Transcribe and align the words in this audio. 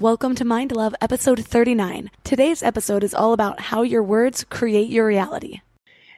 Welcome 0.00 0.34
to 0.36 0.46
Mind 0.46 0.74
Love, 0.74 0.94
episode 1.02 1.44
39. 1.44 2.10
Today's 2.24 2.62
episode 2.62 3.04
is 3.04 3.12
all 3.12 3.34
about 3.34 3.60
how 3.60 3.82
your 3.82 4.02
words 4.02 4.44
create 4.44 4.88
your 4.88 5.06
reality. 5.06 5.60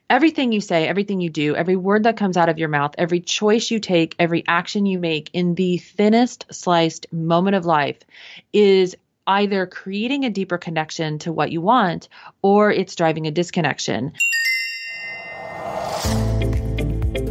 Everything 0.08 0.52
you 0.52 0.60
say, 0.60 0.86
everything 0.86 1.20
you 1.20 1.28
do, 1.28 1.56
every 1.56 1.74
word 1.74 2.04
that 2.04 2.16
comes 2.16 2.36
out 2.36 2.48
of 2.48 2.60
your 2.60 2.68
mouth, 2.68 2.94
every 2.96 3.18
choice 3.18 3.72
you 3.72 3.80
take, 3.80 4.14
every 4.20 4.44
action 4.46 4.86
you 4.86 5.00
make 5.00 5.30
in 5.32 5.56
the 5.56 5.78
thinnest 5.78 6.46
sliced 6.52 7.12
moment 7.12 7.56
of 7.56 7.66
life 7.66 7.98
is 8.52 8.94
either 9.26 9.66
creating 9.66 10.24
a 10.24 10.30
deeper 10.30 10.58
connection 10.58 11.18
to 11.18 11.32
what 11.32 11.50
you 11.50 11.60
want 11.60 12.08
or 12.40 12.70
it's 12.70 12.94
driving 12.94 13.26
a 13.26 13.32
disconnection. 13.32 14.12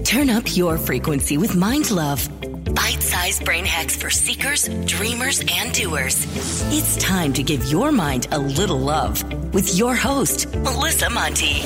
Turn 0.04 0.30
up 0.30 0.58
your 0.58 0.78
frequency 0.78 1.38
with 1.38 1.56
Mind 1.56 1.92
Love 1.92 2.28
bite 2.74 3.02
sized 3.02 3.46
brain 3.46 3.66
hacks 3.66 3.96
for 3.96 4.10
seekers, 4.10 4.68
dreamers, 4.86 5.44
and 5.52 5.74
doers. 5.74 6.26
It's 6.74 6.98
time 6.98 7.34
to 7.34 7.44
give 7.44 7.64
your 7.66 7.92
mind 7.92 8.28
a 8.32 8.40
little 8.40 8.80
love 8.80 9.24
with 9.54 9.76
your 9.76 9.96
host, 9.96 10.48
Melissa 10.56 11.10
Monte. 11.10 11.62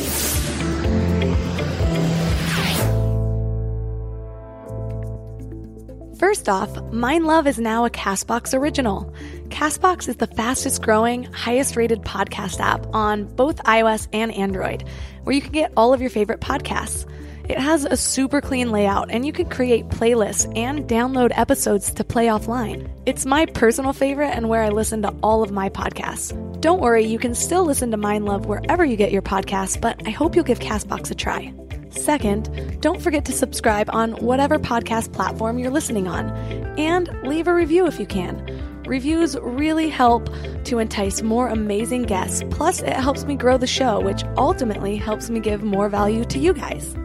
First 6.18 6.48
off, 6.48 6.92
Mind 6.94 7.26
Love 7.28 7.46
is 7.46 7.60
now 7.60 7.86
a 7.86 7.90
Castbox 7.90 8.58
original. 8.58 9.14
Castbox 9.50 10.08
is 10.08 10.16
the 10.16 10.28
fastest 10.28 10.82
growing, 10.82 11.24
highest 11.26 11.76
rated 11.76 12.02
podcast 12.02 12.60
app 12.60 12.88
on 12.96 13.26
both 13.26 13.58
iOS 13.64 14.08
and 14.14 14.34
Android, 14.34 14.86
where 15.24 15.36
you 15.36 15.42
can 15.42 15.52
get 15.52 15.74
all 15.76 15.94
of 15.94 16.02
your 16.02 16.10
favorite 16.10 16.40
podcasts. 16.40 17.06
It 17.48 17.60
has 17.60 17.86
a 17.86 17.96
super 17.96 18.42
clean 18.42 18.72
layout, 18.72 19.12
and 19.12 19.24
you 19.24 19.32
can 19.32 19.48
create 19.48 19.88
playlists 19.90 20.52
and 20.58 20.86
download 20.86 21.32
episodes 21.36 21.94
to 21.94 22.04
play 22.04 22.26
offline. 22.26 22.90
It's 23.06 23.24
my 23.24 23.46
personal 23.46 23.94
favorite 23.94 24.32
and 24.32 24.50
where 24.50 24.64
I 24.64 24.70
listen 24.70 25.04
to 25.04 25.14
all 25.22 25.44
of 25.44 25.52
my 25.52 25.70
podcasts. 25.70 26.34
Don't 26.60 26.82
worry, 26.82 27.06
you 27.06 27.20
can 27.20 27.36
still 27.36 27.64
listen 27.64 27.92
to 27.92 27.98
Mind 27.98 28.26
Love 28.26 28.48
wherever 28.48 28.84
you 28.84 28.96
get 28.96 29.12
your 29.12 29.22
podcasts, 29.22 29.80
but 29.80 30.02
I 30.08 30.10
hope 30.10 30.34
you'll 30.34 30.44
give 30.44 30.58
Castbox 30.58 31.12
a 31.12 31.16
try. 31.16 31.54
Second, 31.92 32.82
don't 32.82 33.00
forget 33.00 33.26
to 33.26 33.32
subscribe 33.32 33.92
on 33.94 34.14
whatever 34.14 34.58
podcast 34.58 35.14
platform 35.14 35.60
you're 35.60 35.70
listening 35.70 36.08
on, 36.08 36.32
and 36.80 37.16
leave 37.22 37.48
a 37.48 37.54
review 37.54 37.86
if 37.86 38.00
you 38.00 38.08
can. 38.08 38.82
Reviews 38.88 39.38
really 39.40 39.90
help 39.90 40.30
to 40.64 40.80
entice 40.80 41.22
more 41.22 41.50
amazing 41.50 42.04
guests, 42.04 42.44
plus, 42.50 42.82
it 42.82 42.94
helps 42.94 43.24
me 43.26 43.36
grow 43.36 43.60
the 43.60 43.68
show, 43.68 44.00
which 44.00 44.24
ultimately 44.36 44.96
helps 44.96 45.30
me 45.30 45.40
give 45.40 45.62
more 45.62 45.90
value 45.90 46.26
to 46.26 46.40
you 46.40 46.52
guys. 46.52 46.96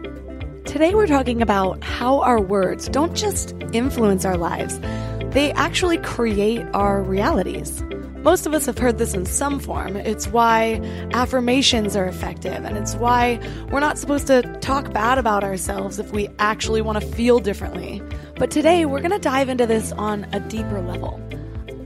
Today, 0.71 0.95
we're 0.95 1.05
talking 1.05 1.41
about 1.41 1.83
how 1.83 2.21
our 2.21 2.39
words 2.39 2.87
don't 2.87 3.13
just 3.13 3.53
influence 3.73 4.23
our 4.23 4.37
lives, 4.37 4.79
they 5.33 5.51
actually 5.51 5.97
create 5.97 6.65
our 6.73 7.03
realities. 7.03 7.83
Most 8.23 8.45
of 8.45 8.53
us 8.53 8.67
have 8.67 8.77
heard 8.77 8.97
this 8.97 9.13
in 9.13 9.25
some 9.25 9.59
form. 9.59 9.97
It's 9.97 10.29
why 10.29 10.79
affirmations 11.13 11.97
are 11.97 12.05
effective, 12.05 12.63
and 12.63 12.77
it's 12.77 12.95
why 12.95 13.37
we're 13.69 13.81
not 13.81 13.97
supposed 13.97 14.27
to 14.27 14.43
talk 14.61 14.93
bad 14.93 15.17
about 15.17 15.43
ourselves 15.43 15.99
if 15.99 16.13
we 16.13 16.29
actually 16.39 16.81
want 16.81 17.01
to 17.01 17.05
feel 17.05 17.39
differently. 17.39 18.01
But 18.37 18.49
today, 18.49 18.85
we're 18.85 19.01
going 19.01 19.11
to 19.11 19.19
dive 19.19 19.49
into 19.49 19.65
this 19.65 19.91
on 19.91 20.25
a 20.31 20.39
deeper 20.39 20.79
level. 20.79 21.21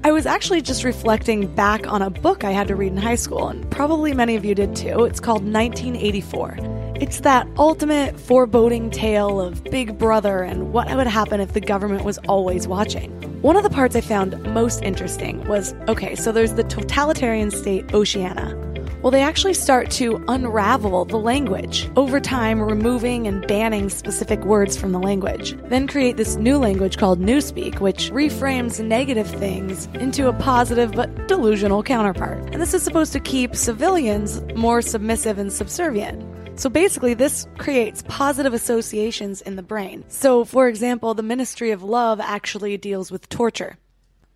I 0.04 0.12
was 0.12 0.28
actually 0.28 0.62
just 0.62 0.84
reflecting 0.84 1.48
back 1.56 1.88
on 1.88 2.04
a 2.04 2.12
book 2.12 2.44
I 2.44 2.52
had 2.52 2.68
to 2.68 2.76
read 2.76 2.92
in 2.92 2.98
high 2.98 3.16
school, 3.16 3.48
and 3.48 3.68
probably 3.72 4.14
many 4.14 4.36
of 4.36 4.46
you 4.46 4.54
did 4.54 4.76
too. 4.76 5.06
It's 5.06 5.20
called 5.20 5.42
1984. 5.42 6.75
It's 6.98 7.20
that 7.20 7.46
ultimate 7.58 8.18
foreboding 8.18 8.90
tale 8.90 9.42
of 9.42 9.62
Big 9.66 9.98
Brother 9.98 10.44
and 10.44 10.72
what 10.72 10.96
would 10.96 11.08
happen 11.08 11.42
if 11.42 11.52
the 11.52 11.60
government 11.60 12.06
was 12.06 12.18
always 12.20 12.70
watching. 12.70 13.12
One 13.42 13.58
of 13.58 13.64
the 13.64 13.70
parts 13.70 13.98
I 13.98 14.02
found 14.02 14.42
most 14.54 14.82
interesting 14.82 15.46
was 15.46 15.74
okay, 15.90 16.16
so 16.16 16.32
there's 16.32 16.54
the 16.54 16.64
totalitarian 16.64 17.52
state 17.52 17.94
Oceania. 17.94 18.56
Well, 19.02 19.12
they 19.12 19.22
actually 19.22 19.56
start 19.56 19.92
to 19.92 20.24
unravel 20.30 21.04
the 21.04 21.20
language 21.20 21.90
over 21.98 22.22
time, 22.22 22.62
removing 22.62 23.28
and 23.28 23.46
banning 23.46 23.90
specific 23.90 24.40
words 24.46 24.78
from 24.78 24.94
the 24.94 25.00
language. 25.00 25.54
Then 25.66 25.88
create 25.88 26.16
this 26.16 26.38
new 26.38 26.58
language 26.58 26.98
called 26.98 27.20
Newspeak, 27.20 27.82
which 27.82 28.10
reframes 28.12 28.84
negative 28.84 29.28
things 29.28 29.88
into 29.96 30.30
a 30.30 30.34
positive 30.34 30.94
but 30.94 31.28
delusional 31.28 31.84
counterpart. 31.84 32.40
And 32.54 32.62
this 32.62 32.74
is 32.74 32.84
supposed 32.84 33.12
to 33.14 33.20
keep 33.20 33.54
civilians 33.54 34.42
more 34.56 34.82
submissive 34.82 35.38
and 35.38 35.52
subservient. 35.52 36.35
So 36.58 36.70
basically, 36.70 37.14
this 37.14 37.48
creates 37.58 38.02
positive 38.08 38.54
associations 38.54 39.42
in 39.42 39.58
the 39.58 39.62
brain. 39.62 40.06
So, 40.08 40.46
for 40.46 40.70
example, 40.70 41.14
the 41.14 41.22
Ministry 41.22 41.72
of 41.72 41.84
Love 41.84 42.22
actually 42.22 42.78
deals 42.78 43.12
with 43.12 43.28
torture. 43.28 43.78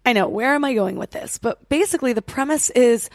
I 0.06 0.12
know, 0.12 0.28
where 0.28 0.54
am 0.54 0.66
I 0.66 0.74
going 0.74 0.98
with 0.98 1.12
this? 1.12 1.38
But 1.38 1.70
basically, 1.70 2.12
the 2.12 2.22
premise 2.22 2.70
is 2.72 3.10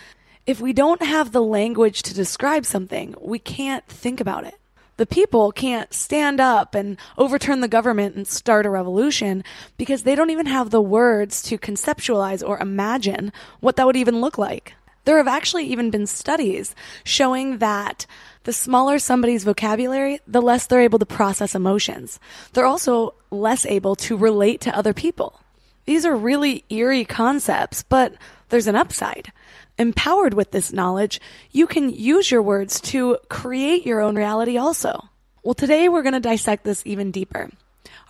if 0.47 0.59
we 0.59 0.73
don't 0.73 1.03
have 1.03 1.33
the 1.33 1.43
language 1.43 2.03
to 2.05 2.15
describe 2.15 2.65
something, 2.65 3.15
we 3.21 3.39
can't 3.39 3.87
think 3.87 4.21
about 4.21 4.45
it. 4.45 4.55
The 4.97 5.07
people 5.07 5.53
can't 5.53 5.93
stand 5.93 6.41
up 6.41 6.75
and 6.75 6.97
overturn 7.19 7.61
the 7.61 7.69
government 7.69 8.15
and 8.15 8.27
start 8.27 8.65
a 8.65 8.71
revolution 8.71 9.45
because 9.77 10.05
they 10.05 10.15
don't 10.15 10.31
even 10.31 10.47
have 10.47 10.71
the 10.71 10.81
words 10.81 11.43
to 11.43 11.59
conceptualize 11.59 12.47
or 12.47 12.59
imagine 12.59 13.33
what 13.61 13.77
that 13.77 13.87
would 13.87 13.97
even 13.97 14.23
look 14.23 14.39
like. 14.39 14.75
There 15.05 15.19
have 15.19 15.29
actually 15.29 15.65
even 15.67 15.91
been 15.91 16.07
studies 16.07 16.75
showing 17.05 17.59
that 17.59 18.07
the 18.45 18.53
smaller 18.53 18.99
somebody's 18.99 19.45
vocabulary, 19.45 20.21
the 20.27 20.41
less 20.41 20.67
they're 20.67 20.81
able 20.81 20.99
to 20.99 21.07
process 21.07 21.55
emotions. 21.55 22.21
They're 22.53 22.67
also 22.67 23.15
less 23.31 23.67
able 23.67 23.97
to 23.97 24.17
relate 24.17 24.61
to 24.63 24.77
other 24.77 24.95
people. 24.95 25.41
These 25.87 26.07
are 26.07 26.17
really 26.17 26.65
eerie 26.71 27.05
concepts, 27.05 27.83
but 27.83 28.15
there's 28.49 28.67
an 28.67 28.77
upside. 28.77 29.33
Empowered 29.77 30.35
with 30.35 30.51
this 30.53 30.73
knowledge, 30.73 31.21
you 31.51 31.67
can 31.67 31.91
use 31.91 32.31
your 32.31 32.43
words 32.43 32.81
to 32.83 33.19
create 33.29 33.85
your 33.85 34.01
own 34.01 34.15
reality 34.15 34.57
also. 34.57 35.09
Well, 35.43 35.55
today 35.55 35.89
we're 35.89 36.03
going 36.03 36.15
to 36.15 36.21
dissect 36.21 36.65
this 36.65 36.83
even 36.87 37.11
deeper. 37.11 37.51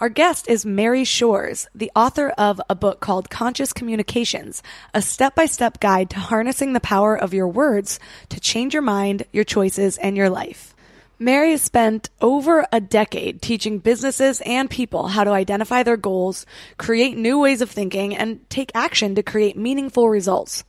Our 0.01 0.09
guest 0.09 0.49
is 0.49 0.67
Mary 0.67 1.05
Shores, 1.05 1.69
the 1.73 1.93
author 1.95 2.31
of 2.31 2.61
a 2.69 2.75
book 2.75 2.99
called 2.99 3.31
Conscious 3.31 3.73
Communications, 3.73 4.61
a 4.93 5.01
step 5.01 5.37
by 5.37 5.47
step 5.47 5.79
guide 5.79 6.11
to 6.11 6.19
harnessing 6.19 6.73
the 6.73 6.81
power 6.81 7.17
of 7.17 7.33
your 7.33 7.47
words 7.47 8.01
to 8.31 8.41
change 8.41 8.75
your 8.75 8.83
mind, 8.83 9.23
your 9.33 9.45
choices, 9.45 9.97
and 9.99 10.17
your 10.17 10.29
life. 10.29 10.75
Mary 11.21 11.53
has 11.53 11.63
spent 11.63 12.11
over 12.21 12.67
a 12.73 12.81
decade 12.81 13.41
teaching 13.41 13.79
businesses 13.79 14.43
and 14.45 14.69
people 14.69 15.07
how 15.07 15.23
to 15.23 15.31
identify 15.31 15.85
their 15.85 15.97
goals, 15.97 16.45
create 16.77 17.17
new 17.17 17.39
ways 17.39 17.61
of 17.61 17.71
thinking, 17.71 18.17
and 18.17 18.51
take 18.51 18.73
action 18.75 19.15
to 19.15 19.23
create 19.23 19.57
meaningful 19.57 20.09
results. 20.09 20.65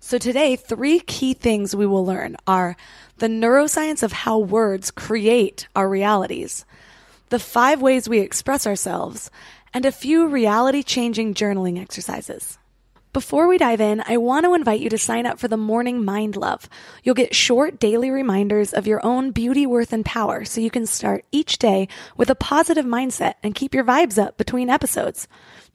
So 0.00 0.16
today, 0.16 0.56
three 0.56 1.00
key 1.00 1.34
things 1.34 1.76
we 1.76 1.84
will 1.84 2.06
learn 2.06 2.38
are 2.46 2.78
the 3.18 3.28
neuroscience 3.28 4.02
of 4.02 4.12
how 4.12 4.38
words 4.38 4.90
create 4.90 5.68
our 5.76 5.86
realities, 5.86 6.64
the 7.30 7.38
five 7.38 7.80
ways 7.80 8.08
we 8.08 8.18
express 8.18 8.66
ourselves, 8.66 9.30
and 9.72 9.86
a 9.86 9.92
few 9.92 10.26
reality 10.26 10.82
changing 10.82 11.32
journaling 11.32 11.80
exercises. 11.80 12.58
Before 13.12 13.48
we 13.48 13.58
dive 13.58 13.80
in, 13.80 14.04
I 14.06 14.18
want 14.18 14.44
to 14.44 14.54
invite 14.54 14.80
you 14.80 14.88
to 14.90 14.98
sign 14.98 15.26
up 15.26 15.40
for 15.40 15.48
the 15.48 15.56
Morning 15.56 16.04
Mind 16.04 16.36
Love. 16.36 16.68
You'll 17.02 17.16
get 17.16 17.34
short 17.34 17.80
daily 17.80 18.10
reminders 18.10 18.72
of 18.72 18.86
your 18.86 19.04
own 19.04 19.32
beauty, 19.32 19.66
worth, 19.66 19.92
and 19.92 20.04
power 20.04 20.44
so 20.44 20.60
you 20.60 20.70
can 20.70 20.86
start 20.86 21.24
each 21.32 21.58
day 21.58 21.88
with 22.16 22.30
a 22.30 22.36
positive 22.36 22.84
mindset 22.84 23.34
and 23.42 23.54
keep 23.54 23.74
your 23.74 23.82
vibes 23.82 24.16
up 24.16 24.36
between 24.36 24.70
episodes. 24.70 25.26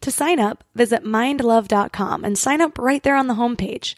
To 0.01 0.11
sign 0.11 0.39
up, 0.39 0.63
visit 0.75 1.03
mindlove.com 1.03 2.23
and 2.23 2.37
sign 2.37 2.61
up 2.61 2.77
right 2.77 3.03
there 3.03 3.17
on 3.17 3.27
the 3.27 3.33
homepage. 3.33 3.95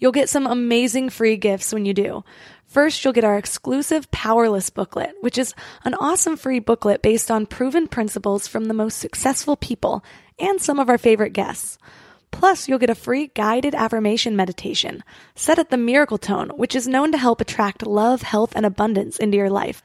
You'll 0.00 0.10
get 0.10 0.28
some 0.28 0.46
amazing 0.46 1.10
free 1.10 1.36
gifts 1.36 1.72
when 1.72 1.84
you 1.84 1.94
do. 1.94 2.24
First, 2.70 3.02
you'll 3.02 3.12
get 3.12 3.24
our 3.24 3.36
exclusive 3.36 4.08
Powerless 4.12 4.70
booklet, 4.70 5.16
which 5.22 5.38
is 5.38 5.54
an 5.84 5.94
awesome 5.94 6.36
free 6.36 6.60
booklet 6.60 7.02
based 7.02 7.28
on 7.28 7.46
proven 7.46 7.88
principles 7.88 8.46
from 8.46 8.66
the 8.66 8.74
most 8.74 8.98
successful 8.98 9.56
people 9.56 10.04
and 10.38 10.62
some 10.62 10.78
of 10.78 10.88
our 10.88 10.96
favorite 10.96 11.32
guests. 11.32 11.78
Plus, 12.30 12.68
you'll 12.68 12.78
get 12.78 12.88
a 12.88 12.94
free 12.94 13.32
guided 13.34 13.74
affirmation 13.74 14.36
meditation 14.36 15.02
set 15.34 15.58
at 15.58 15.70
the 15.70 15.76
miracle 15.76 16.16
tone, 16.16 16.50
which 16.50 16.76
is 16.76 16.86
known 16.86 17.10
to 17.10 17.18
help 17.18 17.40
attract 17.40 17.84
love, 17.84 18.22
health, 18.22 18.52
and 18.54 18.64
abundance 18.64 19.18
into 19.18 19.36
your 19.36 19.50
life. 19.50 19.82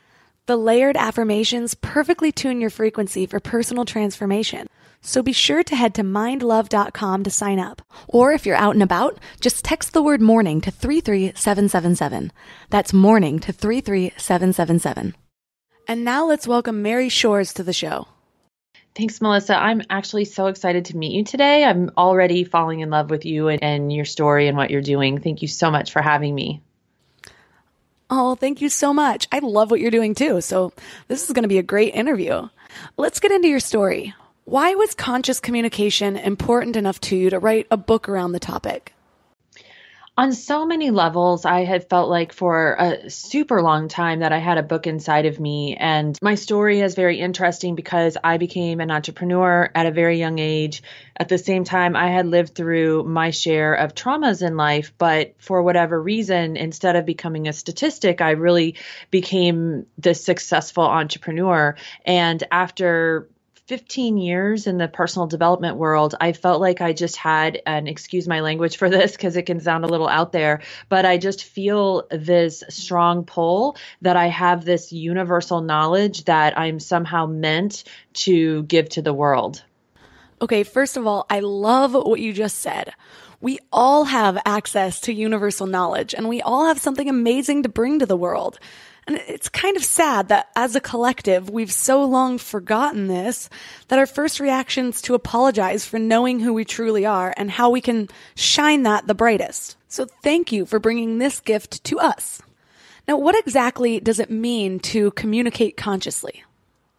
The 0.47 0.57
layered 0.57 0.95
affirmations 0.95 1.73
perfectly 1.73 2.31
tune 2.31 2.61
your 2.61 2.69
frequency 2.69 3.25
for 3.25 3.39
personal 3.39 3.83
transformation. 3.83 4.67
So 5.01 5.23
be 5.23 5.33
sure 5.33 5.63
to 5.63 5.75
head 5.75 5.95
to 5.95 6.03
mindlove.com 6.03 7.23
to 7.23 7.31
sign 7.31 7.57
up. 7.57 7.81
Or 8.07 8.31
if 8.31 8.45
you're 8.45 8.55
out 8.55 8.75
and 8.75 8.83
about, 8.83 9.17
just 9.39 9.65
text 9.65 9.93
the 9.93 10.03
word 10.03 10.21
morning 10.21 10.61
to 10.61 10.69
33777. 10.69 12.31
That's 12.69 12.93
morning 12.93 13.39
to 13.39 13.51
33777. 13.51 15.15
And 15.87 16.05
now 16.05 16.27
let's 16.27 16.47
welcome 16.47 16.83
Mary 16.83 17.09
Shores 17.09 17.51
to 17.53 17.63
the 17.63 17.73
show. 17.73 18.07
Thanks, 18.93 19.21
Melissa. 19.21 19.57
I'm 19.57 19.81
actually 19.89 20.25
so 20.25 20.45
excited 20.45 20.85
to 20.85 20.97
meet 20.97 21.13
you 21.13 21.23
today. 21.23 21.63
I'm 21.63 21.89
already 21.97 22.43
falling 22.43 22.81
in 22.81 22.91
love 22.91 23.09
with 23.09 23.25
you 23.25 23.47
and, 23.47 23.63
and 23.63 23.91
your 23.91 24.05
story 24.05 24.47
and 24.47 24.55
what 24.55 24.69
you're 24.69 24.81
doing. 24.81 25.19
Thank 25.19 25.41
you 25.41 25.47
so 25.47 25.71
much 25.71 25.91
for 25.91 26.03
having 26.03 26.35
me. 26.35 26.61
Oh, 28.09 28.35
thank 28.35 28.61
you 28.61 28.69
so 28.69 28.93
much. 28.93 29.27
I 29.31 29.39
love 29.39 29.71
what 29.71 29.79
you're 29.79 29.91
doing 29.91 30.15
too. 30.15 30.41
So, 30.41 30.73
this 31.07 31.23
is 31.23 31.33
going 31.33 31.43
to 31.43 31.49
be 31.49 31.57
a 31.57 31.63
great 31.63 31.95
interview. 31.95 32.49
Let's 32.97 33.19
get 33.19 33.31
into 33.31 33.47
your 33.47 33.59
story. 33.59 34.13
Why 34.43 34.75
was 34.75 34.93
conscious 34.93 35.39
communication 35.39 36.15
important 36.15 36.75
enough 36.75 37.01
to 37.01 37.15
you 37.15 37.29
to 37.31 37.39
write 37.39 37.67
a 37.71 37.77
book 37.77 38.07
around 38.07 38.33
the 38.33 38.39
topic? 38.39 38.94
On 40.17 40.31
so 40.31 40.65
many 40.65 40.91
levels, 40.91 41.43
I 41.43 41.65
had 41.65 41.89
felt 41.89 42.09
like 42.09 42.31
for 42.31 42.75
a 42.79 43.09
super 43.09 43.61
long 43.61 43.89
time 43.89 44.21
that 44.21 44.31
I 44.31 44.37
had 44.37 44.57
a 44.57 44.63
book 44.63 44.87
inside 44.87 45.25
of 45.25 45.41
me. 45.41 45.75
And 45.75 46.17
my 46.21 46.35
story 46.35 46.79
is 46.79 46.95
very 46.95 47.19
interesting 47.19 47.75
because 47.75 48.15
I 48.23 48.37
became 48.37 48.79
an 48.79 48.91
entrepreneur 48.91 49.69
at 49.75 49.87
a 49.87 49.91
very 49.91 50.17
young 50.17 50.39
age. 50.39 50.83
At 51.17 51.27
the 51.27 51.37
same 51.37 51.65
time, 51.65 51.97
I 51.97 52.11
had 52.11 52.27
lived 52.27 52.55
through 52.55 53.03
my 53.03 53.31
share 53.31 53.73
of 53.73 53.93
traumas 53.93 54.41
in 54.41 54.55
life, 54.55 54.93
but 54.97 55.35
for 55.37 55.61
whatever 55.61 56.01
reason, 56.01 56.55
instead 56.55 56.95
of 56.95 57.05
becoming 57.05 57.49
a 57.49 57.53
statistic, 57.53 58.21
I 58.21 58.31
really 58.31 58.75
became 59.11 59.85
this 59.97 60.23
successful 60.23 60.85
entrepreneur. 60.85 61.75
And 62.05 62.41
after 62.51 63.27
15 63.67 64.19
years 64.19 64.67
in 64.67 64.77
the 64.77 64.87
personal 64.87 65.25
development 65.25 65.77
world, 65.77 66.13
I 66.21 66.33
felt 66.33 66.61
like 66.61 66.81
I 66.81 66.93
just 66.93 67.15
had, 67.15 67.59
and 67.65 67.87
excuse 67.87 68.27
my 68.27 68.41
language 68.41 68.77
for 68.77 68.89
this 68.89 69.13
because 69.13 69.35
it 69.37 69.43
can 69.43 69.59
sound 69.59 69.83
a 69.83 69.87
little 69.87 70.07
out 70.07 70.31
there, 70.31 70.61
but 70.87 71.03
I 71.03 71.17
just 71.17 71.43
feel 71.43 72.05
this 72.11 72.63
strong 72.69 73.23
pull 73.23 73.75
that 74.01 74.17
I 74.17 74.27
have 74.27 74.65
this 74.65 74.91
universal 74.91 75.61
knowledge 75.61 76.25
that 76.25 76.57
I'm 76.57 76.79
somehow 76.79 77.25
meant 77.25 77.85
to 78.13 78.63
give 78.63 78.89
to 78.89 79.01
the 79.01 79.13
world. 79.13 79.63
Okay, 80.41 80.61
first 80.61 80.95
of 80.95 81.07
all, 81.07 81.25
I 81.27 81.39
love 81.39 81.95
what 81.95 82.19
you 82.19 82.33
just 82.33 82.59
said. 82.59 82.93
We 83.41 83.59
all 83.71 84.03
have 84.05 84.37
access 84.45 84.99
to 85.01 85.13
universal 85.13 85.65
knowledge 85.65 86.13
and 86.13 86.29
we 86.29 86.41
all 86.41 86.67
have 86.67 86.79
something 86.79 87.09
amazing 87.09 87.63
to 87.63 87.69
bring 87.69 87.99
to 87.99 88.05
the 88.05 88.17
world. 88.17 88.59
And 89.07 89.17
it's 89.27 89.49
kind 89.49 89.77
of 89.77 89.83
sad 89.83 90.29
that 90.29 90.49
as 90.55 90.75
a 90.75 90.81
collective, 90.81 91.49
we've 91.49 91.71
so 91.71 92.03
long 92.03 92.39
forgotten 92.39 93.07
this 93.07 93.49
that 93.87 93.99
our 93.99 94.07
first 94.07 94.39
reaction 94.39 94.87
is 94.87 95.01
to 95.03 95.13
apologize 95.13 95.85
for 95.85 95.99
knowing 95.99 96.39
who 96.39 96.53
we 96.53 96.65
truly 96.65 97.05
are 97.05 97.33
and 97.37 97.51
how 97.51 97.69
we 97.69 97.81
can 97.81 98.09
shine 98.35 98.83
that 98.83 99.05
the 99.05 99.13
brightest. 99.13 99.77
So 99.87 100.07
thank 100.23 100.51
you 100.51 100.65
for 100.65 100.79
bringing 100.79 101.19
this 101.19 101.39
gift 101.39 101.83
to 101.83 101.99
us. 101.99 102.41
Now, 103.07 103.17
what 103.17 103.37
exactly 103.37 103.99
does 103.99 104.19
it 104.19 104.31
mean 104.31 104.79
to 104.79 105.11
communicate 105.11 105.77
consciously? 105.77 106.43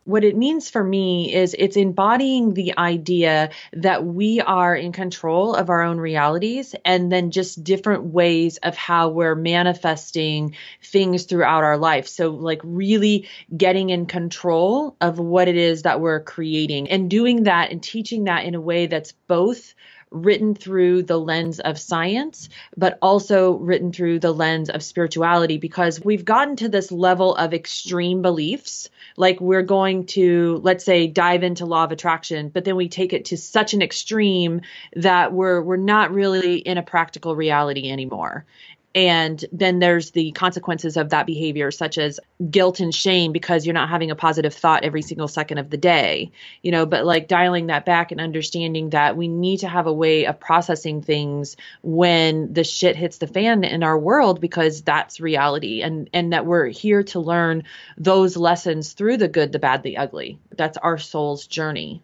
What 0.07 0.23
it 0.23 0.37
means 0.37 0.71
for 0.71 0.83
me 0.83 1.35
is 1.35 1.55
it's 1.59 1.77
embodying 1.77 2.55
the 2.55 2.79
idea 2.79 3.51
that 3.73 4.05
we 4.05 4.41
are 4.41 4.75
in 4.75 4.93
control 4.93 5.55
of 5.55 5.69
our 5.69 5.83
own 5.83 5.99
realities 5.99 6.77
and 6.85 7.11
then 7.11 7.33
just 7.33 7.65
different 7.65 8.05
ways 8.05 8.57
of 8.59 8.77
how 8.77 9.09
we're 9.09 9.35
manifesting 9.35 10.55
things 10.81 11.25
throughout 11.25 11.65
our 11.65 11.77
life. 11.77 12.07
So, 12.07 12.31
like, 12.31 12.61
really 12.63 13.29
getting 13.55 13.91
in 13.91 14.07
control 14.07 14.97
of 15.01 15.19
what 15.19 15.49
it 15.49 15.57
is 15.57 15.83
that 15.83 16.01
we're 16.01 16.21
creating 16.21 16.89
and 16.89 17.11
doing 17.11 17.43
that 17.43 17.73
and 17.73 17.83
teaching 17.83 18.25
that 18.25 18.45
in 18.45 18.55
a 18.55 18.61
way 18.61 18.87
that's 18.87 19.11
both 19.27 19.75
written 20.13 20.55
through 20.55 21.03
the 21.03 21.19
lens 21.19 21.59
of 21.59 21.81
science, 21.81 22.49
but 22.77 22.97
also 23.03 23.55
written 23.55 23.93
through 23.93 24.21
the 24.21 24.33
lens 24.33 24.71
of 24.71 24.85
spirituality 24.85 25.59
because 25.59 26.03
we've 26.05 26.25
gotten 26.25 26.55
to 26.55 26.69
this 26.69 26.93
level 26.93 27.35
of 27.35 27.53
extreme 27.53 28.23
beliefs 28.23 28.89
like 29.17 29.41
we're 29.41 29.63
going 29.63 30.07
to 30.07 30.61
let's 30.63 30.85
say 30.85 31.07
dive 31.07 31.43
into 31.43 31.67
law 31.67 31.85
of 31.85 31.93
attraction 31.93 32.49
but 32.49 32.65
then 32.65 32.77
we 32.77 32.89
take 32.89 33.13
it 33.13 33.27
to 33.27 33.37
such 33.37 33.75
an 33.75 33.83
extreme 33.83 34.61
that 34.95 35.33
we're 35.33 35.63
we're 35.63 35.77
not 35.77 36.13
really 36.13 36.59
in 36.59 36.79
a 36.79 36.83
practical 36.83 37.35
reality 37.35 37.91
anymore 37.91 38.45
and 38.95 39.45
then 39.53 39.79
there's 39.79 40.13
the 40.13 40.33
consequences 40.33 40.97
of 40.97 41.11
that 41.11 41.27
behavior, 41.27 41.71
such 41.71 41.99
as 41.99 42.19
guilt 42.51 42.81
and 42.81 42.95
shame 42.95 43.33
because 43.33 43.67
you're 43.67 43.75
not 43.75 43.91
having 43.91 44.11
a 44.11 44.17
positive 44.17 44.55
thought 44.55 44.85
every 44.85 45.03
single 45.03 45.29
second 45.29 45.59
of 45.59 45.69
the 45.69 45.77
day, 45.77 46.33
you 46.63 46.73
know, 46.73 46.87
but 46.87 47.05
like 47.05 47.29
dialing 47.29 47.67
that 47.67 47.85
back 47.85 48.11
and 48.11 48.21
understanding 48.21 48.91
that 48.91 49.17
we 49.17 49.29
need 49.29 49.59
to 49.59 49.69
have 49.69 49.87
a 49.87 49.93
way 49.93 50.25
of 50.27 50.41
processing 50.41 51.03
things 51.03 51.57
when 51.83 52.53
the 52.55 52.65
shit 52.65 52.97
hits 52.97 53.19
the 53.19 53.27
fan 53.27 53.65
in 53.65 53.83
our 53.83 53.99
world 53.99 54.41
because 54.41 54.83
that's 54.83 55.21
reality 55.21 55.83
and 55.83 56.09
and 56.15 56.33
that 56.33 56.47
we're 56.47 56.67
here 56.67 57.03
to 57.03 57.21
learn 57.21 57.65
those 57.99 58.37
lessons 58.37 58.95
through 58.95 59.19
the 59.19 59.29
good, 59.29 59.53
the 59.53 59.59
bad, 59.59 59.83
the 59.83 59.99
ugly. 59.99 60.39
That's 60.57 60.79
our 60.79 60.97
soul's 60.97 61.47
journey. 61.47 62.03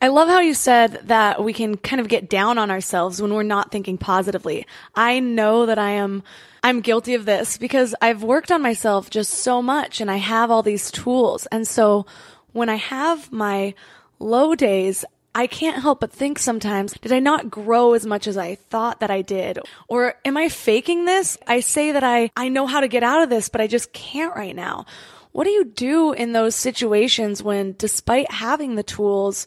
I 0.00 0.08
love 0.08 0.28
how 0.28 0.40
you 0.40 0.52
said 0.52 1.00
that 1.04 1.42
we 1.42 1.54
can 1.54 1.78
kind 1.78 2.00
of 2.00 2.08
get 2.08 2.28
down 2.28 2.58
on 2.58 2.70
ourselves 2.70 3.20
when 3.20 3.32
we're 3.32 3.42
not 3.42 3.72
thinking 3.72 3.96
positively. 3.96 4.66
I 4.94 5.20
know 5.20 5.64
that 5.66 5.78
I 5.78 5.92
am, 5.92 6.22
I'm 6.62 6.82
guilty 6.82 7.14
of 7.14 7.24
this 7.24 7.56
because 7.56 7.94
I've 8.02 8.22
worked 8.22 8.52
on 8.52 8.60
myself 8.60 9.08
just 9.08 9.32
so 9.32 9.62
much 9.62 10.02
and 10.02 10.10
I 10.10 10.16
have 10.16 10.50
all 10.50 10.62
these 10.62 10.90
tools. 10.90 11.46
And 11.46 11.66
so 11.66 12.04
when 12.52 12.68
I 12.68 12.74
have 12.74 13.32
my 13.32 13.74
low 14.18 14.54
days, 14.54 15.04
I 15.34 15.46
can't 15.46 15.82
help 15.82 16.00
but 16.00 16.12
think 16.12 16.38
sometimes, 16.38 16.92
did 16.94 17.12
I 17.12 17.18
not 17.18 17.50
grow 17.50 17.94
as 17.94 18.04
much 18.04 18.26
as 18.26 18.36
I 18.36 18.54
thought 18.54 19.00
that 19.00 19.10
I 19.10 19.22
did? 19.22 19.58
Or 19.88 20.14
am 20.24 20.36
I 20.36 20.50
faking 20.50 21.06
this? 21.06 21.38
I 21.46 21.60
say 21.60 21.92
that 21.92 22.04
I, 22.04 22.30
I 22.36 22.48
know 22.48 22.66
how 22.66 22.80
to 22.80 22.88
get 22.88 23.02
out 23.02 23.22
of 23.22 23.30
this, 23.30 23.48
but 23.48 23.60
I 23.62 23.66
just 23.66 23.92
can't 23.92 24.34
right 24.34 24.56
now. 24.56 24.84
What 25.32 25.44
do 25.44 25.50
you 25.50 25.64
do 25.64 26.12
in 26.14 26.32
those 26.32 26.54
situations 26.54 27.42
when 27.42 27.74
despite 27.78 28.30
having 28.30 28.74
the 28.74 28.82
tools, 28.82 29.46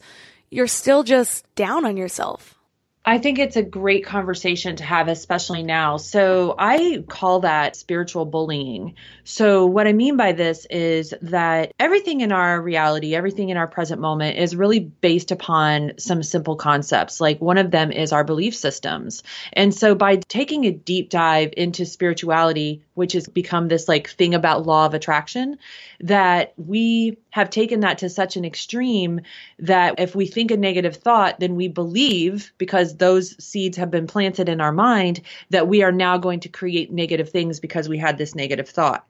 you're 0.50 0.66
still 0.66 1.02
just 1.02 1.44
down 1.54 1.84
on 1.84 1.96
yourself. 1.96 2.56
I 3.02 3.16
think 3.16 3.38
it's 3.38 3.56
a 3.56 3.62
great 3.62 4.04
conversation 4.04 4.76
to 4.76 4.84
have, 4.84 5.08
especially 5.08 5.62
now. 5.62 5.96
So 5.96 6.54
I 6.58 7.02
call 7.08 7.40
that 7.40 7.74
spiritual 7.74 8.26
bullying. 8.26 8.94
So 9.24 9.64
what 9.64 9.86
I 9.86 9.94
mean 9.94 10.18
by 10.18 10.32
this 10.32 10.66
is 10.68 11.14
that 11.22 11.72
everything 11.80 12.20
in 12.20 12.30
our 12.30 12.60
reality, 12.60 13.14
everything 13.14 13.48
in 13.48 13.56
our 13.56 13.66
present 13.66 14.02
moment 14.02 14.36
is 14.36 14.54
really 14.54 14.80
based 14.80 15.30
upon 15.30 15.92
some 15.98 16.22
simple 16.22 16.56
concepts. 16.56 17.22
Like 17.22 17.40
one 17.40 17.56
of 17.56 17.70
them 17.70 17.90
is 17.90 18.12
our 18.12 18.22
belief 18.22 18.54
systems. 18.54 19.22
And 19.54 19.74
so 19.74 19.94
by 19.94 20.16
taking 20.16 20.66
a 20.66 20.70
deep 20.70 21.08
dive 21.08 21.54
into 21.56 21.86
spirituality, 21.86 22.82
which 23.00 23.14
has 23.14 23.26
become 23.26 23.68
this 23.68 23.88
like 23.88 24.10
thing 24.10 24.34
about 24.34 24.66
law 24.66 24.84
of 24.84 24.92
attraction, 24.92 25.56
that 26.00 26.52
we 26.58 27.16
have 27.30 27.48
taken 27.48 27.80
that 27.80 27.96
to 27.96 28.10
such 28.10 28.36
an 28.36 28.44
extreme 28.44 29.22
that 29.58 29.98
if 29.98 30.14
we 30.14 30.26
think 30.26 30.50
a 30.50 30.56
negative 30.58 30.96
thought, 30.96 31.40
then 31.40 31.56
we 31.56 31.66
believe 31.66 32.52
because 32.58 32.98
those 32.98 33.42
seeds 33.42 33.78
have 33.78 33.90
been 33.90 34.06
planted 34.06 34.50
in 34.50 34.60
our 34.60 34.70
mind 34.70 35.22
that 35.48 35.66
we 35.66 35.82
are 35.82 35.92
now 35.92 36.18
going 36.18 36.40
to 36.40 36.50
create 36.50 36.92
negative 36.92 37.30
things 37.30 37.58
because 37.58 37.88
we 37.88 37.96
had 37.96 38.18
this 38.18 38.34
negative 38.34 38.68
thought. 38.68 39.06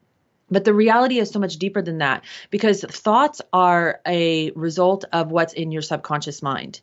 But 0.51 0.65
the 0.65 0.75
reality 0.75 1.19
is 1.19 1.31
so 1.31 1.39
much 1.39 1.57
deeper 1.57 1.83
than 1.83 1.99
that 1.99 2.25
because 2.51 2.83
thoughts 2.83 3.41
are 3.53 4.01
a 4.07 4.51
result 4.53 5.05
of 5.13 5.31
what's 5.31 5.53
in 5.53 5.71
your 5.71 5.83
subconscious 5.83 6.43
mind. 6.43 6.81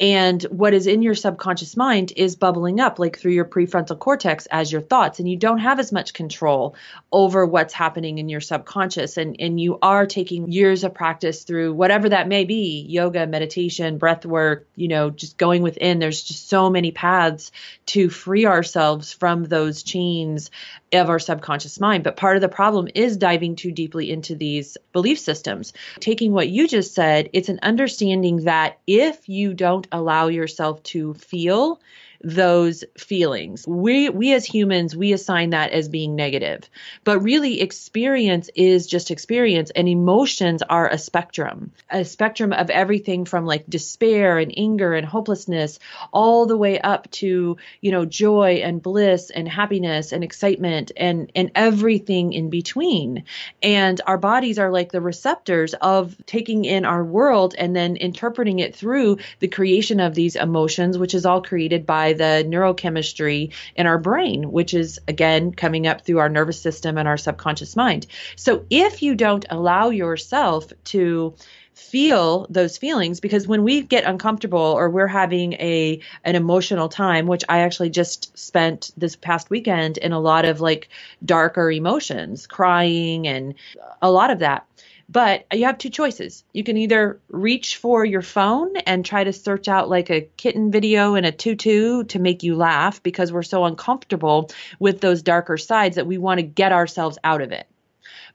And 0.00 0.42
what 0.44 0.74
is 0.74 0.86
in 0.86 1.02
your 1.02 1.14
subconscious 1.14 1.76
mind 1.76 2.12
is 2.16 2.36
bubbling 2.36 2.80
up 2.80 2.98
like 2.98 3.18
through 3.18 3.32
your 3.32 3.44
prefrontal 3.44 3.98
cortex 3.98 4.46
as 4.46 4.72
your 4.72 4.80
thoughts. 4.80 5.18
And 5.18 5.28
you 5.28 5.36
don't 5.36 5.58
have 5.58 5.78
as 5.78 5.92
much 5.92 6.14
control 6.14 6.74
over 7.12 7.46
what's 7.46 7.74
happening 7.74 8.18
in 8.18 8.28
your 8.28 8.40
subconscious. 8.40 9.16
And, 9.16 9.36
and 9.38 9.60
you 9.60 9.78
are 9.80 10.06
taking 10.06 10.50
years 10.50 10.82
of 10.82 10.94
practice 10.94 11.44
through 11.44 11.74
whatever 11.74 12.08
that 12.08 12.28
may 12.28 12.44
be 12.44 12.84
yoga, 12.88 13.26
meditation, 13.26 13.98
breath 13.98 14.26
work, 14.26 14.66
you 14.74 14.88
know, 14.88 15.10
just 15.10 15.38
going 15.38 15.62
within. 15.62 15.98
There's 15.98 16.22
just 16.22 16.48
so 16.48 16.70
many 16.70 16.90
paths 16.90 17.52
to 17.86 18.08
free 18.08 18.46
ourselves 18.46 19.12
from 19.12 19.44
those 19.44 19.82
chains 19.82 20.50
of 20.92 21.10
our 21.10 21.18
subconscious 21.18 21.80
mind. 21.80 22.04
But 22.04 22.16
part 22.16 22.36
of 22.36 22.40
the 22.40 22.48
problem 22.48 22.88
is 22.94 23.03
diving 23.16 23.56
too 23.56 23.70
deeply 23.70 24.10
into 24.10 24.34
these 24.34 24.76
belief 24.92 25.18
systems. 25.18 25.72
Taking 26.00 26.32
what 26.32 26.48
you 26.48 26.66
just 26.66 26.94
said, 26.94 27.30
it's 27.32 27.48
an 27.48 27.60
understanding 27.62 28.44
that 28.44 28.78
if 28.86 29.28
you 29.28 29.54
don't 29.54 29.86
allow 29.92 30.28
yourself 30.28 30.82
to 30.84 31.14
feel, 31.14 31.80
those 32.24 32.84
feelings. 32.96 33.66
We 33.68 34.08
we 34.08 34.32
as 34.32 34.44
humans, 34.46 34.96
we 34.96 35.12
assign 35.12 35.50
that 35.50 35.72
as 35.72 35.88
being 35.88 36.16
negative. 36.16 36.68
But 37.04 37.20
really 37.20 37.60
experience 37.60 38.48
is 38.54 38.86
just 38.86 39.10
experience 39.10 39.70
and 39.70 39.88
emotions 39.88 40.62
are 40.62 40.88
a 40.88 40.98
spectrum. 40.98 41.72
A 41.90 42.04
spectrum 42.04 42.52
of 42.52 42.70
everything 42.70 43.26
from 43.26 43.44
like 43.44 43.68
despair 43.68 44.38
and 44.38 44.52
anger 44.56 44.94
and 44.94 45.06
hopelessness 45.06 45.78
all 46.12 46.46
the 46.46 46.56
way 46.56 46.80
up 46.80 47.10
to, 47.12 47.58
you 47.82 47.92
know, 47.92 48.06
joy 48.06 48.62
and 48.64 48.82
bliss 48.82 49.30
and 49.30 49.46
happiness 49.46 50.12
and 50.12 50.24
excitement 50.24 50.92
and 50.96 51.30
and 51.34 51.50
everything 51.54 52.32
in 52.32 52.48
between. 52.48 53.24
And 53.62 54.00
our 54.06 54.18
bodies 54.18 54.58
are 54.58 54.70
like 54.70 54.92
the 54.92 55.02
receptors 55.02 55.74
of 55.74 56.16
taking 56.24 56.64
in 56.64 56.86
our 56.86 57.04
world 57.04 57.54
and 57.58 57.76
then 57.76 57.96
interpreting 57.96 58.60
it 58.60 58.74
through 58.74 59.18
the 59.40 59.48
creation 59.48 60.00
of 60.00 60.14
these 60.14 60.36
emotions, 60.36 60.96
which 60.96 61.14
is 61.14 61.26
all 61.26 61.42
created 61.42 61.84
by 61.84 62.13
the 62.14 62.44
neurochemistry 62.46 63.52
in 63.76 63.86
our 63.86 63.98
brain, 63.98 64.50
which 64.50 64.74
is 64.74 65.00
again 65.08 65.52
coming 65.52 65.86
up 65.86 66.04
through 66.04 66.18
our 66.18 66.28
nervous 66.28 66.60
system 66.60 66.98
and 66.98 67.08
our 67.08 67.16
subconscious 67.16 67.76
mind. 67.76 68.06
So 68.36 68.64
if 68.70 69.02
you 69.02 69.14
don't 69.14 69.44
allow 69.50 69.90
yourself 69.90 70.72
to 70.84 71.34
feel 71.74 72.46
those 72.50 72.78
feelings 72.78 73.18
because 73.18 73.48
when 73.48 73.64
we 73.64 73.82
get 73.82 74.04
uncomfortable 74.04 74.60
or 74.60 74.88
we're 74.88 75.08
having 75.08 75.54
a 75.54 76.00
an 76.22 76.36
emotional 76.36 76.88
time 76.88 77.26
which 77.26 77.42
i 77.48 77.60
actually 77.60 77.90
just 77.90 78.36
spent 78.38 78.92
this 78.96 79.16
past 79.16 79.50
weekend 79.50 79.98
in 79.98 80.12
a 80.12 80.20
lot 80.20 80.44
of 80.44 80.60
like 80.60 80.88
darker 81.24 81.72
emotions 81.72 82.46
crying 82.46 83.26
and 83.26 83.54
a 84.00 84.10
lot 84.10 84.30
of 84.30 84.38
that 84.38 84.64
but 85.08 85.46
you 85.52 85.66
have 85.66 85.78
two 85.78 85.90
choices. 85.90 86.44
You 86.52 86.64
can 86.64 86.76
either 86.76 87.20
reach 87.28 87.76
for 87.76 88.04
your 88.04 88.22
phone 88.22 88.76
and 88.76 89.04
try 89.04 89.24
to 89.24 89.32
search 89.32 89.68
out 89.68 89.88
like 89.88 90.10
a 90.10 90.28
kitten 90.36 90.70
video 90.70 91.14
in 91.14 91.24
a 91.24 91.32
tutu 91.32 92.04
to 92.04 92.18
make 92.18 92.42
you 92.42 92.56
laugh 92.56 93.02
because 93.02 93.32
we're 93.32 93.42
so 93.42 93.64
uncomfortable 93.64 94.50
with 94.78 95.00
those 95.00 95.22
darker 95.22 95.56
sides 95.56 95.96
that 95.96 96.06
we 96.06 96.18
want 96.18 96.38
to 96.38 96.42
get 96.42 96.72
ourselves 96.72 97.18
out 97.24 97.42
of 97.42 97.52
it. 97.52 97.66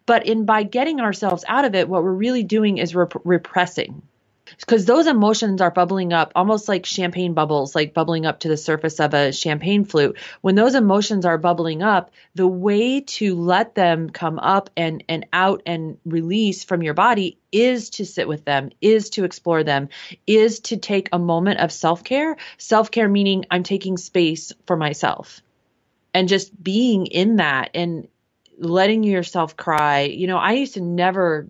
But 0.06 0.26
in 0.26 0.46
by 0.46 0.64
getting 0.64 1.00
ourselves 1.02 1.44
out 1.48 1.66
of 1.66 1.76
it, 1.76 1.90
what 1.90 2.04
we're 2.04 2.12
really 2.14 2.44
doing 2.44 2.78
is 2.78 2.96
rep- 2.96 3.14
repressing 3.26 4.02
because 4.58 4.86
those 4.86 5.08
emotions 5.08 5.62
are 5.62 5.72
bubbling 5.72 6.14
up 6.14 6.32
almost 6.36 6.68
like 6.68 6.86
champagne 6.86 7.34
bubbles, 7.34 7.76
like 7.76 7.94
bubbling 7.94 8.26
up 8.26 8.40
to 8.42 8.48
the 8.48 8.58
surface 8.58 9.00
of 9.00 9.14
a 9.14 9.32
champagne 9.32 9.86
flute. 9.86 10.18
When 10.42 10.56
those 10.56 10.76
emotions 10.76 11.26
are 11.26 11.38
bubbling 11.38 11.84
up, 11.84 12.12
the 12.36 12.48
way 12.48 13.02
to 13.02 13.36
let 13.36 13.76
them 13.76 14.10
come 14.10 14.40
up 14.40 14.70
and, 14.76 15.04
and 15.08 15.26
out 15.34 15.64
and 15.66 15.98
release 16.06 16.64
from 16.64 16.84
your 16.84 16.94
body 16.94 17.38
is 17.52 17.90
to 17.92 18.06
sit 18.06 18.28
with 18.28 18.46
them, 18.46 18.70
is 18.82 19.10
to 19.12 19.24
explore 19.24 19.64
them, 19.64 19.90
is 20.28 20.60
to 20.62 20.78
take 20.78 21.10
a 21.12 21.20
moment 21.20 21.60
of 21.60 21.72
self 21.72 22.04
care. 22.04 22.38
Self 22.58 22.92
care 22.92 23.10
meaning 23.10 23.46
I'm 23.50 23.64
taking 23.64 23.98
space 23.98 24.52
for 24.66 24.78
myself 24.78 25.42
and 26.14 26.28
just 26.28 26.62
being 26.62 27.06
in 27.06 27.38
that 27.38 27.72
and 27.74 28.08
letting 28.58 29.04
yourself 29.04 29.56
cry. 29.56 30.02
You 30.02 30.28
know, 30.28 30.38
I 30.38 30.54
used 30.54 30.74
to 30.76 30.82
never, 30.82 31.50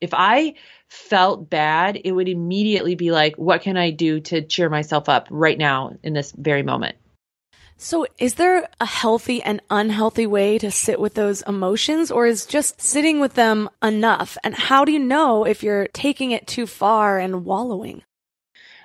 if 0.00 0.10
I, 0.12 0.54
felt 0.88 1.50
bad, 1.50 2.00
it 2.04 2.12
would 2.12 2.28
immediately 2.28 2.94
be 2.94 3.10
like, 3.10 3.36
what 3.36 3.62
can 3.62 3.76
I 3.76 3.90
do 3.90 4.20
to 4.20 4.42
cheer 4.42 4.68
myself 4.68 5.08
up 5.08 5.28
right 5.30 5.58
now 5.58 5.96
in 6.02 6.12
this 6.12 6.32
very 6.32 6.62
moment? 6.62 6.96
So, 7.78 8.06
is 8.18 8.34
there 8.34 8.66
a 8.80 8.86
healthy 8.86 9.42
and 9.42 9.60
unhealthy 9.68 10.26
way 10.26 10.56
to 10.58 10.70
sit 10.70 10.98
with 10.98 11.12
those 11.12 11.42
emotions, 11.42 12.10
or 12.10 12.26
is 12.26 12.46
just 12.46 12.80
sitting 12.80 13.20
with 13.20 13.34
them 13.34 13.68
enough? 13.82 14.38
And 14.42 14.54
how 14.54 14.86
do 14.86 14.92
you 14.92 14.98
know 14.98 15.44
if 15.44 15.62
you're 15.62 15.88
taking 15.88 16.30
it 16.30 16.46
too 16.46 16.66
far 16.66 17.18
and 17.18 17.44
wallowing? 17.44 18.02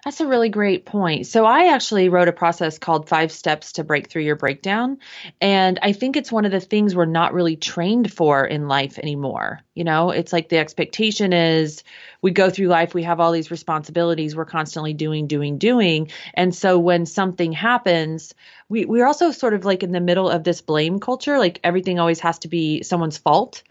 That's 0.03 0.19
a 0.19 0.25
really 0.25 0.49
great 0.49 0.85
point. 0.85 1.27
So 1.27 1.45
I 1.45 1.73
actually 1.73 2.09
wrote 2.09 2.27
a 2.27 2.33
process 2.33 2.79
called 2.79 3.07
Five 3.07 3.31
Steps 3.31 3.73
to 3.73 3.83
Break 3.83 4.09
Through 4.09 4.23
Your 4.23 4.35
Breakdown. 4.35 4.97
And 5.39 5.77
I 5.83 5.93
think 5.93 6.17
it's 6.17 6.31
one 6.31 6.43
of 6.45 6.51
the 6.51 6.59
things 6.59 6.95
we're 6.95 7.05
not 7.05 7.35
really 7.35 7.55
trained 7.55 8.11
for 8.11 8.43
in 8.43 8.67
life 8.67 8.97
anymore. 8.97 9.61
You 9.75 9.83
know, 9.83 10.09
it's 10.09 10.33
like 10.33 10.49
the 10.49 10.57
expectation 10.57 11.33
is 11.33 11.83
we 12.19 12.31
go 12.31 12.49
through 12.49 12.67
life, 12.67 12.95
we 12.95 13.03
have 13.03 13.19
all 13.19 13.31
these 13.31 13.51
responsibilities, 13.51 14.35
we're 14.35 14.45
constantly 14.45 14.93
doing, 14.93 15.27
doing, 15.27 15.59
doing. 15.59 16.09
And 16.33 16.53
so 16.55 16.79
when 16.79 17.05
something 17.05 17.51
happens, 17.51 18.33
we, 18.69 18.85
we're 18.85 19.05
also 19.05 19.29
sort 19.29 19.53
of 19.53 19.65
like 19.65 19.83
in 19.83 19.91
the 19.91 20.01
middle 20.01 20.29
of 20.31 20.43
this 20.43 20.61
blame 20.61 20.99
culture. 20.99 21.37
Like 21.37 21.59
everything 21.63 21.99
always 21.99 22.21
has 22.21 22.39
to 22.39 22.47
be 22.47 22.81
someone's 22.81 23.19
fault 23.19 23.61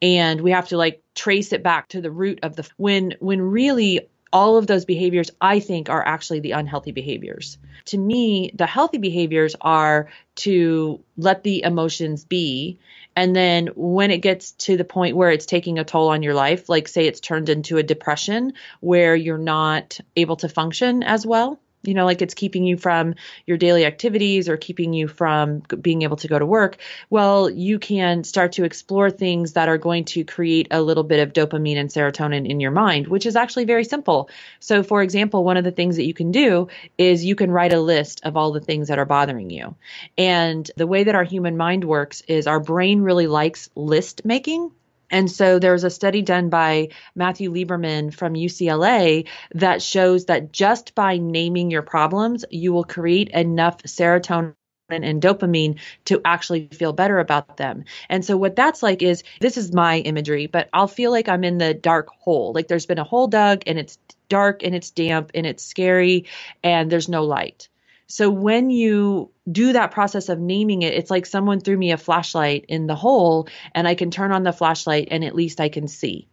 and 0.00 0.40
we 0.40 0.50
have 0.50 0.68
to 0.68 0.76
like 0.76 1.02
trace 1.14 1.52
it 1.52 1.62
back 1.62 1.88
to 1.88 2.00
the 2.00 2.10
root 2.10 2.40
of 2.42 2.56
the 2.56 2.68
when 2.76 3.14
when 3.20 3.40
really 3.40 4.00
all 4.34 4.56
of 4.56 4.66
those 4.66 4.84
behaviors 4.84 5.30
I 5.40 5.60
think 5.60 5.88
are 5.88 6.04
actually 6.04 6.40
the 6.40 6.50
unhealthy 6.50 6.90
behaviors. 6.90 7.56
To 7.86 7.98
me, 7.98 8.50
the 8.52 8.66
healthy 8.66 8.98
behaviors 8.98 9.54
are 9.60 10.08
to 10.36 11.00
let 11.16 11.44
the 11.44 11.62
emotions 11.62 12.24
be. 12.24 12.80
And 13.14 13.34
then 13.34 13.68
when 13.76 14.10
it 14.10 14.18
gets 14.18 14.50
to 14.52 14.76
the 14.76 14.84
point 14.84 15.16
where 15.16 15.30
it's 15.30 15.46
taking 15.46 15.78
a 15.78 15.84
toll 15.84 16.08
on 16.08 16.24
your 16.24 16.34
life, 16.34 16.68
like 16.68 16.88
say 16.88 17.06
it's 17.06 17.20
turned 17.20 17.48
into 17.48 17.78
a 17.78 17.84
depression 17.84 18.54
where 18.80 19.14
you're 19.14 19.38
not 19.38 20.00
able 20.16 20.36
to 20.36 20.48
function 20.48 21.04
as 21.04 21.24
well, 21.24 21.60
you 21.84 21.94
know, 21.94 22.04
like 22.04 22.22
it's 22.22 22.34
keeping 22.34 22.64
you 22.64 22.76
from 22.76 23.14
your 23.46 23.56
daily 23.56 23.84
activities 23.84 24.48
or 24.48 24.56
keeping 24.56 24.92
you 24.92 25.08
from 25.08 25.60
being 25.80 26.02
able 26.02 26.16
to 26.16 26.28
go 26.28 26.38
to 26.38 26.46
work, 26.46 26.78
well, 27.10 27.50
you 27.50 27.78
can 27.78 28.24
start 28.24 28.52
to 28.52 28.64
explore 28.64 29.10
things 29.10 29.52
that 29.52 29.68
are 29.68 29.78
going 29.78 30.04
to 30.06 30.24
create 30.24 30.68
a 30.70 30.82
little 30.82 31.04
bit 31.04 31.20
of 31.20 31.32
dopamine 31.32 31.76
and 31.76 31.90
serotonin 31.90 32.48
in 32.48 32.60
your 32.60 32.70
mind, 32.70 33.08
which 33.08 33.26
is 33.26 33.36
actually 33.36 33.64
very 33.64 33.84
simple. 33.84 34.28
So, 34.60 34.82
for 34.82 35.02
example, 35.02 35.44
one 35.44 35.56
of 35.56 35.64
the 35.64 35.70
things 35.70 35.96
that 35.96 36.06
you 36.06 36.14
can 36.14 36.32
do 36.32 36.68
is 36.98 37.24
you 37.24 37.34
can 37.34 37.50
write 37.50 37.72
a 37.72 37.80
list 37.80 38.20
of 38.24 38.36
all 38.36 38.52
the 38.52 38.60
things 38.60 38.88
that 38.88 38.98
are 38.98 39.04
bothering 39.04 39.50
you. 39.50 39.74
And 40.16 40.70
the 40.76 40.86
way 40.86 41.04
that 41.04 41.14
our 41.14 41.24
human 41.24 41.56
mind 41.56 41.84
works 41.84 42.22
is 42.28 42.46
our 42.46 42.60
brain 42.60 43.02
really 43.02 43.26
likes 43.26 43.68
list 43.74 44.24
making. 44.24 44.70
And 45.10 45.30
so 45.30 45.58
there's 45.58 45.84
a 45.84 45.90
study 45.90 46.22
done 46.22 46.48
by 46.48 46.88
Matthew 47.14 47.52
Lieberman 47.52 48.12
from 48.12 48.34
UCLA 48.34 49.28
that 49.54 49.82
shows 49.82 50.26
that 50.26 50.52
just 50.52 50.94
by 50.94 51.18
naming 51.18 51.70
your 51.70 51.82
problems, 51.82 52.44
you 52.50 52.72
will 52.72 52.84
create 52.84 53.28
enough 53.30 53.82
serotonin 53.82 54.54
and 54.90 55.22
dopamine 55.22 55.78
to 56.04 56.20
actually 56.24 56.68
feel 56.68 56.92
better 56.92 57.18
about 57.18 57.56
them. 57.56 57.84
And 58.08 58.24
so 58.24 58.36
what 58.36 58.56
that's 58.56 58.82
like 58.82 59.02
is 59.02 59.24
this 59.40 59.56
is 59.56 59.72
my 59.72 59.98
imagery, 59.98 60.46
but 60.46 60.68
I'll 60.72 60.88
feel 60.88 61.10
like 61.10 61.28
I'm 61.28 61.44
in 61.44 61.58
the 61.58 61.74
dark 61.74 62.08
hole. 62.08 62.52
Like 62.52 62.68
there's 62.68 62.86
been 62.86 62.98
a 62.98 63.04
hole 63.04 63.28
dug 63.28 63.62
and 63.66 63.78
it's 63.78 63.98
dark 64.28 64.62
and 64.62 64.74
it's 64.74 64.90
damp 64.90 65.30
and 65.34 65.46
it's 65.46 65.64
scary 65.64 66.26
and 66.62 66.90
there's 66.90 67.08
no 67.08 67.24
light. 67.24 67.68
So 68.06 68.30
when 68.30 68.70
you 68.70 69.30
do 69.50 69.72
that 69.72 69.90
process 69.90 70.28
of 70.28 70.38
naming 70.38 70.82
it, 70.82 70.94
it's 70.94 71.10
like 71.10 71.26
someone 71.26 71.60
threw 71.60 71.76
me 71.76 71.92
a 71.92 71.96
flashlight 71.96 72.66
in 72.68 72.86
the 72.86 72.94
hole 72.94 73.48
and 73.74 73.88
I 73.88 73.94
can 73.94 74.10
turn 74.10 74.32
on 74.32 74.42
the 74.42 74.52
flashlight 74.52 75.08
and 75.10 75.24
at 75.24 75.34
least 75.34 75.60
I 75.60 75.68
can 75.68 75.88
see. 75.88 76.28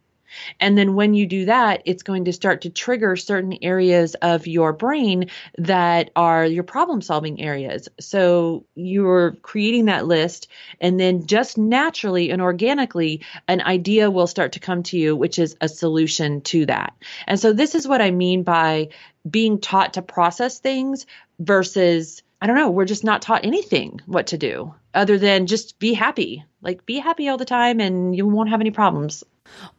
And 0.60 0.76
then 0.76 0.94
when 0.94 1.14
you 1.14 1.26
do 1.26 1.46
that, 1.46 1.82
it's 1.84 2.02
going 2.02 2.26
to 2.26 2.32
start 2.32 2.62
to 2.62 2.70
trigger 2.70 3.16
certain 3.16 3.58
areas 3.62 4.14
of 4.16 4.46
your 4.46 4.72
brain 4.72 5.30
that 5.58 6.10
are 6.16 6.44
your 6.44 6.64
problem 6.64 7.02
solving 7.02 7.40
areas. 7.40 7.88
So 8.00 8.64
you're 8.74 9.32
creating 9.42 9.86
that 9.86 10.06
list, 10.06 10.48
and 10.80 10.98
then 10.98 11.26
just 11.26 11.58
naturally 11.58 12.30
and 12.30 12.42
organically, 12.42 13.24
an 13.48 13.60
idea 13.60 14.10
will 14.10 14.26
start 14.26 14.52
to 14.52 14.60
come 14.60 14.82
to 14.84 14.98
you, 14.98 15.16
which 15.16 15.38
is 15.38 15.56
a 15.60 15.68
solution 15.68 16.40
to 16.42 16.66
that. 16.66 16.94
And 17.26 17.38
so 17.38 17.52
this 17.52 17.74
is 17.74 17.86
what 17.86 18.02
I 18.02 18.10
mean 18.10 18.42
by 18.42 18.88
being 19.28 19.60
taught 19.60 19.94
to 19.94 20.02
process 20.02 20.58
things 20.58 21.06
versus 21.38 22.22
I 22.42 22.46
don't 22.48 22.56
know, 22.56 22.70
we're 22.70 22.86
just 22.86 23.04
not 23.04 23.22
taught 23.22 23.44
anything 23.44 24.00
what 24.06 24.26
to 24.26 24.36
do 24.36 24.74
other 24.94 25.16
than 25.16 25.46
just 25.46 25.78
be 25.78 25.94
happy. 25.94 26.44
Like 26.60 26.84
be 26.84 26.98
happy 26.98 27.28
all 27.28 27.36
the 27.38 27.44
time 27.44 27.78
and 27.78 28.16
you 28.16 28.26
won't 28.26 28.50
have 28.50 28.60
any 28.60 28.72
problems. 28.72 29.22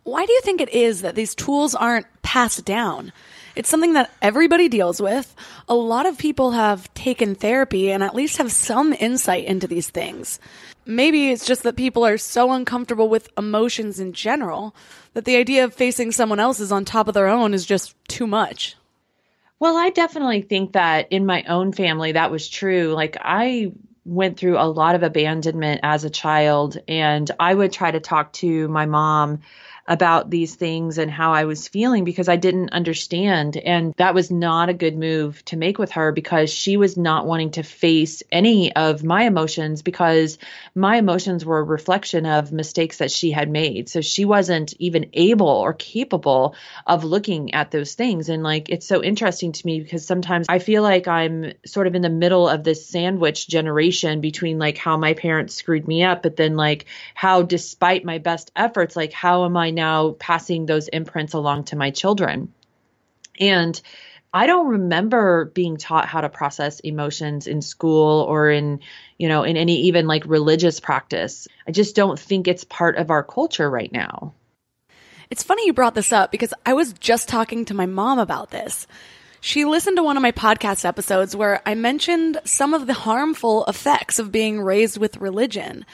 Why 0.03 0.25
do 0.25 0.31
you 0.31 0.39
think 0.39 0.61
it 0.61 0.69
is 0.69 1.01
that 1.01 1.13
these 1.13 1.35
tools 1.35 1.75
aren't 1.75 2.05
passed 2.21 2.63
down? 2.63 3.11
It's 3.57 3.67
something 3.67 3.93
that 3.93 4.11
everybody 4.21 4.69
deals 4.69 5.01
with. 5.01 5.35
A 5.67 5.75
lot 5.75 6.05
of 6.05 6.17
people 6.17 6.51
have 6.51 6.91
taken 6.93 7.35
therapy 7.35 7.91
and 7.91 8.01
at 8.01 8.15
least 8.15 8.37
have 8.37 8.49
some 8.49 8.93
insight 8.93 9.43
into 9.43 9.67
these 9.67 9.89
things. 9.89 10.39
Maybe 10.85 11.31
it's 11.31 11.45
just 11.45 11.63
that 11.63 11.75
people 11.75 12.05
are 12.05 12.17
so 12.17 12.53
uncomfortable 12.53 13.09
with 13.09 13.27
emotions 13.37 13.99
in 13.99 14.13
general 14.13 14.73
that 15.15 15.25
the 15.25 15.35
idea 15.35 15.65
of 15.65 15.73
facing 15.73 16.13
someone 16.13 16.39
else's 16.39 16.71
on 16.71 16.85
top 16.85 17.09
of 17.09 17.13
their 17.13 17.27
own 17.27 17.53
is 17.53 17.65
just 17.65 17.93
too 18.07 18.25
much. 18.25 18.77
Well, 19.59 19.77
I 19.77 19.89
definitely 19.91 20.41
think 20.41 20.73
that 20.73 21.07
in 21.11 21.25
my 21.25 21.43
own 21.43 21.71
family 21.71 22.13
that 22.13 22.31
was 22.31 22.49
true. 22.49 22.93
Like 22.93 23.17
I 23.21 23.71
went 24.05 24.37
through 24.37 24.57
a 24.57 24.67
lot 24.67 24.95
of 24.95 25.03
abandonment 25.03 25.79
as 25.83 26.03
a 26.03 26.09
child 26.09 26.77
and 26.87 27.29
I 27.39 27.53
would 27.53 27.71
try 27.71 27.89
to 27.91 28.01
talk 28.01 28.33
to 28.33 28.67
my 28.67 28.85
mom 28.85 29.39
about 29.87 30.29
these 30.29 30.55
things 30.55 30.97
and 30.97 31.11
how 31.11 31.33
I 31.33 31.43
was 31.43 31.67
feeling 31.67 32.05
because 32.05 32.29
I 32.29 32.37
didn't 32.37 32.71
understand. 32.71 33.57
And 33.57 33.93
that 33.97 34.13
was 34.13 34.31
not 34.31 34.69
a 34.69 34.73
good 34.73 34.97
move 34.97 35.43
to 35.45 35.57
make 35.57 35.77
with 35.77 35.91
her 35.91 36.11
because 36.11 36.49
she 36.49 36.77
was 36.77 36.95
not 36.95 37.25
wanting 37.25 37.51
to 37.51 37.63
face 37.63 38.23
any 38.31 38.73
of 38.75 39.03
my 39.03 39.23
emotions 39.23 39.81
because 39.81 40.37
my 40.73 40.97
emotions 40.97 41.45
were 41.45 41.59
a 41.59 41.63
reflection 41.63 42.25
of 42.25 42.53
mistakes 42.53 42.99
that 42.99 43.11
she 43.11 43.31
had 43.31 43.49
made. 43.49 43.89
So 43.89 43.99
she 43.99 44.23
wasn't 44.23 44.73
even 44.79 45.09
able 45.13 45.47
or 45.47 45.73
capable 45.73 46.55
of 46.87 47.03
looking 47.03 47.53
at 47.53 47.71
those 47.71 47.93
things. 47.95 48.29
And 48.29 48.41
like, 48.41 48.69
it's 48.69 48.87
so 48.87 49.03
interesting 49.03 49.51
to 49.51 49.65
me 49.65 49.81
because 49.81 50.05
sometimes 50.05 50.45
I 50.47 50.59
feel 50.59 50.81
like 50.81 51.09
I'm 51.09 51.53
sort 51.65 51.87
of 51.87 51.95
in 51.95 52.01
the 52.01 52.09
middle 52.09 52.47
of 52.47 52.63
this 52.63 52.87
sandwich 52.87 53.47
generation 53.49 54.21
between 54.21 54.59
like 54.59 54.77
how 54.77 54.95
my 54.95 55.13
parents 55.13 55.55
screwed 55.55 55.87
me 55.87 56.03
up, 56.03 56.23
but 56.23 56.37
then 56.37 56.55
like 56.55 56.85
how, 57.15 57.41
despite 57.41 58.05
my 58.05 58.17
best 58.19 58.49
efforts, 58.55 58.95
like 58.95 59.11
how 59.11 59.43
am 59.43 59.57
I 59.57 59.72
now 59.73 60.11
passing 60.11 60.65
those 60.65 60.87
imprints 60.87 61.33
along 61.33 61.65
to 61.65 61.75
my 61.75 61.91
children? 61.91 62.53
And 63.39 63.79
I 64.33 64.47
don't 64.47 64.67
remember 64.67 65.45
being 65.53 65.77
taught 65.77 66.07
how 66.07 66.21
to 66.21 66.29
process 66.29 66.79
emotions 66.79 67.45
in 67.45 67.61
school 67.61 68.21
or 68.21 68.49
in, 68.49 68.79
you 69.19 69.27
know, 69.27 69.43
in 69.43 69.57
any 69.57 69.81
even 69.81 70.07
like 70.07 70.23
religious 70.25 70.79
practice. 70.79 71.47
I 71.67 71.71
just 71.71 71.95
don't 71.95 72.19
think 72.19 72.47
it's 72.47 72.63
part 72.63 72.97
of 72.97 73.11
our 73.11 73.23
culture 73.23 73.69
right 73.69 73.91
now. 73.91 74.33
It's 75.29 75.43
funny 75.43 75.65
you 75.67 75.73
brought 75.73 75.95
this 75.95 76.11
up 76.11 76.31
because 76.31 76.53
I 76.65 76.73
was 76.73 76.93
just 76.93 77.27
talking 77.27 77.65
to 77.65 77.73
my 77.73 77.85
mom 77.85 78.17
about 78.17 78.49
this. 78.49 78.87
She 79.39 79.65
listened 79.65 79.97
to 79.97 80.03
one 80.03 80.17
of 80.17 80.23
my 80.23 80.31
podcast 80.31 80.85
episodes 80.85 81.35
where 81.35 81.61
I 81.65 81.75
mentioned 81.75 82.39
some 82.45 82.73
of 82.73 82.87
the 82.87 82.93
harmful 82.93 83.65
effects 83.65 84.17
of 84.17 84.31
being 84.31 84.61
raised 84.61 84.97
with 84.97 85.17
religion. 85.17 85.85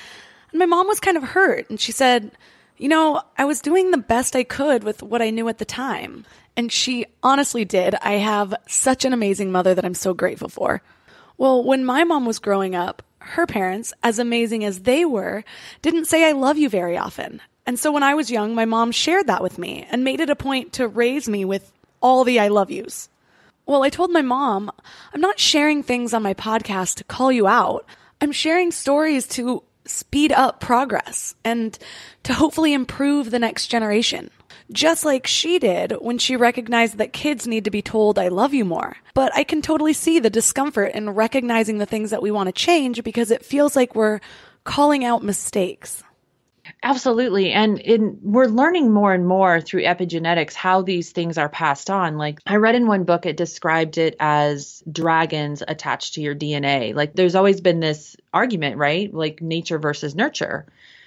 And 0.51 0.59
my 0.59 0.65
mom 0.65 0.87
was 0.87 0.99
kind 0.99 1.17
of 1.17 1.23
hurt 1.23 1.69
and 1.69 1.79
she 1.79 1.91
said, 1.91 2.31
you 2.79 2.87
know, 2.87 3.21
I 3.37 3.45
was 3.45 3.61
doing 3.61 3.91
the 3.91 3.97
best 3.97 4.35
I 4.35 4.43
could 4.43 4.83
with 4.83 5.03
what 5.03 5.21
I 5.21 5.29
knew 5.29 5.47
at 5.49 5.57
the 5.57 5.65
time. 5.65 6.25
And 6.57 6.71
she 6.71 7.05
honestly 7.21 7.65
did. 7.65 7.93
I 8.01 8.13
have 8.13 8.55
such 8.67 9.05
an 9.05 9.13
amazing 9.13 9.51
mother 9.51 9.75
that 9.75 9.85
I'm 9.85 9.93
so 9.93 10.13
grateful 10.13 10.49
for. 10.49 10.81
Well, 11.37 11.63
when 11.63 11.85
my 11.85 12.05
mom 12.05 12.25
was 12.25 12.39
growing 12.39 12.75
up, 12.75 13.03
her 13.19 13.45
parents, 13.45 13.93
as 14.01 14.17
amazing 14.17 14.63
as 14.63 14.81
they 14.81 15.05
were, 15.05 15.43
didn't 15.81 16.05
say 16.05 16.27
I 16.27 16.31
love 16.31 16.57
you 16.57 16.69
very 16.69 16.97
often. 16.97 17.41
And 17.65 17.77
so 17.77 17.91
when 17.91 18.01
I 18.01 18.15
was 18.15 18.31
young, 18.31 18.55
my 18.55 18.65
mom 18.65 18.91
shared 18.91 19.27
that 19.27 19.43
with 19.43 19.57
me 19.57 19.85
and 19.91 20.03
made 20.03 20.21
it 20.21 20.29
a 20.29 20.35
point 20.35 20.73
to 20.73 20.87
raise 20.87 21.29
me 21.29 21.45
with 21.45 21.71
all 22.01 22.23
the 22.23 22.39
I 22.39 22.47
love 22.47 22.71
yous. 22.71 23.09
Well, 23.65 23.83
I 23.83 23.89
told 23.89 24.09
my 24.09 24.21
mom, 24.21 24.71
I'm 25.13 25.21
not 25.21 25.37
sharing 25.37 25.83
things 25.83 26.13
on 26.13 26.23
my 26.23 26.33
podcast 26.33 26.95
to 26.95 27.03
call 27.03 27.31
you 27.31 27.45
out. 27.45 27.85
I'm 28.21 28.31
sharing 28.31 28.71
stories 28.71 29.27
to 29.29 29.63
speed 29.89 30.31
up 30.31 30.59
progress 30.59 31.35
and 31.43 31.77
to 32.23 32.33
hopefully 32.33 32.73
improve 32.73 33.31
the 33.31 33.39
next 33.39 33.67
generation. 33.67 34.29
Just 34.71 35.03
like 35.03 35.25
she 35.25 35.57
did 35.57 35.93
when 35.99 36.19
she 36.19 36.35
recognized 36.35 36.97
that 36.97 37.11
kids 37.11 37.47
need 37.47 37.63
to 37.63 37.71
be 37.71 37.81
told, 37.81 38.19
I 38.19 38.27
love 38.27 38.53
you 38.53 38.65
more. 38.65 38.97
But 39.15 39.35
I 39.35 39.43
can 39.43 39.61
totally 39.61 39.93
see 39.93 40.19
the 40.19 40.29
discomfort 40.29 40.93
in 40.93 41.09
recognizing 41.09 41.79
the 41.79 41.87
things 41.87 42.11
that 42.11 42.21
we 42.21 42.29
want 42.29 42.47
to 42.47 42.53
change 42.53 43.03
because 43.03 43.31
it 43.31 43.43
feels 43.43 43.75
like 43.75 43.95
we're 43.95 44.19
calling 44.65 45.03
out 45.03 45.23
mistakes. 45.23 46.03
Absolutely. 46.83 47.51
And 47.51 47.79
in, 47.79 48.19
we're 48.21 48.45
learning 48.45 48.91
more 48.91 49.13
and 49.13 49.27
more 49.27 49.61
through 49.61 49.83
epigenetics 49.83 50.53
how 50.53 50.81
these 50.81 51.11
things 51.11 51.37
are 51.37 51.49
passed 51.49 51.89
on. 51.89 52.17
Like 52.17 52.39
I 52.45 52.55
read 52.55 52.75
in 52.75 52.87
one 52.87 53.03
book, 53.03 53.25
it 53.25 53.37
described 53.37 53.97
it 53.97 54.15
as 54.19 54.83
dragons 54.91 55.63
attached 55.67 56.15
to 56.15 56.21
your 56.21 56.35
DNA. 56.35 56.93
Like 56.95 57.13
there's 57.13 57.35
always 57.35 57.61
been 57.61 57.79
this 57.79 58.15
argument, 58.33 58.77
right? 58.77 59.13
Like 59.13 59.41
nature 59.41 59.79
versus 59.79 60.15
nurture. 60.15 60.65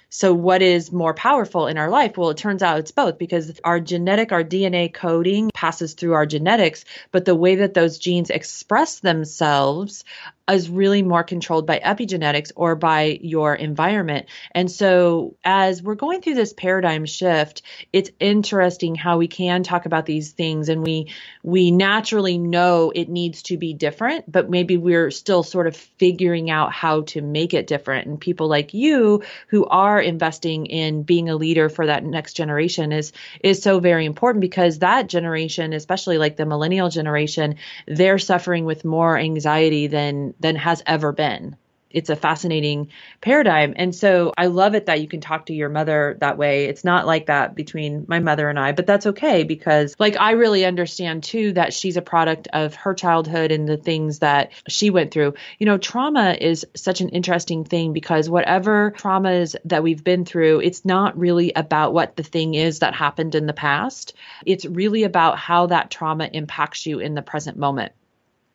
So, 0.09 0.31
what 0.31 0.61
is 0.61 0.91
more 0.91 1.15
powerful 1.15 1.65
in 1.65 1.79
our 1.79 1.89
life? 1.89 2.17
Well, 2.17 2.29
it 2.29 2.37
turns 2.37 2.61
out 2.61 2.77
it's 2.77 2.91
both 2.91 3.17
because 3.17 3.59
our 3.63 3.79
genetic, 3.79 4.31
our 4.31 4.43
DNA 4.43 4.93
coding 4.93 5.49
passes 5.55 5.95
through 5.95 6.13
our 6.13 6.27
genetics, 6.27 6.85
but 7.11 7.25
the 7.25 7.33
way 7.33 7.55
that 7.55 7.73
those 7.73 7.97
genes 7.97 8.29
express 8.29 8.99
themselves 8.99 10.03
is 10.51 10.69
really 10.69 11.01
more 11.01 11.23
controlled 11.23 11.65
by 11.65 11.79
epigenetics 11.79 12.51
or 12.55 12.75
by 12.75 13.17
your 13.21 13.55
environment. 13.55 14.25
And 14.51 14.69
so, 14.69 15.37
as 15.43 15.81
we're 15.81 15.95
going 15.95 16.21
through 16.21 16.33
this 16.33 16.51
paradigm 16.51 17.05
shift, 17.05 17.61
it's 17.93 18.11
interesting 18.19 18.95
how 18.95 19.17
we 19.17 19.27
can 19.27 19.63
talk 19.63 19.85
about 19.85 20.05
these 20.05 20.31
things 20.31 20.67
and 20.67 20.83
we 20.83 21.13
we 21.43 21.71
naturally 21.71 22.37
know 22.37 22.91
it 22.93 23.07
needs 23.07 23.43
to 23.43 23.57
be 23.57 23.73
different, 23.73 24.29
but 24.29 24.49
maybe 24.49 24.75
we're 24.75 25.11
still 25.11 25.43
sort 25.43 25.67
of 25.67 25.77
figuring 25.77 26.49
out 26.49 26.73
how 26.73 27.01
to 27.01 27.21
make 27.21 27.53
it 27.53 27.67
different. 27.67 28.07
And 28.07 28.19
people 28.19 28.47
like 28.49 28.73
you 28.73 29.23
who 29.47 29.65
are 29.65 30.01
investing 30.01 30.65
in 30.65 31.03
being 31.03 31.29
a 31.29 31.35
leader 31.37 31.69
for 31.69 31.85
that 31.85 32.03
next 32.03 32.33
generation 32.33 32.91
is 32.91 33.13
is 33.41 33.61
so 33.61 33.79
very 33.79 34.05
important 34.05 34.41
because 34.41 34.79
that 34.79 35.07
generation, 35.07 35.71
especially 35.71 36.17
like 36.17 36.35
the 36.35 36.45
millennial 36.45 36.89
generation, 36.89 37.55
they're 37.87 38.19
suffering 38.19 38.65
with 38.65 38.83
more 38.83 39.17
anxiety 39.17 39.87
than 39.87 40.32
than 40.39 40.55
has 40.55 40.83
ever 40.85 41.11
been 41.11 41.55
it's 41.93 42.09
a 42.09 42.15
fascinating 42.15 42.89
paradigm. 43.21 43.73
And 43.77 43.95
so 43.95 44.33
I 44.37 44.47
love 44.47 44.75
it 44.75 44.87
that 44.87 45.01
you 45.01 45.07
can 45.07 45.21
talk 45.21 45.45
to 45.45 45.53
your 45.53 45.69
mother 45.69 46.17
that 46.19 46.37
way. 46.37 46.65
It's 46.65 46.83
not 46.83 47.05
like 47.05 47.27
that 47.27 47.55
between 47.55 48.05
my 48.07 48.19
mother 48.19 48.49
and 48.49 48.59
I, 48.59 48.71
but 48.71 48.87
that's 48.87 49.05
okay 49.05 49.43
because 49.43 49.95
like 49.99 50.17
I 50.19 50.31
really 50.31 50.65
understand 50.65 51.23
too 51.23 51.53
that 51.53 51.73
she's 51.73 51.95
a 51.95 52.01
product 52.01 52.47
of 52.51 52.73
her 52.75 52.93
childhood 52.93 53.51
and 53.51 53.67
the 53.67 53.77
things 53.77 54.19
that 54.19 54.51
she 54.67 54.89
went 54.89 55.11
through. 55.11 55.35
You 55.59 55.67
know, 55.67 55.77
trauma 55.77 56.35
is 56.39 56.65
such 56.75 57.01
an 57.01 57.09
interesting 57.09 57.63
thing 57.63 57.93
because 57.93 58.29
whatever 58.29 58.91
traumas 58.91 59.55
that 59.65 59.83
we've 59.83 60.03
been 60.03 60.25
through, 60.25 60.61
it's 60.61 60.83
not 60.83 61.17
really 61.17 61.53
about 61.53 61.93
what 61.93 62.15
the 62.15 62.23
thing 62.23 62.55
is 62.55 62.79
that 62.79 62.95
happened 62.95 63.35
in 63.35 63.45
the 63.45 63.53
past. 63.53 64.13
It's 64.45 64.65
really 64.65 65.03
about 65.03 65.37
how 65.37 65.67
that 65.67 65.91
trauma 65.91 66.29
impacts 66.33 66.85
you 66.85 66.99
in 66.99 67.13
the 67.13 67.21
present 67.21 67.57
moment 67.57 67.93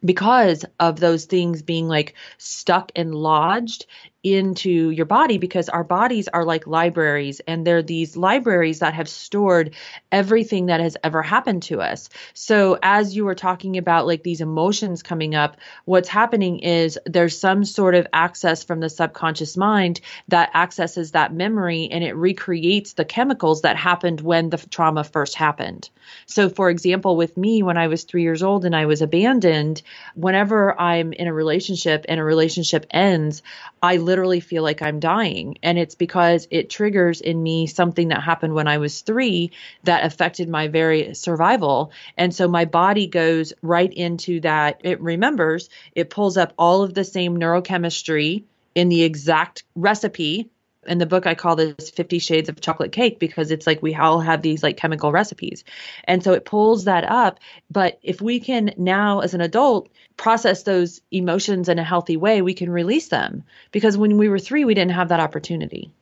because 0.05 0.65
of 0.79 1.01
those 1.01 1.25
things 1.25 1.63
being 1.63 1.89
like 1.89 2.15
stuck 2.39 2.93
and 2.97 3.15
lodged 3.15 3.87
into 4.25 4.91
your 4.91 5.07
body 5.07 5.39
because 5.39 5.69
our 5.69 5.85
bodies 5.85 6.27
are 6.27 6.45
like 6.45 6.67
libraries 6.67 7.41
and 7.47 7.65
they're 7.65 7.83
these 7.83 8.17
libraries 8.17 8.81
that 8.81 8.93
have 8.93 9.09
stored 9.09 9.75
everything 10.11 10.67
that 10.67 10.81
has 10.81 10.97
ever 11.05 11.23
happened 11.23 11.63
to 11.63 11.81
us. 11.81 12.09
So 12.35 12.79
as 12.83 13.15
you 13.15 13.25
were 13.25 13.37
talking 13.37 13.79
about 13.79 14.09
like 14.09 14.25
these 14.25 14.41
emotions 14.41 15.05
coming 15.05 15.37
up, 15.37 15.57
what's 15.85 16.09
happening 16.09 16.59
is 16.59 16.99
there's 17.07 17.39
some 17.39 17.65
sort 17.65 17.95
of 17.95 18.09
access 18.13 18.65
from 18.65 18.81
the 18.81 18.91
subconscious 18.91 19.57
mind 19.57 20.01
that 20.27 20.51
accesses 20.53 21.13
that 21.13 21.33
memory 21.33 21.89
and 21.91 22.03
it 22.03 22.17
recreates 22.17 22.95
the 22.95 23.05
chemicals 23.05 23.63
that 23.63 23.77
happened 23.77 24.21
when 24.21 24.51
the 24.51 24.59
trauma 24.59 25.05
first 25.05 25.37
happened. 25.37 25.91
So 26.27 26.49
for 26.49 26.71
example, 26.71 27.17
with 27.17 27.37
me 27.37 27.63
when 27.63 27.77
I 27.79 27.87
was 27.87 28.03
3 28.03 28.23
years 28.23 28.43
old 28.43 28.65
and 28.65 28.75
I 28.75 28.87
was 28.87 29.01
abandoned, 29.01 29.83
whenever 30.17 30.79
I'm 30.81 31.13
in 31.13 31.29
a 31.29 31.33
relationship 31.33 32.05
and 32.09 32.19
a 32.19 32.25
relationship 32.25 32.85
ends, 32.91 33.43
I 33.81 33.99
literally 34.09 34.41
feel 34.41 34.63
like 34.63 34.81
I'm 34.81 35.01
dying. 35.01 35.59
And 35.63 35.79
it's 35.79 35.95
because 35.95 36.49
it 36.51 36.71
triggers 36.71 37.21
in 37.21 37.43
me 37.43 37.67
something 37.67 38.09
that 38.09 38.23
happened 38.23 38.55
when 38.55 38.67
I 38.67 38.79
was 38.79 39.03
three 39.03 39.53
that 39.85 40.05
affected 40.05 40.49
my 40.49 40.69
very 40.69 41.15
survival. 41.15 41.93
And 42.17 42.35
so 42.35 42.49
my 42.49 42.65
body 42.65 43.07
goes 43.07 43.53
right 43.61 43.93
into 43.93 44.41
that. 44.41 44.81
It 44.83 45.03
remembers, 45.03 45.69
it 45.95 46.09
pulls 46.09 46.39
up 46.39 46.55
all 46.57 46.83
of 46.83 46.95
the 46.95 47.05
same 47.05 47.37
neurochemistry 47.37 48.45
in 48.75 48.89
the 48.89 49.03
exact 49.03 49.65
recipe 49.75 50.49
in 50.89 50.99
the 50.99 51.07
book 51.07 51.27
i 51.27 51.35
call 51.35 51.57
this 51.57 51.91
50 51.91 52.19
shades 52.19 52.49
of 52.49 52.61
chocolate 52.61 52.93
cake 52.93 53.19
because 53.19 53.51
it's 53.51 53.67
like 53.67 53.83
we 53.83 53.95
all 53.95 54.21
have 54.21 54.43
these 54.43 54.63
like 54.63 54.77
chemical 54.77 55.13
recipes. 55.13 55.65
And 56.05 56.23
so 56.23 56.33
it 56.33 56.45
pulls 56.45 56.85
that 56.85 57.05
up. 57.05 57.39
But 57.71 57.99
if 58.03 58.21
we 58.21 58.41
can 58.41 58.73
now 58.77 59.21
as 59.21 59.35
an 59.35 59.41
adult 59.41 59.89
process 60.17 60.63
those 60.63 61.01
emotions 61.11 61.69
in 61.69 61.79
a 61.79 61.85
healthy 61.85 62.17
way 62.17 62.43
we 62.43 62.55
can 62.55 62.71
release 62.71 63.09
them. 63.09 63.45
Because 63.73 63.97
when 63.97 64.17
we 64.19 64.29
were 64.29 64.39
3 64.39 64.65
we 64.65 64.75
didn't 64.75 64.93
have 64.93 65.09
that 65.09 65.21
opportunity. 65.21 65.93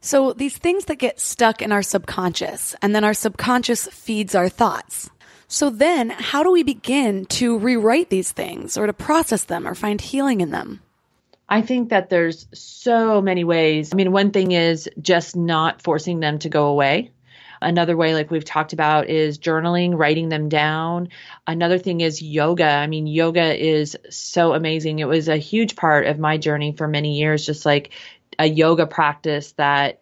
So 0.00 0.32
these 0.32 0.56
things 0.56 0.86
that 0.86 0.96
get 0.96 1.20
stuck 1.20 1.60
in 1.60 1.72
our 1.72 1.82
subconscious 1.82 2.74
and 2.80 2.94
then 2.94 3.04
our 3.04 3.14
subconscious 3.14 3.86
feeds 3.88 4.34
our 4.34 4.48
thoughts. 4.48 5.10
So 5.46 5.68
then 5.68 6.10
how 6.10 6.42
do 6.42 6.52
we 6.52 6.62
begin 6.62 7.26
to 7.26 7.58
rewrite 7.58 8.08
these 8.08 8.32
things 8.32 8.76
or 8.76 8.86
to 8.86 8.92
process 8.92 9.44
them 9.44 9.66
or 9.66 9.74
find 9.74 10.00
healing 10.00 10.40
in 10.40 10.50
them 10.50 10.80
I 11.52 11.62
think 11.62 11.88
that 11.88 12.08
there's 12.08 12.46
so 12.54 13.20
many 13.20 13.42
ways. 13.42 13.92
I 13.92 13.96
mean, 13.96 14.12
one 14.12 14.30
thing 14.30 14.52
is 14.52 14.88
just 15.02 15.34
not 15.34 15.82
forcing 15.82 16.20
them 16.20 16.38
to 16.38 16.48
go 16.48 16.66
away. 16.66 17.10
Another 17.60 17.96
way, 17.96 18.14
like 18.14 18.30
we've 18.30 18.44
talked 18.44 18.72
about, 18.72 19.10
is 19.10 19.38
journaling, 19.38 19.98
writing 19.98 20.28
them 20.28 20.48
down. 20.48 21.08
Another 21.46 21.78
thing 21.78 22.00
is 22.00 22.22
yoga. 22.22 22.64
I 22.64 22.86
mean, 22.86 23.08
yoga 23.08 23.54
is 23.54 23.98
so 24.08 24.54
amazing. 24.54 25.00
It 25.00 25.08
was 25.08 25.28
a 25.28 25.36
huge 25.36 25.74
part 25.74 26.06
of 26.06 26.20
my 26.20 26.38
journey 26.38 26.72
for 26.72 26.86
many 26.86 27.18
years, 27.18 27.44
just 27.44 27.66
like 27.66 27.90
a 28.38 28.46
yoga 28.46 28.86
practice 28.86 29.52
that 29.52 30.00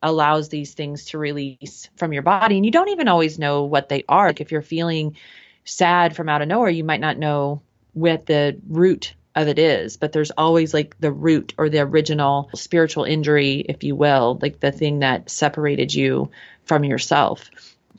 allows 0.00 0.48
these 0.48 0.74
things 0.74 1.06
to 1.06 1.18
release 1.18 1.90
from 1.96 2.12
your 2.12 2.22
body. 2.22 2.56
And 2.56 2.64
you 2.64 2.70
don't 2.70 2.88
even 2.90 3.08
always 3.08 3.38
know 3.38 3.64
what 3.64 3.88
they 3.88 4.04
are. 4.08 4.28
Like 4.28 4.40
if 4.40 4.52
you're 4.52 4.62
feeling 4.62 5.16
sad 5.64 6.14
from 6.14 6.28
out 6.28 6.40
of 6.40 6.48
nowhere, 6.48 6.70
you 6.70 6.84
might 6.84 7.00
not 7.00 7.18
know 7.18 7.62
what 7.92 8.24
the 8.26 8.58
root 8.66 9.14
of 9.42 9.48
it 9.48 9.58
is, 9.58 9.96
but 9.96 10.12
there's 10.12 10.30
always 10.30 10.74
like 10.74 10.98
the 11.00 11.12
root 11.12 11.54
or 11.58 11.68
the 11.68 11.80
original 11.80 12.50
spiritual 12.54 13.04
injury, 13.04 13.64
if 13.68 13.84
you 13.84 13.94
will, 13.96 14.38
like 14.40 14.60
the 14.60 14.72
thing 14.72 15.00
that 15.00 15.30
separated 15.30 15.92
you 15.94 16.30
from 16.64 16.84
yourself. 16.84 17.50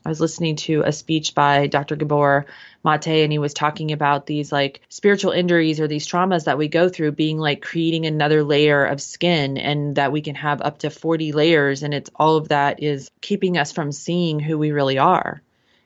I 0.06 0.10
was 0.10 0.22
listening 0.22 0.56
to 0.58 0.84
a 0.86 0.92
speech 0.92 1.36
by 1.36 1.68
Dr. 1.68 1.96
Gabor 1.96 2.46
Mate, 2.84 3.24
and 3.24 3.32
he 3.32 3.38
was 3.38 3.54
talking 3.54 3.92
about 3.92 4.26
these 4.26 4.52
like 4.52 4.82
spiritual 4.90 5.34
injuries 5.34 5.80
or 5.80 5.88
these 5.88 6.08
traumas 6.08 6.46
that 6.46 6.58
we 6.58 6.68
go 6.70 6.88
through 6.88 7.12
being 7.12 7.38
like 7.38 7.62
creating 7.62 8.06
another 8.06 8.44
layer 8.44 8.86
of 8.86 9.02
skin, 9.02 9.58
and 9.58 9.98
that 9.98 10.12
we 10.12 10.22
can 10.22 10.36
have 10.36 10.62
up 10.62 10.80
to 10.80 10.90
40 10.90 11.34
layers. 11.34 11.84
And 11.84 11.94
it's 11.94 12.10
all 12.16 12.38
of 12.38 12.50
that 12.50 12.82
is 12.82 13.12
keeping 13.22 13.58
us 13.58 13.72
from 13.72 13.92
seeing 13.92 14.40
who 14.40 14.58
we 14.58 14.72
really 14.72 14.98
are. 14.98 15.42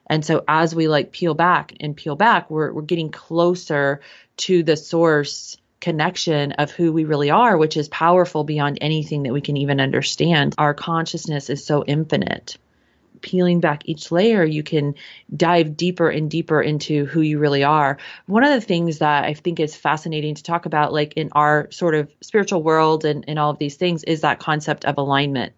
And 0.05 0.23
so 0.23 0.43
as 0.47 0.75
we 0.75 0.87
like 0.87 1.11
peel 1.11 1.33
back 1.33 1.73
and 1.79 1.95
peel 1.95 2.15
back, 2.15 2.49
we're, 2.49 2.71
we're 2.71 2.81
getting 2.81 3.09
closer 3.09 4.01
to 4.37 4.63
the 4.63 4.77
source 4.77 5.57
connection 5.79 6.53
of 6.53 6.71
who 6.71 6.93
we 6.93 7.03
really 7.03 7.29
are, 7.29 7.57
which 7.57 7.75
is 7.75 7.89
powerful 7.89 8.43
beyond 8.43 8.77
anything 8.81 9.23
that 9.23 9.33
we 9.33 9.41
can 9.41 9.57
even 9.57 9.81
understand. 9.81 10.55
Our 10.57 10.73
consciousness 10.73 11.49
is 11.49 11.65
so 11.65 11.83
infinite 11.85 12.57
peeling 13.23 13.59
back 13.59 13.83
each 13.85 14.11
layer, 14.11 14.43
you 14.43 14.61
can 14.61 14.93
dive 15.35 15.75
deeper 15.75 16.09
and 16.09 16.29
deeper 16.29 16.61
into 16.61 17.05
who 17.05 17.21
you 17.21 17.39
really 17.39 17.63
are. 17.63 17.97
One 18.27 18.43
of 18.43 18.51
the 18.51 18.61
things 18.61 18.99
that 18.99 19.23
I 19.23 19.33
think 19.33 19.59
is 19.59 19.75
fascinating 19.75 20.35
to 20.35 20.43
talk 20.43 20.67
about, 20.67 20.93
like 20.93 21.13
in 21.13 21.29
our 21.31 21.71
sort 21.71 21.95
of 21.95 22.11
spiritual 22.21 22.61
world 22.61 23.05
and, 23.05 23.25
and 23.27 23.39
all 23.39 23.49
of 23.49 23.57
these 23.57 23.77
things, 23.77 24.03
is 24.03 24.21
that 24.21 24.39
concept 24.39 24.85
of 24.85 24.99
alignment. 24.99 25.53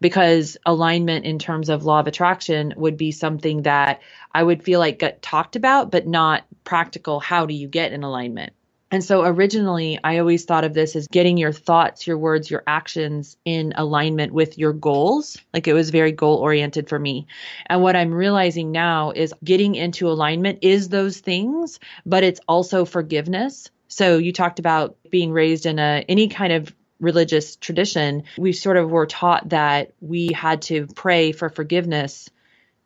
Because 0.00 0.56
alignment 0.66 1.24
in 1.24 1.38
terms 1.38 1.68
of 1.68 1.84
law 1.84 2.00
of 2.00 2.06
attraction 2.06 2.74
would 2.76 2.96
be 2.96 3.12
something 3.12 3.62
that 3.62 4.00
I 4.32 4.42
would 4.42 4.62
feel 4.62 4.80
like 4.80 4.98
got 4.98 5.22
talked 5.22 5.56
about, 5.56 5.90
but 5.90 6.06
not 6.06 6.44
practical. 6.64 7.20
How 7.20 7.46
do 7.46 7.54
you 7.54 7.68
get 7.68 7.92
in 7.92 8.02
alignment? 8.02 8.52
And 8.92 9.02
so 9.02 9.24
originally, 9.24 9.98
I 10.04 10.18
always 10.18 10.44
thought 10.44 10.64
of 10.64 10.74
this 10.74 10.94
as 10.96 11.08
getting 11.08 11.38
your 11.38 11.50
thoughts, 11.50 12.06
your 12.06 12.18
words, 12.18 12.50
your 12.50 12.62
actions 12.66 13.38
in 13.46 13.72
alignment 13.74 14.34
with 14.34 14.58
your 14.58 14.74
goals. 14.74 15.38
Like 15.54 15.66
it 15.66 15.72
was 15.72 15.88
very 15.88 16.12
goal 16.12 16.36
oriented 16.36 16.90
for 16.90 16.98
me. 16.98 17.26
And 17.66 17.80
what 17.80 17.96
I'm 17.96 18.12
realizing 18.12 18.70
now 18.70 19.10
is 19.12 19.32
getting 19.42 19.76
into 19.76 20.10
alignment 20.10 20.58
is 20.60 20.90
those 20.90 21.20
things, 21.20 21.80
but 22.04 22.22
it's 22.22 22.40
also 22.46 22.84
forgiveness. 22.84 23.70
So 23.88 24.18
you 24.18 24.30
talked 24.30 24.58
about 24.58 24.98
being 25.10 25.32
raised 25.32 25.64
in 25.64 25.78
a 25.78 26.04
any 26.06 26.28
kind 26.28 26.52
of 26.52 26.74
religious 27.02 27.56
tradition. 27.56 28.22
We 28.38 28.52
sort 28.52 28.78
of 28.78 28.90
were 28.90 29.06
taught 29.06 29.50
that 29.50 29.92
we 30.00 30.30
had 30.32 30.62
to 30.62 30.86
pray 30.86 31.32
for 31.32 31.50
forgiveness 31.50 32.30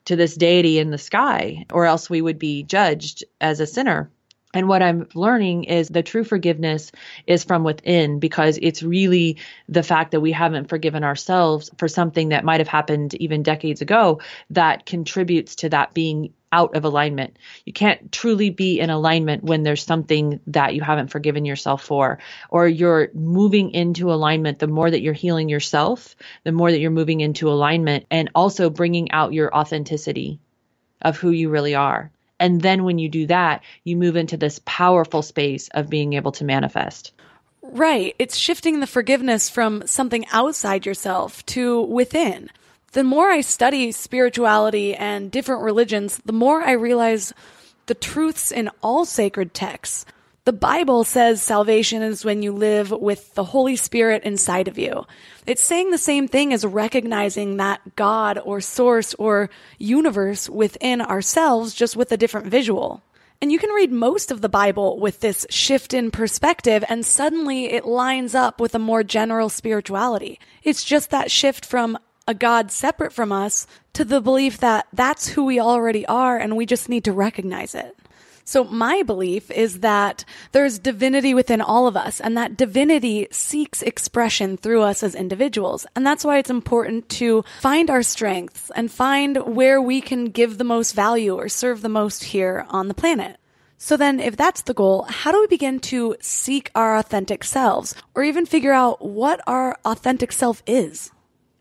to 0.06 0.16
this 0.16 0.34
deity 0.34 0.78
in 0.80 0.90
the 0.90 0.98
sky, 0.98 1.66
or 1.72 1.84
else 1.84 2.10
we 2.10 2.22
would 2.22 2.38
be 2.38 2.64
judged 2.64 3.24
as 3.40 3.60
a 3.60 3.66
sinner. 3.66 4.10
And 4.54 4.68
what 4.68 4.82
I'm 4.82 5.06
learning 5.14 5.64
is 5.64 5.88
the 5.88 6.02
true 6.02 6.24
forgiveness 6.24 6.90
is 7.26 7.44
from 7.44 7.62
within 7.62 8.20
because 8.20 8.58
it's 8.62 8.82
really 8.82 9.36
the 9.68 9.82
fact 9.82 10.12
that 10.12 10.20
we 10.20 10.32
haven't 10.32 10.70
forgiven 10.70 11.04
ourselves 11.04 11.70
for 11.76 11.88
something 11.88 12.30
that 12.30 12.44
might 12.44 12.60
have 12.60 12.68
happened 12.68 13.14
even 13.14 13.42
decades 13.42 13.82
ago 13.82 14.22
that 14.50 14.86
contributes 14.86 15.56
to 15.56 15.68
that 15.68 15.92
being 15.92 16.32
out 16.52 16.76
of 16.76 16.84
alignment. 16.84 17.36
You 17.64 17.72
can't 17.72 18.10
truly 18.12 18.50
be 18.50 18.80
in 18.80 18.90
alignment 18.90 19.44
when 19.44 19.62
there's 19.62 19.82
something 19.82 20.40
that 20.48 20.74
you 20.74 20.80
haven't 20.80 21.10
forgiven 21.10 21.44
yourself 21.44 21.84
for, 21.84 22.18
or 22.50 22.68
you're 22.68 23.10
moving 23.14 23.72
into 23.72 24.12
alignment. 24.12 24.58
The 24.58 24.66
more 24.66 24.90
that 24.90 25.02
you're 25.02 25.12
healing 25.12 25.48
yourself, 25.48 26.16
the 26.44 26.52
more 26.52 26.70
that 26.70 26.80
you're 26.80 26.90
moving 26.90 27.20
into 27.20 27.48
alignment 27.48 28.06
and 28.10 28.30
also 28.34 28.70
bringing 28.70 29.10
out 29.12 29.32
your 29.32 29.54
authenticity 29.54 30.38
of 31.02 31.16
who 31.16 31.30
you 31.30 31.50
really 31.50 31.74
are. 31.74 32.10
And 32.38 32.60
then 32.60 32.84
when 32.84 32.98
you 32.98 33.08
do 33.08 33.26
that, 33.26 33.62
you 33.84 33.96
move 33.96 34.16
into 34.16 34.36
this 34.36 34.60
powerful 34.64 35.22
space 35.22 35.68
of 35.68 35.90
being 35.90 36.12
able 36.12 36.32
to 36.32 36.44
manifest. 36.44 37.12
Right. 37.62 38.14
It's 38.18 38.36
shifting 38.36 38.80
the 38.80 38.86
forgiveness 38.86 39.48
from 39.48 39.86
something 39.86 40.26
outside 40.32 40.86
yourself 40.86 41.44
to 41.46 41.82
within. 41.82 42.50
The 42.92 43.04
more 43.04 43.30
I 43.30 43.40
study 43.42 43.92
spirituality 43.92 44.94
and 44.94 45.30
different 45.30 45.62
religions, 45.62 46.20
the 46.24 46.32
more 46.32 46.62
I 46.62 46.72
realize 46.72 47.32
the 47.86 47.94
truths 47.94 48.50
in 48.50 48.70
all 48.82 49.04
sacred 49.04 49.54
texts. 49.54 50.06
The 50.44 50.52
Bible 50.52 51.02
says 51.02 51.42
salvation 51.42 52.02
is 52.02 52.24
when 52.24 52.40
you 52.40 52.52
live 52.52 52.92
with 52.92 53.34
the 53.34 53.42
Holy 53.42 53.74
Spirit 53.74 54.22
inside 54.22 54.68
of 54.68 54.78
you. 54.78 55.04
It's 55.44 55.64
saying 55.64 55.90
the 55.90 55.98
same 55.98 56.28
thing 56.28 56.52
as 56.52 56.64
recognizing 56.64 57.56
that 57.56 57.96
God 57.96 58.38
or 58.38 58.60
source 58.60 59.12
or 59.14 59.50
universe 59.78 60.48
within 60.48 61.00
ourselves, 61.00 61.74
just 61.74 61.96
with 61.96 62.12
a 62.12 62.16
different 62.16 62.46
visual. 62.46 63.02
And 63.42 63.52
you 63.52 63.58
can 63.58 63.70
read 63.70 63.92
most 63.92 64.30
of 64.30 64.40
the 64.40 64.48
Bible 64.48 64.98
with 64.98 65.20
this 65.20 65.46
shift 65.50 65.92
in 65.92 66.10
perspective, 66.10 66.84
and 66.88 67.04
suddenly 67.04 67.72
it 67.72 67.84
lines 67.84 68.34
up 68.34 68.60
with 68.60 68.74
a 68.74 68.78
more 68.78 69.02
general 69.02 69.48
spirituality. 69.48 70.38
It's 70.62 70.84
just 70.84 71.10
that 71.10 71.30
shift 71.30 71.66
from 71.66 71.98
a 72.26 72.34
God 72.34 72.70
separate 72.70 73.12
from 73.12 73.32
us 73.32 73.66
to 73.92 74.04
the 74.04 74.20
belief 74.20 74.58
that 74.58 74.86
that's 74.92 75.28
who 75.28 75.44
we 75.44 75.60
already 75.60 76.04
are, 76.06 76.36
and 76.36 76.56
we 76.56 76.66
just 76.66 76.88
need 76.88 77.04
to 77.04 77.12
recognize 77.12 77.74
it. 77.74 77.96
So 78.48 78.62
my 78.62 79.02
belief 79.02 79.50
is 79.50 79.80
that 79.80 80.24
there's 80.52 80.78
divinity 80.78 81.34
within 81.34 81.60
all 81.60 81.88
of 81.88 81.96
us 81.96 82.20
and 82.20 82.36
that 82.36 82.56
divinity 82.56 83.26
seeks 83.32 83.82
expression 83.82 84.56
through 84.56 84.82
us 84.82 85.02
as 85.02 85.16
individuals. 85.16 85.84
And 85.96 86.06
that's 86.06 86.24
why 86.24 86.38
it's 86.38 86.48
important 86.48 87.08
to 87.08 87.44
find 87.58 87.90
our 87.90 88.04
strengths 88.04 88.70
and 88.76 88.88
find 88.88 89.56
where 89.56 89.82
we 89.82 90.00
can 90.00 90.26
give 90.26 90.58
the 90.58 90.64
most 90.64 90.92
value 90.92 91.34
or 91.34 91.48
serve 91.48 91.82
the 91.82 91.88
most 91.88 92.22
here 92.22 92.64
on 92.68 92.86
the 92.86 92.94
planet. 92.94 93.38
So 93.78 93.96
then, 93.96 94.20
if 94.20 94.36
that's 94.36 94.62
the 94.62 94.74
goal, 94.74 95.02
how 95.08 95.32
do 95.32 95.40
we 95.40 95.48
begin 95.48 95.80
to 95.80 96.16
seek 96.20 96.70
our 96.74 96.96
authentic 96.96 97.42
selves 97.42 97.96
or 98.14 98.22
even 98.22 98.46
figure 98.46 98.72
out 98.72 99.04
what 99.04 99.40
our 99.48 99.76
authentic 99.84 100.30
self 100.30 100.62
is? 100.68 101.10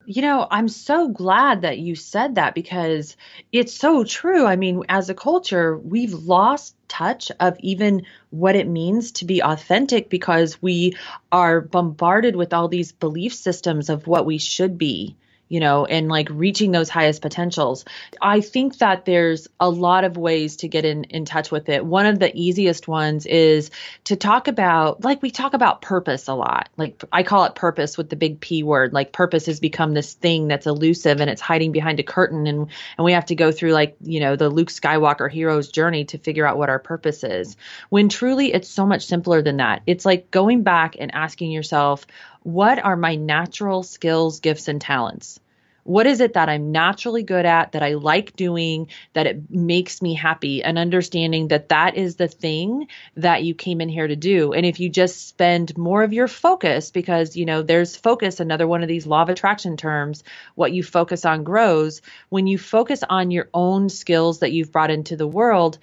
You 0.08 0.22
know, 0.22 0.48
I'm 0.52 0.68
so 0.68 1.08
glad 1.08 1.62
that 1.62 1.80
you 1.80 1.96
said 1.96 2.36
that 2.36 2.54
because 2.54 3.18
it's 3.52 3.74
so 3.74 4.04
true. 4.04 4.46
I 4.46 4.56
mean, 4.56 4.84
as 4.88 5.10
a 5.10 5.16
culture, 5.16 5.78
we've 5.78 6.14
lost 6.14 6.76
touch 6.88 7.32
of 7.40 7.58
even 7.60 8.06
what 8.30 8.56
it 8.56 8.68
means 8.68 9.14
to 9.14 9.26
be 9.26 9.42
authentic 9.42 10.10
because 10.10 10.62
we 10.62 10.96
are 11.32 11.60
bombarded 11.60 12.36
with 12.36 12.54
all 12.54 12.68
these 12.68 12.92
belief 12.92 13.34
systems 13.34 13.90
of 13.90 14.06
what 14.06 14.28
we 14.28 14.38
should 14.38 14.78
be 14.78 15.16
you 15.48 15.60
know, 15.60 15.86
and 15.86 16.08
like 16.08 16.28
reaching 16.32 16.72
those 16.72 16.90
highest 16.90 17.22
potentials. 17.22 17.86
I 18.22 18.42
think 18.42 18.80
that 18.80 19.06
there's 19.06 19.48
a 19.60 19.70
lot 19.70 20.04
of 20.04 20.18
ways 20.18 20.58
to 20.58 20.68
get 20.68 20.86
in, 20.86 21.04
in 21.06 21.26
touch 21.26 21.52
with 21.52 21.70
it. 21.70 21.86
One 21.86 22.06
of 22.06 22.20
the 22.20 22.36
easiest 22.36 22.88
ones 22.88 23.26
is 23.26 23.70
to 24.06 24.16
talk 24.16 24.48
about, 24.48 25.04
like, 25.04 25.22
we 25.22 25.32
talk 25.32 25.54
about 25.54 25.82
purpose 25.82 26.28
a 26.28 26.34
lot. 26.34 26.70
Like, 26.78 27.04
I 27.12 27.24
call 27.24 27.46
it 27.46 27.56
purpose 27.56 27.98
with 27.98 28.10
the 28.10 28.16
big 28.16 28.40
P 28.40 28.64
word. 28.64 28.94
Like, 28.94 29.12
purpose 29.12 29.46
has 29.46 29.60
become 29.60 29.94
this 29.94 30.14
thing 30.14 30.48
that's 30.48 30.66
elusive 30.66 31.22
and 31.22 31.30
it's 31.30 31.42
hiding 31.42 31.72
behind 31.72 32.00
a 32.00 32.04
curtain. 32.04 32.48
And, 32.48 32.68
and 32.98 33.06
we 33.06 33.14
have 33.14 33.26
to 33.28 33.36
go 33.36 33.52
through, 33.52 33.74
like, 33.74 33.98
you 34.02 34.20
know, 34.20 34.36
the 34.36 34.50
Luke 34.50 34.70
Skywalker 34.70 35.32
hero's 35.32 35.70
journey 35.70 36.06
to 36.06 36.18
figure 36.18 36.48
out 36.48 36.58
what 36.58 36.70
our 36.70 36.80
purpose 36.80 37.24
is. 37.24 37.56
When 37.90 38.10
truly 38.10 38.52
it's 38.54 38.70
so 38.70 38.86
much 38.86 39.06
simpler 39.06 39.42
than 39.42 39.58
that. 39.58 39.84
It's 39.86 40.06
like 40.06 40.32
going 40.32 40.64
back 40.64 40.96
and 41.00 41.14
asking 41.14 41.52
yourself, 41.52 42.08
what 42.46 42.78
are 42.78 42.96
my 42.96 43.16
natural 43.16 43.82
skills, 43.82 44.40
gifts, 44.40 44.68
and 44.68 44.80
talents? 44.80 45.40
What 45.84 46.06
is 46.06 46.20
it 46.20 46.34
that 46.34 46.48
I'm 46.48 46.72
naturally 46.72 47.24
good 47.24 47.46
at, 47.46 47.72
that 47.72 47.82
I 47.82 47.94
like 47.94 48.36
doing, 48.36 48.90
that 49.14 49.26
it 49.26 49.50
makes 49.50 50.00
me 50.00 50.14
happy, 50.14 50.64
and 50.64 50.78
understanding 50.78 51.48
that 51.48 51.70
that 51.70 51.96
is 51.96 52.18
the 52.18 52.28
thing 52.28 52.88
that 53.18 53.44
you 53.44 53.56
came 53.56 53.82
in 53.82 53.90
here 53.90 54.08
to 54.08 54.16
do. 54.16 54.54
And 54.54 54.64
if 54.64 54.80
you 54.80 54.90
just 54.90 55.28
spend 55.28 55.76
more 55.76 56.04
of 56.04 56.14
your 56.14 56.28
focus, 56.28 56.92
because, 56.92 57.36
you 57.36 57.46
know, 57.46 57.64
there's 57.64 57.96
focus, 57.96 58.40
another 58.40 58.68
one 58.68 58.84
of 58.84 58.88
these 58.88 59.08
law 59.08 59.24
of 59.24 59.30
attraction 59.30 59.76
terms, 59.76 60.24
what 60.54 60.72
you 60.72 60.84
focus 60.84 61.26
on 61.26 61.44
grows. 61.44 62.04
When 62.30 62.46
you 62.46 62.60
focus 62.60 63.04
on 63.08 63.32
your 63.32 63.50
own 63.56 63.90
skills 63.90 64.40
that 64.40 64.52
you've 64.52 64.72
brought 64.72 64.92
into 64.92 65.16
the 65.16 65.28
world, 65.28 65.80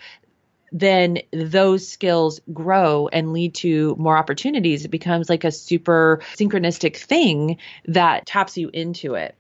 then 0.73 1.19
those 1.33 1.87
skills 1.87 2.41
grow 2.53 3.09
and 3.09 3.33
lead 3.33 3.55
to 3.57 3.95
more 3.99 4.17
opportunities. 4.17 4.85
It 4.85 4.91
becomes 4.91 5.29
like 5.29 5.45
a 5.45 5.53
super 5.53 6.21
synchronistic 6.35 6.97
thing 6.97 7.59
that 7.87 8.27
taps 8.27 8.57
you 8.57 8.71
into 8.73 9.15
it. 9.15 9.37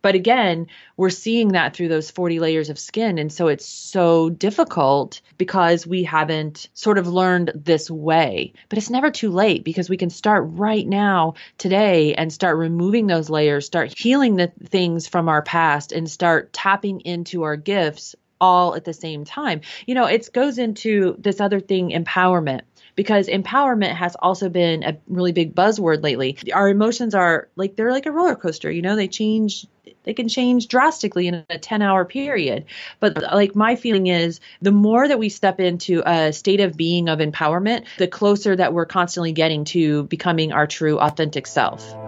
But 0.00 0.14
again, 0.14 0.68
we're 0.96 1.10
seeing 1.10 1.48
that 1.48 1.74
through 1.74 1.88
those 1.88 2.10
40 2.10 2.38
layers 2.38 2.70
of 2.70 2.78
skin. 2.78 3.18
And 3.18 3.32
so 3.32 3.48
it's 3.48 3.66
so 3.66 4.30
difficult 4.30 5.20
because 5.38 5.86
we 5.86 6.04
haven't 6.04 6.68
sort 6.72 6.98
of 6.98 7.08
learned 7.08 7.50
this 7.54 7.90
way. 7.90 8.52
But 8.68 8.78
it's 8.78 8.90
never 8.90 9.10
too 9.10 9.30
late 9.30 9.64
because 9.64 9.90
we 9.90 9.96
can 9.96 10.10
start 10.10 10.44
right 10.46 10.86
now, 10.86 11.34
today, 11.58 12.14
and 12.14 12.32
start 12.32 12.56
removing 12.58 13.08
those 13.08 13.28
layers, 13.28 13.66
start 13.66 13.98
healing 13.98 14.36
the 14.36 14.52
things 14.66 15.08
from 15.08 15.28
our 15.28 15.42
past, 15.42 15.90
and 15.90 16.08
start 16.08 16.52
tapping 16.52 17.00
into 17.00 17.42
our 17.42 17.56
gifts 17.56 18.14
all 18.40 18.74
at 18.74 18.84
the 18.84 18.92
same 18.92 19.24
time. 19.24 19.60
You 19.86 19.94
know, 19.94 20.06
it 20.06 20.28
goes 20.32 20.58
into 20.58 21.16
this 21.18 21.40
other 21.40 21.60
thing, 21.60 21.90
empowerment 21.90 22.62
because 22.98 23.28
empowerment 23.28 23.94
has 23.94 24.16
also 24.16 24.48
been 24.48 24.82
a 24.82 24.96
really 25.06 25.30
big 25.30 25.54
buzzword 25.54 26.02
lately. 26.02 26.36
Our 26.52 26.68
emotions 26.68 27.14
are 27.14 27.48
like 27.54 27.76
they're 27.76 27.92
like 27.92 28.06
a 28.06 28.10
roller 28.10 28.34
coaster, 28.34 28.72
you 28.72 28.82
know, 28.82 28.96
they 28.96 29.06
change 29.06 29.68
they 30.02 30.14
can 30.14 30.28
change 30.28 30.68
drastically 30.68 31.28
in 31.28 31.44
a 31.48 31.58
10 31.58 31.80
hour 31.80 32.04
period. 32.04 32.64
But 32.98 33.22
like 33.22 33.54
my 33.54 33.76
feeling 33.76 34.08
is 34.08 34.40
the 34.60 34.72
more 34.72 35.06
that 35.06 35.18
we 35.18 35.28
step 35.28 35.60
into 35.60 36.02
a 36.04 36.32
state 36.32 36.60
of 36.60 36.76
being 36.76 37.08
of 37.08 37.20
empowerment, 37.20 37.84
the 37.98 38.08
closer 38.08 38.56
that 38.56 38.72
we're 38.72 38.86
constantly 38.86 39.32
getting 39.32 39.64
to 39.66 40.02
becoming 40.04 40.52
our 40.52 40.66
true 40.66 40.98
authentic 40.98 41.46
self. 41.46 42.07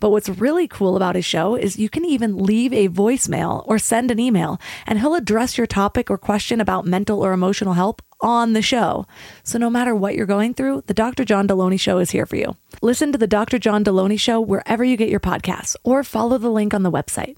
But 0.00 0.10
what's 0.10 0.28
really 0.28 0.68
cool 0.68 0.96
about 0.96 1.14
his 1.14 1.24
show 1.24 1.54
is 1.54 1.78
you 1.78 1.88
can 1.88 2.04
even 2.04 2.36
leave 2.36 2.72
a 2.72 2.88
voicemail 2.88 3.62
or 3.66 3.78
send 3.78 4.10
an 4.10 4.18
email, 4.18 4.60
and 4.86 4.98
he'll 4.98 5.14
address 5.14 5.56
your 5.56 5.66
topic 5.66 6.10
or 6.10 6.18
question 6.18 6.60
about 6.60 6.86
mental 6.86 7.24
or 7.24 7.32
emotional 7.32 7.74
help 7.74 8.02
on 8.20 8.52
the 8.52 8.62
show. 8.62 9.06
So 9.42 9.58
no 9.58 9.70
matter 9.70 9.94
what 9.94 10.14
you're 10.14 10.26
going 10.26 10.54
through, 10.54 10.84
the 10.86 10.94
Dr. 10.94 11.24
John 11.24 11.46
Delony 11.46 11.78
Show 11.78 11.98
is 11.98 12.10
here 12.10 12.26
for 12.26 12.36
you. 12.36 12.56
Listen 12.82 13.12
to 13.12 13.18
the 13.18 13.26
Dr. 13.26 13.58
John 13.58 13.84
Delony 13.84 14.18
Show 14.18 14.40
wherever 14.40 14.84
you 14.84 14.96
get 14.96 15.10
your 15.10 15.20
podcasts 15.20 15.76
or 15.84 16.02
follow 16.02 16.38
the 16.38 16.50
link 16.50 16.74
on 16.74 16.82
the 16.82 16.90
website. 16.90 17.36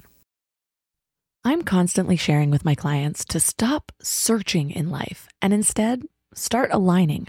I'm 1.44 1.62
constantly 1.62 2.16
sharing 2.16 2.50
with 2.50 2.64
my 2.64 2.74
clients 2.74 3.24
to 3.26 3.40
stop 3.40 3.92
searching 4.02 4.70
in 4.70 4.90
life 4.90 5.28
and 5.40 5.54
instead 5.54 6.02
start 6.34 6.70
aligning. 6.72 7.28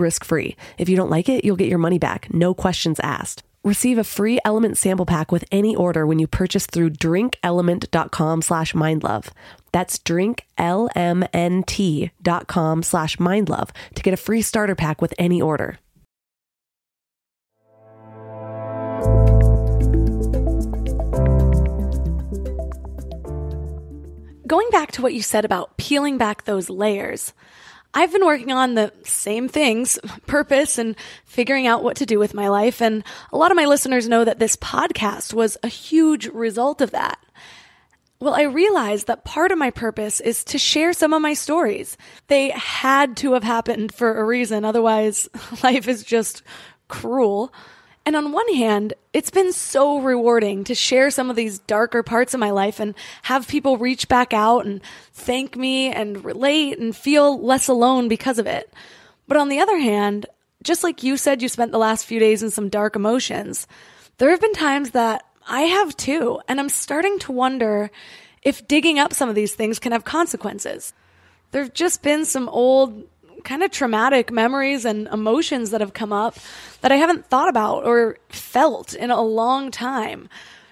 risk 0.01 0.25
free. 0.25 0.57
If 0.77 0.89
you 0.89 0.97
don't 0.97 1.09
like 1.09 1.29
it, 1.29 1.45
you'll 1.45 1.55
get 1.55 1.69
your 1.69 1.77
money 1.77 1.99
back, 1.99 2.33
no 2.33 2.53
questions 2.53 2.99
asked. 3.01 3.43
Receive 3.63 3.99
a 3.99 4.03
free 4.03 4.39
Element 4.43 4.77
sample 4.77 5.05
pack 5.05 5.31
with 5.31 5.45
any 5.51 5.75
order 5.75 6.07
when 6.07 6.17
you 6.17 6.25
purchase 6.25 6.65
through 6.65 6.89
drinkelement.com 6.89 8.41
slash 8.41 8.73
mindlove. 8.73 9.27
That's 9.71 9.99
drinklmnt.com 9.99 12.83
slash 12.83 13.17
mindlove 13.17 13.69
to 13.95 14.01
get 14.01 14.15
a 14.15 14.17
free 14.17 14.41
starter 14.41 14.75
pack 14.75 14.99
with 14.99 15.13
any 15.19 15.39
order. 15.41 15.77
Going 24.47 24.69
back 24.71 24.91
to 24.93 25.01
what 25.01 25.13
you 25.13 25.21
said 25.21 25.45
about 25.45 25.77
peeling 25.77 26.17
back 26.17 26.43
those 26.43 26.69
layers, 26.69 27.33
I've 27.93 28.11
been 28.11 28.25
working 28.25 28.51
on 28.51 28.75
the 28.75 28.91
same 29.03 29.47
things, 29.49 29.99
purpose 30.27 30.77
and 30.77 30.95
figuring 31.25 31.67
out 31.67 31.83
what 31.83 31.97
to 31.97 32.05
do 32.05 32.19
with 32.19 32.33
my 32.33 32.47
life. 32.47 32.81
And 32.81 33.03
a 33.31 33.37
lot 33.37 33.51
of 33.51 33.57
my 33.57 33.65
listeners 33.65 34.07
know 34.07 34.23
that 34.23 34.39
this 34.39 34.55
podcast 34.55 35.33
was 35.33 35.57
a 35.63 35.67
huge 35.67 36.27
result 36.27 36.81
of 36.81 36.91
that. 36.91 37.19
Well, 38.19 38.35
I 38.35 38.43
realized 38.43 39.07
that 39.07 39.25
part 39.25 39.51
of 39.51 39.57
my 39.57 39.71
purpose 39.71 40.19
is 40.19 40.43
to 40.45 40.59
share 40.59 40.93
some 40.93 41.11
of 41.11 41.23
my 41.23 41.33
stories. 41.33 41.97
They 42.27 42.51
had 42.51 43.17
to 43.17 43.33
have 43.33 43.43
happened 43.43 43.93
for 43.93 44.19
a 44.19 44.23
reason. 44.23 44.63
Otherwise, 44.63 45.27
life 45.63 45.87
is 45.87 46.03
just 46.03 46.43
cruel. 46.87 47.51
And 48.05 48.15
on 48.15 48.31
one 48.31 48.51
hand, 48.53 48.93
it's 49.13 49.29
been 49.29 49.53
so 49.53 49.99
rewarding 49.99 50.63
to 50.63 50.75
share 50.75 51.11
some 51.11 51.29
of 51.29 51.35
these 51.35 51.59
darker 51.59 52.01
parts 52.01 52.33
of 52.33 52.39
my 52.39 52.49
life 52.49 52.79
and 52.79 52.95
have 53.23 53.47
people 53.47 53.77
reach 53.77 54.07
back 54.07 54.33
out 54.33 54.65
and 54.65 54.81
thank 55.13 55.55
me 55.55 55.91
and 55.91 56.25
relate 56.25 56.79
and 56.79 56.95
feel 56.95 57.39
less 57.39 57.67
alone 57.67 58.07
because 58.07 58.39
of 58.39 58.47
it. 58.47 58.73
But 59.27 59.37
on 59.37 59.49
the 59.49 59.59
other 59.59 59.77
hand, 59.77 60.25
just 60.63 60.83
like 60.83 61.03
you 61.03 61.15
said, 61.15 61.41
you 61.41 61.47
spent 61.47 61.71
the 61.71 61.77
last 61.77 62.05
few 62.05 62.19
days 62.19 62.41
in 62.41 62.49
some 62.49 62.69
dark 62.69 62.95
emotions. 62.95 63.67
There 64.17 64.31
have 64.31 64.41
been 64.41 64.53
times 64.53 64.91
that 64.91 65.23
I 65.47 65.61
have 65.61 65.95
too. 65.97 66.39
And 66.47 66.59
I'm 66.59 66.69
starting 66.69 67.19
to 67.19 67.31
wonder 67.31 67.91
if 68.41 68.67
digging 68.67 68.99
up 68.99 69.13
some 69.13 69.29
of 69.29 69.35
these 69.35 69.53
things 69.53 69.79
can 69.79 69.91
have 69.91 70.03
consequences. 70.03 70.93
There 71.51 71.63
have 71.63 71.73
just 71.73 72.01
been 72.01 72.25
some 72.25 72.49
old, 72.49 73.03
kind 73.41 73.63
of 73.63 73.71
traumatic 73.71 74.31
memories 74.31 74.85
and 74.85 75.07
emotions 75.07 75.71
that 75.71 75.81
have 75.81 75.93
come 75.93 76.13
up 76.13 76.35
that 76.81 76.91
I 76.91 76.95
haven't 76.95 77.25
thought 77.25 77.49
about 77.49 77.85
or 77.85 78.17
felt 78.29 78.93
in 78.93 79.11
a 79.11 79.21
long 79.21 79.71
time. 79.71 80.29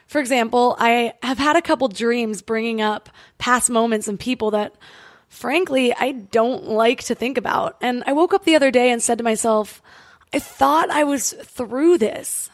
For 0.08 0.20
example, 0.20 0.76
I 0.80 1.14
have 1.22 1.38
had 1.38 1.56
a 1.56 1.62
couple 1.62 1.88
dreams 1.88 2.42
bringing 2.42 2.82
up 2.82 3.10
past 3.38 3.70
moments 3.70 4.08
and 4.08 4.20
people 4.20 4.52
that, 4.52 4.74
frankly, 5.28 5.94
I 5.94 6.14
don't 6.14 6.66
like 6.66 7.04
to 7.04 7.16
think 7.16 7.38
about. 7.38 7.78
And 7.80 8.04
I 8.08 8.14
woke 8.14 8.34
up 8.34 8.44
the 8.44 8.56
other 8.56 8.72
day 8.72 8.92
and 8.92 9.04
said 9.04 9.20
to 9.20 9.24
myself, 9.24 9.82
I 10.34 10.40
thought 10.40 10.90
I 10.90 11.04
was 11.04 11.34
through 11.34 12.00
this. 12.00 12.50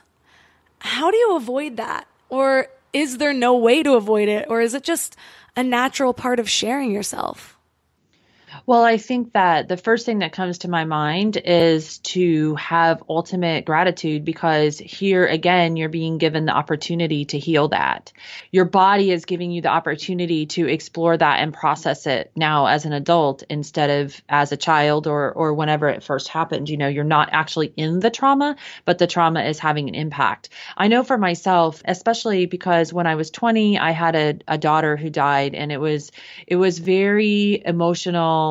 How 0.80 1.12
do 1.12 1.18
you 1.18 1.36
avoid 1.38 1.78
that? 1.78 2.08
Or 2.30 2.68
is 2.92 3.18
there 3.18 3.34
no 3.34 3.56
way 3.56 3.84
to 3.84 3.94
avoid 3.94 4.30
it? 4.30 4.48
Or 4.50 4.62
is 4.62 4.74
it 4.74 4.84
just 4.84 5.16
a 5.56 5.64
natural 5.64 6.14
part 6.14 6.40
of 6.40 6.50
sharing 6.50 6.92
yourself? 6.92 7.55
Well, 8.66 8.84
I 8.84 8.98
think 8.98 9.34
that 9.34 9.68
the 9.68 9.78
first 9.78 10.06
thing 10.06 10.20
that 10.20 10.32
comes 10.32 10.60
to 10.60 10.70
my 10.70 10.86
mind 10.86 11.38
is 11.38 12.00
to 12.00 12.56
have 12.56 13.04
ultimate 13.10 13.66
gratitude 13.66 14.24
because 14.24 14.80
here 14.80 15.26
again, 15.26 15.76
you're 15.76 15.90
being 15.90 16.18
given 16.18 16.46
the 16.46 16.54
opportunity 16.54 17.26
to 17.26 17.40
heal 17.40 17.68
that. 17.70 18.12
Your 18.52 18.66
body 18.66 19.12
is 19.12 19.26
giving 19.26 19.52
you 19.52 19.62
the 19.62 19.70
opportunity 19.70 20.46
to 20.48 20.68
explore 20.68 21.18
that 21.18 21.40
and 21.40 21.54
process 21.54 22.08
it 22.08 22.32
now 22.36 22.68
as 22.68 22.86
an 22.86 22.94
adult 22.94 23.44
instead 23.50 23.90
of 24.02 24.22
as 24.30 24.52
a 24.52 24.58
child 24.58 25.08
or, 25.08 25.32
or 25.32 25.54
whenever 25.54 25.90
it 25.90 26.04
first 26.04 26.28
happened. 26.28 26.70
You 26.70 26.78
know, 26.78 26.88
you're 26.88 27.04
not 27.04 27.30
actually 27.32 27.74
in 27.76 28.00
the 28.00 28.10
trauma, 28.10 28.56
but 28.86 28.98
the 28.98 29.08
trauma 29.08 29.44
is 29.44 29.60
having 29.60 29.90
an 29.90 29.96
impact. 29.96 30.50
I 30.78 30.88
know 30.88 31.04
for 31.04 31.18
myself, 31.18 31.82
especially 31.86 32.46
because 32.46 32.94
when 32.94 33.08
I 33.08 33.16
was 33.16 33.32
20, 33.32 33.78
I 33.80 33.92
had 33.92 34.16
a, 34.16 34.40
a 34.48 34.58
daughter 34.58 34.98
who 34.98 35.10
died 35.10 35.56
and 35.56 35.72
it 35.72 35.80
was, 35.80 36.12
it 36.48 36.56
was 36.56 36.80
very 36.80 37.62
emotional 37.66 38.45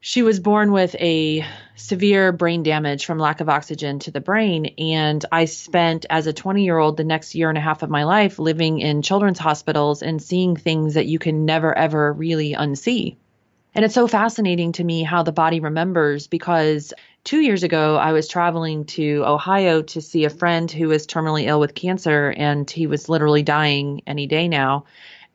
she 0.00 0.22
was 0.22 0.38
born 0.38 0.70
with 0.72 0.94
a 0.96 1.44
severe 1.74 2.32
brain 2.32 2.62
damage 2.62 3.04
from 3.04 3.18
lack 3.18 3.40
of 3.40 3.48
oxygen 3.48 3.98
to 4.00 4.10
the 4.10 4.20
brain. 4.20 4.66
And 4.78 5.24
I 5.32 5.46
spent, 5.46 6.06
as 6.08 6.26
a 6.26 6.32
20 6.32 6.64
year 6.64 6.78
old, 6.78 6.96
the 6.96 7.04
next 7.04 7.34
year 7.34 7.48
and 7.48 7.58
a 7.58 7.62
half 7.62 7.82
of 7.82 7.90
my 7.90 8.04
life 8.04 8.38
living 8.38 8.78
in 8.78 9.02
children's 9.02 9.38
hospitals 9.38 10.02
and 10.02 10.22
seeing 10.22 10.56
things 10.56 10.94
that 10.94 11.06
you 11.06 11.18
can 11.18 11.44
never, 11.44 11.76
ever 11.76 12.12
really 12.12 12.54
unsee. 12.54 13.16
And 13.74 13.84
it's 13.84 13.94
so 13.94 14.08
fascinating 14.08 14.72
to 14.72 14.84
me 14.84 15.02
how 15.02 15.22
the 15.22 15.32
body 15.32 15.60
remembers 15.60 16.26
because 16.26 16.92
two 17.24 17.40
years 17.40 17.62
ago, 17.62 17.96
I 17.96 18.12
was 18.12 18.26
traveling 18.26 18.86
to 18.86 19.22
Ohio 19.26 19.82
to 19.82 20.00
see 20.00 20.24
a 20.24 20.30
friend 20.30 20.70
who 20.70 20.88
was 20.88 21.06
terminally 21.06 21.44
ill 21.44 21.60
with 21.60 21.74
cancer, 21.74 22.32
and 22.36 22.68
he 22.70 22.86
was 22.86 23.08
literally 23.08 23.42
dying 23.42 24.02
any 24.06 24.26
day 24.26 24.48
now. 24.48 24.86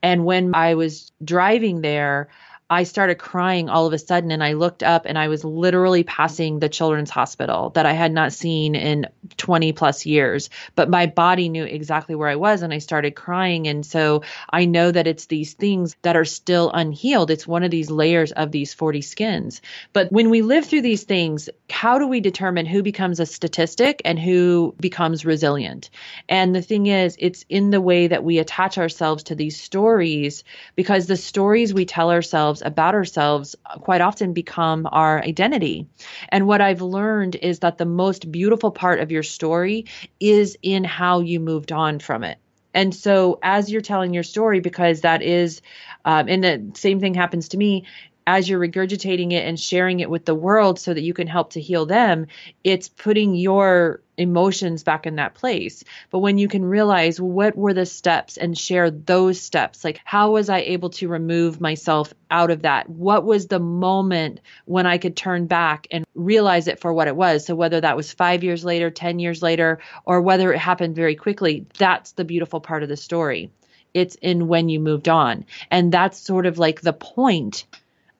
And 0.01 0.25
when 0.25 0.55
I 0.55 0.73
was 0.73 1.11
driving 1.23 1.81
there, 1.81 2.29
I 2.73 2.83
started 2.83 3.15
crying 3.15 3.69
all 3.69 3.85
of 3.85 3.93
a 3.93 3.99
sudden 3.99 4.31
and 4.31 4.43
I 4.43 4.53
looked 4.53 4.83
up 4.83 5.05
and 5.05 5.17
I 5.17 5.27
was 5.27 5.43
literally 5.43 6.03
passing 6.03 6.59
the 6.59 6.69
children's 6.69 7.09
hospital 7.09 7.69
that 7.71 7.85
I 7.85 7.93
had 7.93 8.11
not 8.11 8.33
seen 8.33 8.75
in 8.75 9.07
20 9.37 9.73
plus 9.73 10.05
years. 10.05 10.49
But 10.75 10.89
my 10.89 11.05
body 11.05 11.49
knew 11.49 11.63
exactly 11.63 12.15
where 12.15 12.29
I 12.29 12.35
was 12.35 12.63
and 12.63 12.73
I 12.73 12.79
started 12.79 13.11
crying. 13.11 13.67
And 13.67 13.85
so 13.85 14.23
I 14.49 14.65
know 14.65 14.91
that 14.91 15.07
it's 15.07 15.27
these 15.27 15.53
things 15.53 15.95
that 16.01 16.15
are 16.15 16.25
still 16.25 16.71
unhealed. 16.73 17.29
It's 17.29 17.47
one 17.47 17.63
of 17.63 17.71
these 17.71 17.91
layers 17.91 18.31
of 18.31 18.51
these 18.51 18.73
40 18.73 19.01
skins. 19.01 19.61
But 19.93 20.11
when 20.11 20.29
we 20.29 20.41
live 20.41 20.65
through 20.65 20.81
these 20.81 21.03
things, 21.03 21.49
how 21.73 21.97
do 21.97 22.07
we 22.07 22.19
determine 22.19 22.67
who 22.67 22.83
becomes 22.83 23.19
a 23.19 23.25
statistic 23.25 23.99
and 24.05 24.19
who 24.19 24.75
becomes 24.79 25.25
resilient? 25.25 25.89
And 26.29 26.55
the 26.55 26.61
thing 26.61 26.85
is, 26.85 27.17
it's 27.19 27.45
in 27.49 27.71
the 27.71 27.81
way 27.81 28.05
that 28.05 28.23
we 28.23 28.37
attach 28.37 28.77
ourselves 28.77 29.23
to 29.23 29.35
these 29.35 29.59
stories 29.59 30.43
because 30.75 31.07
the 31.07 31.17
stories 31.17 31.73
we 31.73 31.85
tell 31.85 32.11
ourselves 32.11 32.61
about 32.63 32.93
ourselves 32.93 33.55
quite 33.81 34.01
often 34.01 34.33
become 34.33 34.87
our 34.91 35.23
identity. 35.23 35.87
And 36.29 36.45
what 36.45 36.61
I've 36.61 36.83
learned 36.83 37.37
is 37.37 37.59
that 37.59 37.79
the 37.79 37.85
most 37.85 38.31
beautiful 38.31 38.69
part 38.69 38.99
of 38.99 39.11
your 39.11 39.23
story 39.23 39.85
is 40.19 40.55
in 40.61 40.83
how 40.83 41.21
you 41.21 41.39
moved 41.39 41.71
on 41.71 41.97
from 41.97 42.23
it. 42.23 42.37
And 42.75 42.93
so, 42.93 43.39
as 43.43 43.71
you're 43.71 43.81
telling 43.81 44.13
your 44.13 44.23
story, 44.23 44.59
because 44.59 45.01
that 45.01 45.21
is, 45.21 45.61
um, 46.05 46.27
and 46.27 46.43
the 46.43 46.71
same 46.75 46.99
thing 46.99 47.13
happens 47.13 47.49
to 47.49 47.57
me, 47.57 47.85
as 48.25 48.47
you're 48.47 48.59
regurgitating 48.59 49.31
it 49.33 49.45
and 49.47 49.59
sharing 49.59 49.99
it 49.99 50.09
with 50.09 50.25
the 50.25 50.35
world 50.35 50.79
so 50.79 50.93
that 50.93 51.01
you 51.01 51.13
can 51.13 51.27
help 51.27 51.51
to 51.51 51.61
heal 51.61 51.85
them, 51.85 52.27
it's 52.63 52.89
putting 52.89 53.35
your 53.35 54.01
emotions 54.17 54.83
back 54.83 55.05
in 55.05 55.15
that 55.15 55.33
place. 55.33 55.83
But 56.11 56.19
when 56.19 56.37
you 56.37 56.47
can 56.47 56.63
realize 56.63 57.19
what 57.19 57.55
were 57.55 57.73
the 57.73 57.85
steps 57.85 58.37
and 58.37 58.57
share 58.57 58.91
those 58.91 59.41
steps, 59.41 59.83
like 59.83 59.99
how 60.03 60.31
was 60.31 60.49
I 60.49 60.59
able 60.59 60.91
to 60.91 61.07
remove 61.07 61.59
myself 61.59 62.13
out 62.29 62.51
of 62.51 62.61
that? 62.61 62.89
What 62.89 63.25
was 63.25 63.47
the 63.47 63.59
moment 63.59 64.39
when 64.65 64.85
I 64.85 64.97
could 64.97 65.15
turn 65.15 65.47
back 65.47 65.87
and 65.91 66.05
realize 66.13 66.67
it 66.67 66.79
for 66.79 66.93
what 66.93 67.07
it 67.07 67.15
was? 67.15 67.45
So 67.45 67.55
whether 67.55 67.81
that 67.81 67.97
was 67.97 68.13
five 68.13 68.43
years 68.43 68.63
later, 68.63 68.91
10 68.91 69.19
years 69.19 69.41
later, 69.41 69.79
or 70.05 70.21
whether 70.21 70.53
it 70.53 70.59
happened 70.59 70.95
very 70.95 71.15
quickly, 71.15 71.65
that's 71.77 72.11
the 72.11 72.25
beautiful 72.25 72.61
part 72.61 72.83
of 72.83 72.89
the 72.89 72.97
story. 72.97 73.51
It's 73.93 74.15
in 74.15 74.47
when 74.47 74.69
you 74.69 74.79
moved 74.79 75.09
on. 75.09 75.45
And 75.69 75.91
that's 75.91 76.17
sort 76.19 76.45
of 76.45 76.57
like 76.57 76.81
the 76.81 76.93
point 76.93 77.65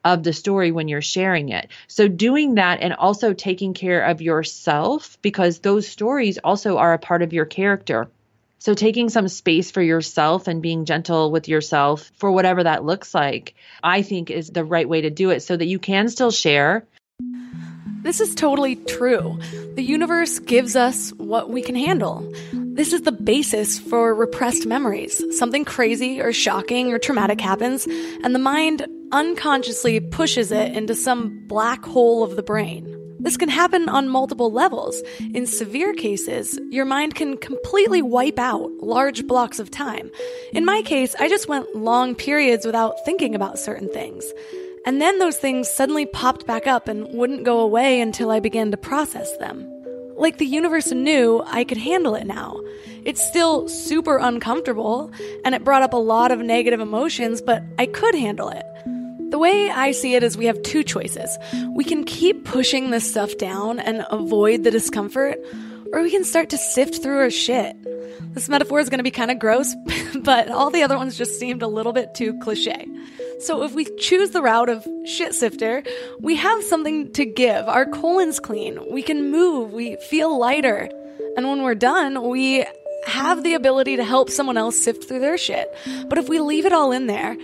of 0.03 0.23
the 0.23 0.33
story 0.33 0.71
when 0.71 0.87
you're 0.87 1.01
sharing 1.01 1.49
it. 1.49 1.69
So 1.87 2.07
doing 2.07 2.55
that 2.55 2.81
and 2.81 2.93
also 2.93 3.33
taking 3.33 3.73
care 3.73 4.03
of 4.03 4.21
yourself 4.21 5.17
because 5.21 5.59
those 5.59 5.87
stories 5.87 6.37
also 6.37 6.77
are 6.77 6.93
a 6.93 6.99
part 6.99 7.21
of 7.21 7.33
your 7.33 7.45
character. 7.45 8.09
So 8.59 8.73
taking 8.73 9.09
some 9.09 9.27
space 9.27 9.71
for 9.71 9.81
yourself 9.81 10.47
and 10.47 10.61
being 10.61 10.85
gentle 10.85 11.31
with 11.31 11.49
yourself 11.49 12.11
for 12.15 12.31
whatever 12.31 12.63
that 12.63 12.85
looks 12.85 13.13
like, 13.13 13.55
I 13.83 14.03
think 14.03 14.29
is 14.29 14.49
the 14.49 14.63
right 14.63 14.87
way 14.87 15.01
to 15.01 15.09
do 15.09 15.31
it 15.31 15.41
so 15.41 15.57
that 15.57 15.65
you 15.65 15.79
can 15.79 16.07
still 16.07 16.31
share. 16.31 16.85
This 18.03 18.19
is 18.19 18.35
totally 18.35 18.75
true. 18.75 19.39
The 19.75 19.83
universe 19.83 20.39
gives 20.39 20.75
us 20.75 21.11
what 21.11 21.49
we 21.49 21.61
can 21.61 21.75
handle. 21.75 22.29
This 22.53 22.91
is 22.91 23.03
the 23.03 23.11
basis 23.11 23.79
for 23.79 24.13
repressed 24.13 24.65
memories. 24.65 25.23
Something 25.37 25.63
crazy 25.63 26.19
or 26.19 26.33
shocking 26.33 26.91
or 26.91 26.99
traumatic 26.99 27.39
happens, 27.39 27.85
and 27.85 28.35
the 28.35 28.39
mind 28.39 28.85
unconsciously 29.13 29.99
pushes 29.99 30.51
it 30.51 30.75
into 30.75 30.95
some 30.95 31.39
black 31.47 31.85
hole 31.85 32.23
of 32.23 32.35
the 32.35 32.43
brain. 32.43 32.89
This 33.19 33.37
can 33.37 33.47
happen 33.47 33.87
on 33.87 34.09
multiple 34.09 34.51
levels. 34.51 35.01
In 35.33 35.45
severe 35.45 35.93
cases, 35.93 36.59
your 36.71 36.83
mind 36.83 37.15
can 37.15 37.37
completely 37.37 38.01
wipe 38.01 38.39
out 38.39 38.69
large 38.81 39.25
blocks 39.27 39.59
of 39.59 39.71
time. 39.71 40.11
In 40.51 40.65
my 40.65 40.81
case, 40.81 41.15
I 41.19 41.29
just 41.29 41.47
went 41.47 41.73
long 41.73 42.15
periods 42.15 42.65
without 42.65 42.95
thinking 43.05 43.33
about 43.33 43.59
certain 43.59 43.87
things. 43.93 44.25
And 44.85 44.99
then 44.99 45.19
those 45.19 45.37
things 45.37 45.69
suddenly 45.69 46.05
popped 46.05 46.45
back 46.45 46.67
up 46.67 46.89
and 46.89 47.07
wouldn't 47.13 47.45
go 47.45 47.61
away 47.61 48.01
until 48.01 48.29
I 48.29 48.41
began 48.41 48.71
to 48.71 48.77
process 48.77 49.37
them. 49.37 49.65
Like 50.17 50.37
the 50.37 50.45
universe 50.45 50.91
knew 50.91 51.43
I 51.45 51.63
could 51.63 51.77
handle 51.77 52.15
it 52.15 52.27
now. 52.27 52.59
It's 53.05 53.25
still 53.25 53.69
super 53.69 54.17
uncomfortable, 54.17 55.11
and 55.45 55.55
it 55.55 55.63
brought 55.63 55.83
up 55.83 55.93
a 55.93 55.97
lot 55.97 56.31
of 56.31 56.39
negative 56.39 56.81
emotions, 56.81 57.41
but 57.41 57.63
I 57.79 57.85
could 57.85 58.15
handle 58.15 58.49
it. 58.49 58.65
The 59.33 59.39
way 59.39 59.67
I 59.67 59.93
see 59.93 60.13
it 60.13 60.21
is 60.21 60.37
we 60.37 60.45
have 60.45 60.61
two 60.61 60.83
choices. 60.83 61.39
We 61.71 61.83
can 61.85 62.03
keep 62.03 62.45
pushing 62.45 62.91
this 62.91 63.09
stuff 63.09 63.35
down 63.39 63.79
and 63.79 64.05
avoid 64.11 64.63
the 64.63 64.69
discomfort, 64.69 65.39
or 65.91 66.03
we 66.03 66.11
can 66.11 66.23
start 66.23 66.51
to 66.51 66.57
sift 66.59 67.01
through 67.01 67.17
our 67.17 67.31
shit. 67.31 67.75
This 68.35 68.47
metaphor 68.47 68.79
is 68.79 68.89
going 68.89 68.99
to 68.99 69.03
be 69.03 69.09
kind 69.09 69.31
of 69.31 69.39
gross, 69.39 69.73
but 70.21 70.51
all 70.51 70.69
the 70.69 70.83
other 70.83 70.97
ones 70.97 71.17
just 71.17 71.39
seemed 71.39 71.63
a 71.63 71.67
little 71.67 71.93
bit 71.93 72.13
too 72.13 72.37
cliche. 72.41 72.87
So 73.39 73.63
if 73.63 73.73
we 73.73 73.85
choose 73.97 74.29
the 74.29 74.43
route 74.43 74.69
of 74.69 74.87
shit 75.07 75.33
sifter, 75.33 75.81
we 76.19 76.35
have 76.35 76.63
something 76.65 77.11
to 77.13 77.25
give. 77.25 77.67
Our 77.67 77.87
colon's 77.87 78.39
clean. 78.39 78.77
We 78.91 79.01
can 79.01 79.31
move. 79.31 79.73
We 79.73 79.95
feel 80.11 80.37
lighter. 80.37 80.91
And 81.37 81.47
when 81.47 81.63
we're 81.63 81.73
done, 81.73 82.29
we 82.29 82.67
have 83.07 83.43
the 83.43 83.55
ability 83.55 83.95
to 83.95 84.03
help 84.03 84.29
someone 84.29 84.57
else 84.57 84.79
sift 84.79 85.05
through 85.05 85.21
their 85.21 85.39
shit. 85.39 85.75
But 86.07 86.19
if 86.19 86.29
we 86.29 86.39
leave 86.39 86.67
it 86.67 86.71
all 86.71 86.91
in 86.91 87.07
there, 87.07 87.35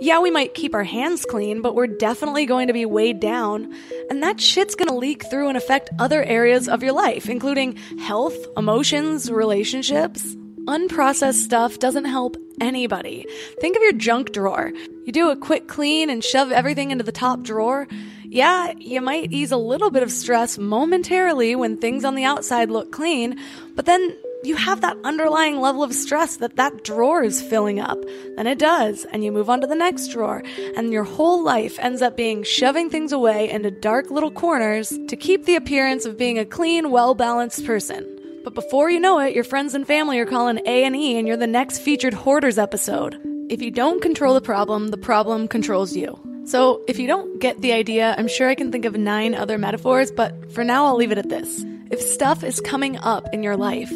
Yeah, 0.00 0.20
we 0.20 0.30
might 0.30 0.54
keep 0.54 0.74
our 0.74 0.84
hands 0.84 1.24
clean, 1.24 1.60
but 1.60 1.74
we're 1.74 1.88
definitely 1.88 2.46
going 2.46 2.68
to 2.68 2.72
be 2.72 2.86
weighed 2.86 3.18
down. 3.18 3.74
And 4.10 4.22
that 4.22 4.40
shit's 4.40 4.76
gonna 4.76 4.94
leak 4.94 5.28
through 5.28 5.48
and 5.48 5.56
affect 5.56 5.90
other 5.98 6.22
areas 6.22 6.68
of 6.68 6.82
your 6.84 6.92
life, 6.92 7.28
including 7.28 7.76
health, 7.98 8.36
emotions, 8.56 9.30
relationships. 9.30 10.36
Unprocessed 10.66 11.42
stuff 11.42 11.78
doesn't 11.78 12.04
help 12.04 12.36
anybody. 12.60 13.26
Think 13.60 13.76
of 13.76 13.82
your 13.82 13.92
junk 13.92 14.32
drawer. 14.32 14.72
You 15.04 15.12
do 15.12 15.30
a 15.30 15.36
quick 15.36 15.66
clean 15.66 16.10
and 16.10 16.22
shove 16.22 16.52
everything 16.52 16.90
into 16.90 17.04
the 17.04 17.12
top 17.12 17.42
drawer. 17.42 17.88
Yeah, 18.24 18.74
you 18.78 19.00
might 19.00 19.32
ease 19.32 19.50
a 19.50 19.56
little 19.56 19.90
bit 19.90 20.02
of 20.02 20.12
stress 20.12 20.58
momentarily 20.58 21.56
when 21.56 21.78
things 21.78 22.04
on 22.04 22.14
the 22.14 22.24
outside 22.24 22.70
look 22.70 22.92
clean, 22.92 23.40
but 23.74 23.86
then 23.86 24.14
you 24.44 24.54
have 24.56 24.80
that 24.80 24.96
underlying 25.04 25.60
level 25.60 25.82
of 25.82 25.92
stress 25.92 26.36
that 26.36 26.56
that 26.56 26.84
drawer 26.84 27.22
is 27.22 27.42
filling 27.42 27.80
up. 27.80 27.98
Then 28.36 28.46
it 28.46 28.58
does, 28.58 29.04
and 29.06 29.24
you 29.24 29.32
move 29.32 29.50
on 29.50 29.60
to 29.60 29.66
the 29.66 29.74
next 29.74 30.08
drawer, 30.08 30.42
and 30.76 30.92
your 30.92 31.04
whole 31.04 31.42
life 31.42 31.78
ends 31.80 32.02
up 32.02 32.16
being 32.16 32.44
shoving 32.44 32.88
things 32.88 33.12
away 33.12 33.50
into 33.50 33.70
dark 33.70 34.10
little 34.10 34.30
corners 34.30 34.96
to 35.08 35.16
keep 35.16 35.44
the 35.44 35.56
appearance 35.56 36.04
of 36.04 36.16
being 36.16 36.38
a 36.38 36.44
clean, 36.44 36.90
well-balanced 36.90 37.66
person. 37.66 38.06
But 38.44 38.54
before 38.54 38.90
you 38.90 39.00
know 39.00 39.18
it, 39.18 39.34
your 39.34 39.44
friends 39.44 39.74
and 39.74 39.86
family 39.86 40.18
are 40.20 40.26
calling 40.26 40.60
A&E 40.64 41.18
and 41.18 41.26
you're 41.26 41.36
the 41.36 41.46
next 41.46 41.80
featured 41.80 42.14
Hoarders 42.14 42.58
episode. 42.58 43.20
If 43.50 43.60
you 43.60 43.70
don't 43.70 44.00
control 44.00 44.34
the 44.34 44.40
problem, 44.40 44.88
the 44.88 44.96
problem 44.96 45.48
controls 45.48 45.96
you. 45.96 46.18
So, 46.44 46.82
if 46.88 46.98
you 46.98 47.06
don't 47.06 47.40
get 47.40 47.60
the 47.60 47.72
idea, 47.72 48.14
I'm 48.16 48.28
sure 48.28 48.48
I 48.48 48.54
can 48.54 48.72
think 48.72 48.86
of 48.86 48.96
nine 48.96 49.34
other 49.34 49.58
metaphors, 49.58 50.10
but 50.10 50.50
for 50.52 50.64
now 50.64 50.86
I'll 50.86 50.96
leave 50.96 51.12
it 51.12 51.18
at 51.18 51.28
this. 51.28 51.62
If 51.90 52.00
stuff 52.00 52.42
is 52.42 52.60
coming 52.60 52.96
up 52.98 53.26
in 53.34 53.42
your 53.42 53.56
life, 53.56 53.92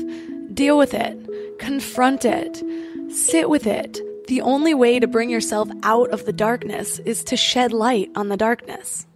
deal 0.55 0.78
with 0.78 0.94
it, 0.94 1.59
confront 1.59 2.24
it, 2.24 2.62
sit 3.11 3.48
with 3.48 3.66
it. 3.66 4.00
The 4.28 4.40
only 4.40 4.74
way 4.74 5.00
to 5.00 5.07
bring 5.07 5.30
yourself 5.30 5.68
out 5.82 6.11
of 6.11 6.24
the 6.24 6.32
darkness 6.32 6.98
is 7.00 7.24
to 7.24 7.36
shed 7.36 7.72
light 7.72 8.11
on 8.14 8.28
the 8.28 8.36
darkness. 8.36 9.07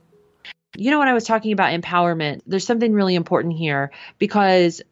You 0.77 0.91
know, 0.91 0.99
when 0.99 1.09
I 1.09 1.15
was 1.15 1.25
talking 1.25 1.53
about 1.53 1.73
empowerment, 1.73 2.43
there's 2.47 2.67
something 2.67 2.93
really 2.93 3.15
important 3.15 3.55
here 3.55 3.93
because 4.19 4.83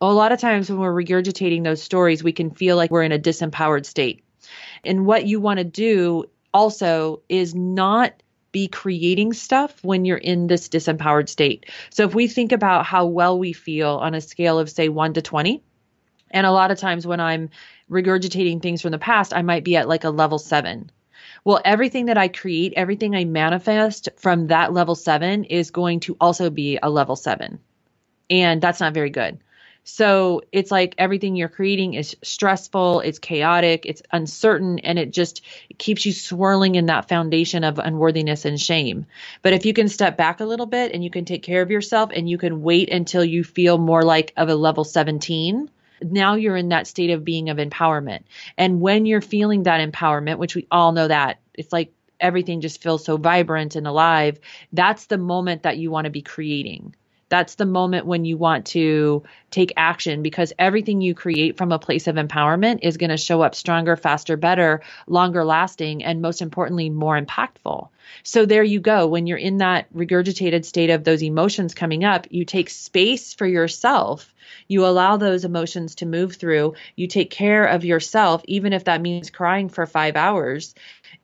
a 0.00 0.12
lot 0.12 0.32
of 0.32 0.40
times 0.40 0.68
when 0.68 0.78
we're 0.78 0.92
regurgitating 0.92 1.64
those 1.64 1.82
stories, 1.82 2.22
we 2.22 2.32
can 2.32 2.50
feel 2.50 2.76
like 2.76 2.90
we're 2.90 3.02
in 3.02 3.12
a 3.12 3.18
disempowered 3.18 3.86
state. 3.86 4.24
And 4.84 5.06
what 5.06 5.26
you 5.26 5.40
want 5.40 5.58
to 5.58 5.64
do 5.64 6.24
also 6.52 7.22
is 7.28 7.54
not 7.54 8.14
be 8.50 8.68
creating 8.68 9.32
stuff 9.32 9.78
when 9.84 10.04
you're 10.04 10.16
in 10.16 10.46
this 10.46 10.68
disempowered 10.68 11.28
state. 11.28 11.66
So 11.90 12.04
if 12.04 12.14
we 12.14 12.28
think 12.28 12.52
about 12.52 12.86
how 12.86 13.06
well 13.06 13.38
we 13.38 13.52
feel 13.52 13.90
on 13.96 14.14
a 14.14 14.20
scale 14.20 14.58
of, 14.58 14.70
say, 14.70 14.88
one 14.88 15.12
to 15.14 15.22
20, 15.22 15.62
and 16.30 16.46
a 16.46 16.52
lot 16.52 16.70
of 16.70 16.78
times 16.78 17.06
when 17.06 17.20
I'm 17.20 17.50
regurgitating 17.90 18.62
things 18.62 18.82
from 18.82 18.92
the 18.92 18.98
past, 18.98 19.34
I 19.34 19.42
might 19.42 19.64
be 19.64 19.76
at 19.76 19.88
like 19.88 20.04
a 20.04 20.10
level 20.10 20.38
seven. 20.38 20.90
Well, 21.44 21.60
everything 21.64 22.06
that 22.06 22.18
I 22.18 22.28
create, 22.28 22.74
everything 22.76 23.14
I 23.14 23.24
manifest 23.24 24.08
from 24.16 24.48
that 24.48 24.72
level 24.72 24.94
seven 24.94 25.44
is 25.44 25.70
going 25.70 26.00
to 26.00 26.16
also 26.20 26.50
be 26.50 26.78
a 26.82 26.90
level 26.90 27.16
seven. 27.16 27.60
And 28.28 28.60
that's 28.60 28.80
not 28.80 28.94
very 28.94 29.10
good. 29.10 29.38
So 29.90 30.42
it's 30.52 30.70
like 30.70 30.94
everything 30.98 31.34
you're 31.34 31.48
creating 31.48 31.94
is 31.94 32.14
stressful, 32.22 33.00
it's 33.00 33.18
chaotic, 33.18 33.86
it's 33.86 34.02
uncertain, 34.12 34.80
and 34.80 34.98
it 34.98 35.12
just 35.12 35.40
keeps 35.78 36.04
you 36.04 36.12
swirling 36.12 36.74
in 36.74 36.86
that 36.86 37.08
foundation 37.08 37.64
of 37.64 37.78
unworthiness 37.78 38.44
and 38.44 38.60
shame. 38.60 39.06
But 39.40 39.54
if 39.54 39.64
you 39.64 39.72
can 39.72 39.88
step 39.88 40.18
back 40.18 40.40
a 40.40 40.44
little 40.44 40.66
bit 40.66 40.92
and 40.92 41.02
you 41.02 41.08
can 41.08 41.24
take 41.24 41.42
care 41.42 41.62
of 41.62 41.70
yourself 41.70 42.10
and 42.14 42.28
you 42.28 42.36
can 42.36 42.60
wait 42.60 42.90
until 42.92 43.24
you 43.24 43.42
feel 43.42 43.78
more 43.78 44.02
like 44.02 44.34
of 44.36 44.50
a 44.50 44.54
level 44.54 44.84
17, 44.84 45.70
now 46.02 46.34
you're 46.34 46.56
in 46.56 46.70
that 46.70 46.86
state 46.86 47.10
of 47.10 47.24
being 47.24 47.50
of 47.50 47.58
empowerment. 47.58 48.22
And 48.56 48.80
when 48.80 49.06
you're 49.06 49.20
feeling 49.20 49.64
that 49.64 49.86
empowerment, 49.86 50.38
which 50.38 50.54
we 50.54 50.66
all 50.70 50.92
know 50.92 51.08
that, 51.08 51.40
it's 51.54 51.72
like 51.72 51.92
everything 52.20 52.60
just 52.60 52.82
feels 52.82 53.04
so 53.04 53.16
vibrant 53.16 53.76
and 53.76 53.86
alive, 53.86 54.40
that's 54.72 55.06
the 55.06 55.18
moment 55.18 55.62
that 55.62 55.78
you 55.78 55.90
want 55.90 56.04
to 56.06 56.10
be 56.10 56.22
creating 56.22 56.94
that's 57.28 57.56
the 57.56 57.66
moment 57.66 58.06
when 58.06 58.24
you 58.24 58.36
want 58.36 58.66
to 58.66 59.22
take 59.50 59.72
action 59.76 60.22
because 60.22 60.52
everything 60.58 61.00
you 61.00 61.14
create 61.14 61.56
from 61.56 61.72
a 61.72 61.78
place 61.78 62.06
of 62.06 62.16
empowerment 62.16 62.80
is 62.82 62.96
going 62.96 63.10
to 63.10 63.16
show 63.16 63.42
up 63.42 63.54
stronger, 63.54 63.96
faster, 63.96 64.36
better, 64.36 64.82
longer 65.06 65.44
lasting, 65.44 66.04
and 66.04 66.22
most 66.22 66.40
importantly, 66.40 66.90
more 66.90 67.20
impactful. 67.20 67.88
So 68.22 68.46
there 68.46 68.62
you 68.62 68.80
go. 68.80 69.06
When 69.06 69.26
you're 69.26 69.38
in 69.38 69.58
that 69.58 69.92
regurgitated 69.92 70.64
state 70.64 70.90
of 70.90 71.04
those 71.04 71.22
emotions 71.22 71.74
coming 71.74 72.04
up, 72.04 72.26
you 72.30 72.44
take 72.44 72.70
space 72.70 73.34
for 73.34 73.46
yourself. 73.46 74.34
You 74.66 74.86
allow 74.86 75.16
those 75.16 75.44
emotions 75.44 75.96
to 75.96 76.06
move 76.06 76.36
through. 76.36 76.74
You 76.96 77.06
take 77.06 77.30
care 77.30 77.64
of 77.64 77.84
yourself, 77.84 78.42
even 78.46 78.72
if 78.72 78.84
that 78.84 79.00
means 79.00 79.30
crying 79.30 79.68
for 79.68 79.86
five 79.86 80.16
hours. 80.16 80.74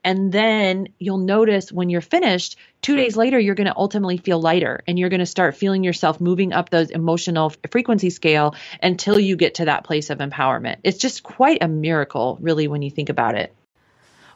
And 0.03 0.31
then 0.33 0.89
you'll 0.99 1.19
notice 1.19 1.73
when 1.73 1.89
you're 1.89 2.01
finished, 2.01 2.57
two 2.83 2.97
days 2.97 3.17
later, 3.17 3.39
you're 3.39 3.55
going 3.55 3.67
to 3.69 3.77
ultimately 3.77 4.19
feel 4.19 4.41
lighter 4.41 4.83
and 4.87 4.99
you're 4.99 5.09
going 5.09 5.21
to 5.21 5.27
start 5.27 5.57
feeling 5.57 5.83
yourself 5.83 6.21
moving 6.21 6.53
up 6.53 6.69
those 6.69 6.91
emotional 6.91 7.53
frequency 7.71 8.11
scale 8.11 8.55
until 8.83 9.19
you 9.19 9.37
get 9.37 9.55
to 9.55 9.65
that 9.67 9.85
place 9.85 10.11
of 10.11 10.19
empowerment. 10.19 10.77
It's 10.85 10.99
just 10.99 11.23
quite 11.23 11.63
a 11.63 11.69
miracle, 11.69 12.39
really, 12.41 12.69
when 12.69 12.83
you 12.83 12.91
think 12.91 13.09
about 13.09 13.35
it. 13.35 13.55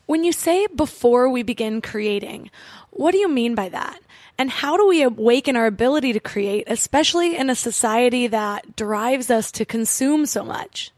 When 0.07 0.25
you 0.25 0.33
say 0.33 0.67
before 0.75 1.29
we 1.29 1.43
begin 1.43 1.83
creating, 1.83 2.51
what 2.91 3.13
do 3.13 3.19
you 3.19 3.29
mean 3.29 3.55
by 3.55 3.69
that? 3.69 4.01
And 4.39 4.51
how 4.51 4.77
do 4.77 4.87
we 4.87 5.03
awaken 5.03 5.57
our 5.57 5.67
ability 5.67 6.13
to 6.13 6.21
create, 6.21 6.65
especially 6.69 7.37
in 7.37 7.51
a 7.51 7.57
society 7.57 8.29
that 8.29 8.77
drives 8.77 9.31
us 9.31 9.51
to 9.53 9.65
consume 9.65 10.27
so 10.27 10.45
much? 10.45 10.93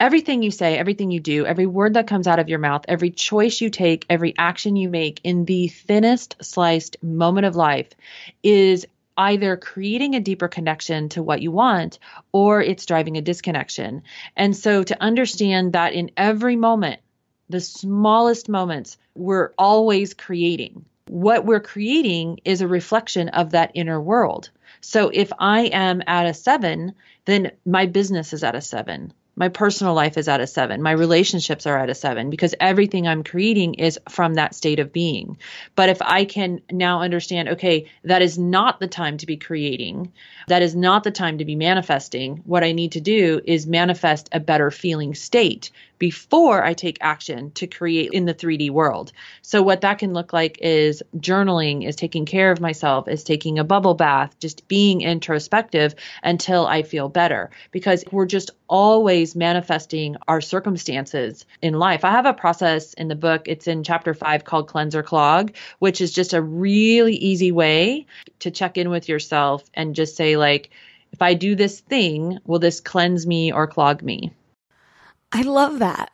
everything 0.00 0.42
you 0.42 0.50
say, 0.50 0.78
everything 0.78 1.10
you 1.10 1.20
do, 1.20 1.44
every 1.44 1.66
word 1.66 1.94
that 1.94 2.06
comes 2.06 2.26
out 2.26 2.38
of 2.38 2.48
your 2.48 2.58
mouth, 2.58 2.84
every 2.88 3.10
choice 3.10 3.60
you 3.60 3.68
take, 3.68 4.06
every 4.08 4.34
action 4.38 4.74
you 4.74 4.88
make 4.88 5.20
in 5.22 5.44
the 5.44 5.68
thinnest 5.68 6.36
sliced 6.40 6.96
moment 7.02 7.46
of 7.46 7.54
life 7.54 7.90
is 8.42 8.86
either 9.16 9.58
creating 9.58 10.14
a 10.14 10.20
deeper 10.20 10.48
connection 10.48 11.10
to 11.10 11.22
what 11.22 11.42
you 11.42 11.52
want 11.52 11.98
or 12.32 12.62
it's 12.62 12.86
driving 12.86 13.18
a 13.18 13.22
disconnection. 13.22 14.02
And 14.34 14.56
so 14.56 14.82
to 14.82 15.02
understand 15.02 15.74
that 15.74 15.92
in 15.92 16.10
every 16.16 16.56
moment, 16.56 17.00
the 17.50 17.60
smallest 17.60 18.48
moments, 18.48 18.96
we're 19.14 19.52
always 19.58 20.14
creating. 20.14 20.86
What 21.10 21.44
we're 21.44 21.58
creating 21.58 22.38
is 22.44 22.60
a 22.60 22.68
reflection 22.68 23.30
of 23.30 23.50
that 23.50 23.72
inner 23.74 24.00
world. 24.00 24.50
So 24.80 25.10
if 25.12 25.32
I 25.40 25.62
am 25.62 26.04
at 26.06 26.26
a 26.26 26.34
seven, 26.34 26.94
then 27.24 27.50
my 27.66 27.86
business 27.86 28.32
is 28.32 28.44
at 28.44 28.54
a 28.54 28.60
seven 28.60 29.12
my 29.40 29.48
personal 29.48 29.94
life 29.94 30.18
is 30.18 30.28
at 30.28 30.42
a 30.42 30.46
seven. 30.46 30.82
My 30.82 30.90
relationships 30.90 31.66
are 31.66 31.78
at 31.78 31.88
a 31.88 31.94
seven 31.94 32.28
because 32.28 32.54
everything 32.60 33.08
I'm 33.08 33.24
creating 33.24 33.74
is 33.74 33.98
from 34.10 34.34
that 34.34 34.54
state 34.54 34.80
of 34.80 34.92
being. 34.92 35.38
But 35.74 35.88
if 35.88 36.02
I 36.02 36.26
can 36.26 36.60
now 36.70 37.00
understand, 37.00 37.48
okay, 37.48 37.86
that 38.04 38.20
is 38.20 38.38
not 38.38 38.80
the 38.80 38.86
time 38.86 39.16
to 39.16 39.26
be 39.26 39.38
creating, 39.38 40.12
that 40.48 40.60
is 40.60 40.76
not 40.76 41.04
the 41.04 41.10
time 41.10 41.38
to 41.38 41.46
be 41.46 41.56
manifesting. 41.56 42.42
What 42.44 42.64
I 42.64 42.72
need 42.72 42.92
to 42.92 43.00
do 43.00 43.40
is 43.42 43.66
manifest 43.66 44.28
a 44.32 44.40
better 44.40 44.70
feeling 44.70 45.14
state 45.14 45.70
before 46.00 46.64
I 46.64 46.72
take 46.72 46.96
action 47.02 47.52
to 47.52 47.68
create 47.68 48.10
in 48.12 48.24
the 48.24 48.34
3D 48.34 48.70
world. 48.70 49.12
So, 49.42 49.62
what 49.62 49.82
that 49.82 49.98
can 49.98 50.14
look 50.14 50.32
like 50.32 50.58
is 50.60 51.02
journaling, 51.16 51.86
is 51.86 51.94
taking 51.94 52.24
care 52.24 52.50
of 52.50 52.60
myself, 52.60 53.06
is 53.06 53.22
taking 53.22 53.60
a 53.60 53.64
bubble 53.64 53.94
bath, 53.94 54.34
just 54.40 54.66
being 54.66 55.02
introspective 55.02 55.94
until 56.24 56.66
I 56.66 56.82
feel 56.82 57.08
better 57.08 57.50
because 57.70 58.02
we're 58.10 58.26
just 58.26 58.50
always 58.66 59.36
manifesting 59.36 60.16
our 60.26 60.40
circumstances 60.40 61.44
in 61.60 61.74
life. 61.74 62.04
I 62.04 62.10
have 62.10 62.26
a 62.26 62.32
process 62.32 62.94
in 62.94 63.08
the 63.08 63.14
book, 63.14 63.46
it's 63.46 63.68
in 63.68 63.84
chapter 63.84 64.14
five 64.14 64.44
called 64.44 64.68
Cleanse 64.68 64.96
or 64.96 65.02
Clog, 65.02 65.54
which 65.80 66.00
is 66.00 66.12
just 66.12 66.32
a 66.32 66.42
really 66.42 67.14
easy 67.14 67.52
way 67.52 68.06
to 68.38 68.50
check 68.50 68.78
in 68.78 68.88
with 68.88 69.08
yourself 69.08 69.62
and 69.74 69.94
just 69.94 70.16
say, 70.16 70.38
like, 70.38 70.70
if 71.12 71.20
I 71.20 71.34
do 71.34 71.54
this 71.54 71.80
thing, 71.80 72.38
will 72.46 72.58
this 72.58 72.80
cleanse 72.80 73.26
me 73.26 73.52
or 73.52 73.66
clog 73.66 74.02
me? 74.02 74.32
I 75.32 75.42
love 75.42 75.78
that. 75.78 76.12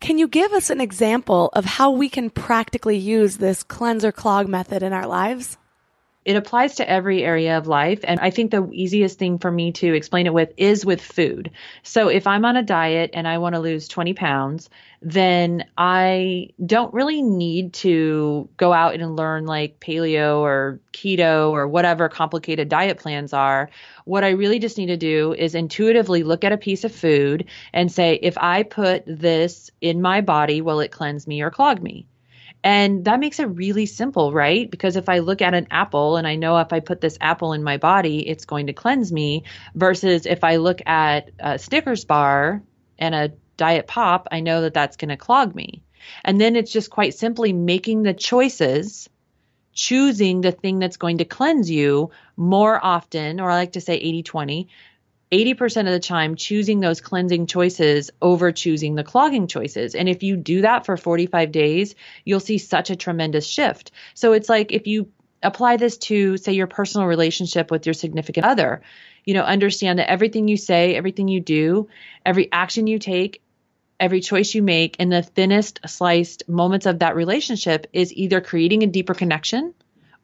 Can 0.00 0.18
you 0.18 0.28
give 0.28 0.52
us 0.52 0.70
an 0.70 0.80
example 0.80 1.50
of 1.54 1.64
how 1.64 1.90
we 1.90 2.08
can 2.08 2.30
practically 2.30 2.96
use 2.96 3.38
this 3.38 3.62
cleanse 3.62 4.04
or 4.04 4.12
clog 4.12 4.48
method 4.48 4.82
in 4.82 4.92
our 4.92 5.06
lives? 5.06 5.56
It 6.24 6.36
applies 6.36 6.76
to 6.76 6.88
every 6.88 7.22
area 7.22 7.58
of 7.58 7.66
life. 7.66 8.00
And 8.04 8.18
I 8.20 8.30
think 8.30 8.50
the 8.50 8.68
easiest 8.72 9.18
thing 9.18 9.38
for 9.38 9.50
me 9.50 9.72
to 9.72 9.92
explain 9.92 10.26
it 10.26 10.32
with 10.32 10.52
is 10.56 10.84
with 10.84 11.00
food. 11.02 11.50
So 11.82 12.08
if 12.08 12.26
I'm 12.26 12.44
on 12.44 12.56
a 12.56 12.62
diet 12.62 13.10
and 13.12 13.28
I 13.28 13.38
want 13.38 13.54
to 13.54 13.60
lose 13.60 13.88
20 13.88 14.14
pounds, 14.14 14.70
then 15.02 15.66
I 15.76 16.48
don't 16.64 16.94
really 16.94 17.20
need 17.20 17.74
to 17.74 18.48
go 18.56 18.72
out 18.72 18.94
and 18.94 19.16
learn 19.16 19.44
like 19.44 19.80
paleo 19.80 20.38
or 20.38 20.80
keto 20.92 21.50
or 21.50 21.68
whatever 21.68 22.08
complicated 22.08 22.70
diet 22.70 22.98
plans 22.98 23.34
are. 23.34 23.68
What 24.06 24.24
I 24.24 24.30
really 24.30 24.58
just 24.58 24.78
need 24.78 24.86
to 24.86 24.96
do 24.96 25.34
is 25.34 25.54
intuitively 25.54 26.22
look 26.22 26.42
at 26.42 26.52
a 26.52 26.56
piece 26.56 26.84
of 26.84 26.94
food 26.94 27.44
and 27.74 27.92
say, 27.92 28.14
if 28.22 28.38
I 28.38 28.62
put 28.62 29.04
this 29.06 29.70
in 29.82 30.00
my 30.00 30.22
body, 30.22 30.62
will 30.62 30.80
it 30.80 30.90
cleanse 30.90 31.26
me 31.26 31.42
or 31.42 31.50
clog 31.50 31.82
me? 31.82 32.06
And 32.64 33.04
that 33.04 33.20
makes 33.20 33.38
it 33.40 33.44
really 33.44 33.84
simple, 33.84 34.32
right? 34.32 34.70
Because 34.70 34.96
if 34.96 35.10
I 35.10 35.18
look 35.18 35.42
at 35.42 35.52
an 35.52 35.66
apple 35.70 36.16
and 36.16 36.26
I 36.26 36.36
know 36.36 36.56
if 36.56 36.72
I 36.72 36.80
put 36.80 36.98
this 36.98 37.18
apple 37.20 37.52
in 37.52 37.62
my 37.62 37.76
body, 37.76 38.26
it's 38.26 38.46
going 38.46 38.68
to 38.68 38.72
cleanse 38.72 39.12
me, 39.12 39.44
versus 39.74 40.24
if 40.24 40.42
I 40.42 40.56
look 40.56 40.80
at 40.86 41.30
a 41.38 41.58
Snickers 41.58 42.06
bar 42.06 42.62
and 42.98 43.14
a 43.14 43.32
diet 43.58 43.86
pop, 43.86 44.28
I 44.32 44.40
know 44.40 44.62
that 44.62 44.72
that's 44.72 44.96
going 44.96 45.10
to 45.10 45.18
clog 45.18 45.54
me. 45.54 45.82
And 46.24 46.40
then 46.40 46.56
it's 46.56 46.72
just 46.72 46.88
quite 46.88 47.12
simply 47.12 47.52
making 47.52 48.02
the 48.02 48.14
choices, 48.14 49.10
choosing 49.74 50.40
the 50.40 50.52
thing 50.52 50.78
that's 50.78 50.96
going 50.96 51.18
to 51.18 51.26
cleanse 51.26 51.70
you 51.70 52.12
more 52.34 52.82
often, 52.82 53.40
or 53.40 53.50
I 53.50 53.56
like 53.56 53.72
to 53.72 53.82
say 53.82 53.94
80 53.94 54.22
20. 54.22 54.68
80% 55.32 55.80
of 55.80 55.92
the 55.92 56.00
time 56.00 56.36
choosing 56.36 56.80
those 56.80 57.00
cleansing 57.00 57.46
choices 57.46 58.10
over 58.22 58.52
choosing 58.52 58.94
the 58.94 59.04
clogging 59.04 59.46
choices. 59.46 59.94
And 59.94 60.08
if 60.08 60.22
you 60.22 60.36
do 60.36 60.62
that 60.62 60.86
for 60.86 60.96
45 60.96 61.50
days, 61.50 61.94
you'll 62.24 62.40
see 62.40 62.58
such 62.58 62.90
a 62.90 62.96
tremendous 62.96 63.46
shift. 63.46 63.90
So 64.14 64.32
it's 64.32 64.48
like 64.48 64.72
if 64.72 64.86
you 64.86 65.10
apply 65.42 65.76
this 65.76 65.98
to, 65.98 66.36
say, 66.36 66.52
your 66.52 66.66
personal 66.66 67.06
relationship 67.06 67.70
with 67.70 67.86
your 67.86 67.94
significant 67.94 68.46
other, 68.46 68.82
you 69.24 69.34
know, 69.34 69.42
understand 69.42 69.98
that 69.98 70.10
everything 70.10 70.48
you 70.48 70.56
say, 70.56 70.94
everything 70.94 71.28
you 71.28 71.40
do, 71.40 71.88
every 72.24 72.50
action 72.52 72.86
you 72.86 72.98
take, 72.98 73.42
every 74.00 74.20
choice 74.20 74.54
you 74.54 74.62
make 74.62 74.96
in 74.96 75.08
the 75.08 75.22
thinnest 75.22 75.80
sliced 75.86 76.48
moments 76.48 76.86
of 76.86 76.98
that 76.98 77.16
relationship 77.16 77.86
is 77.92 78.12
either 78.12 78.40
creating 78.40 78.82
a 78.82 78.88
deeper 78.88 79.14
connection 79.14 79.74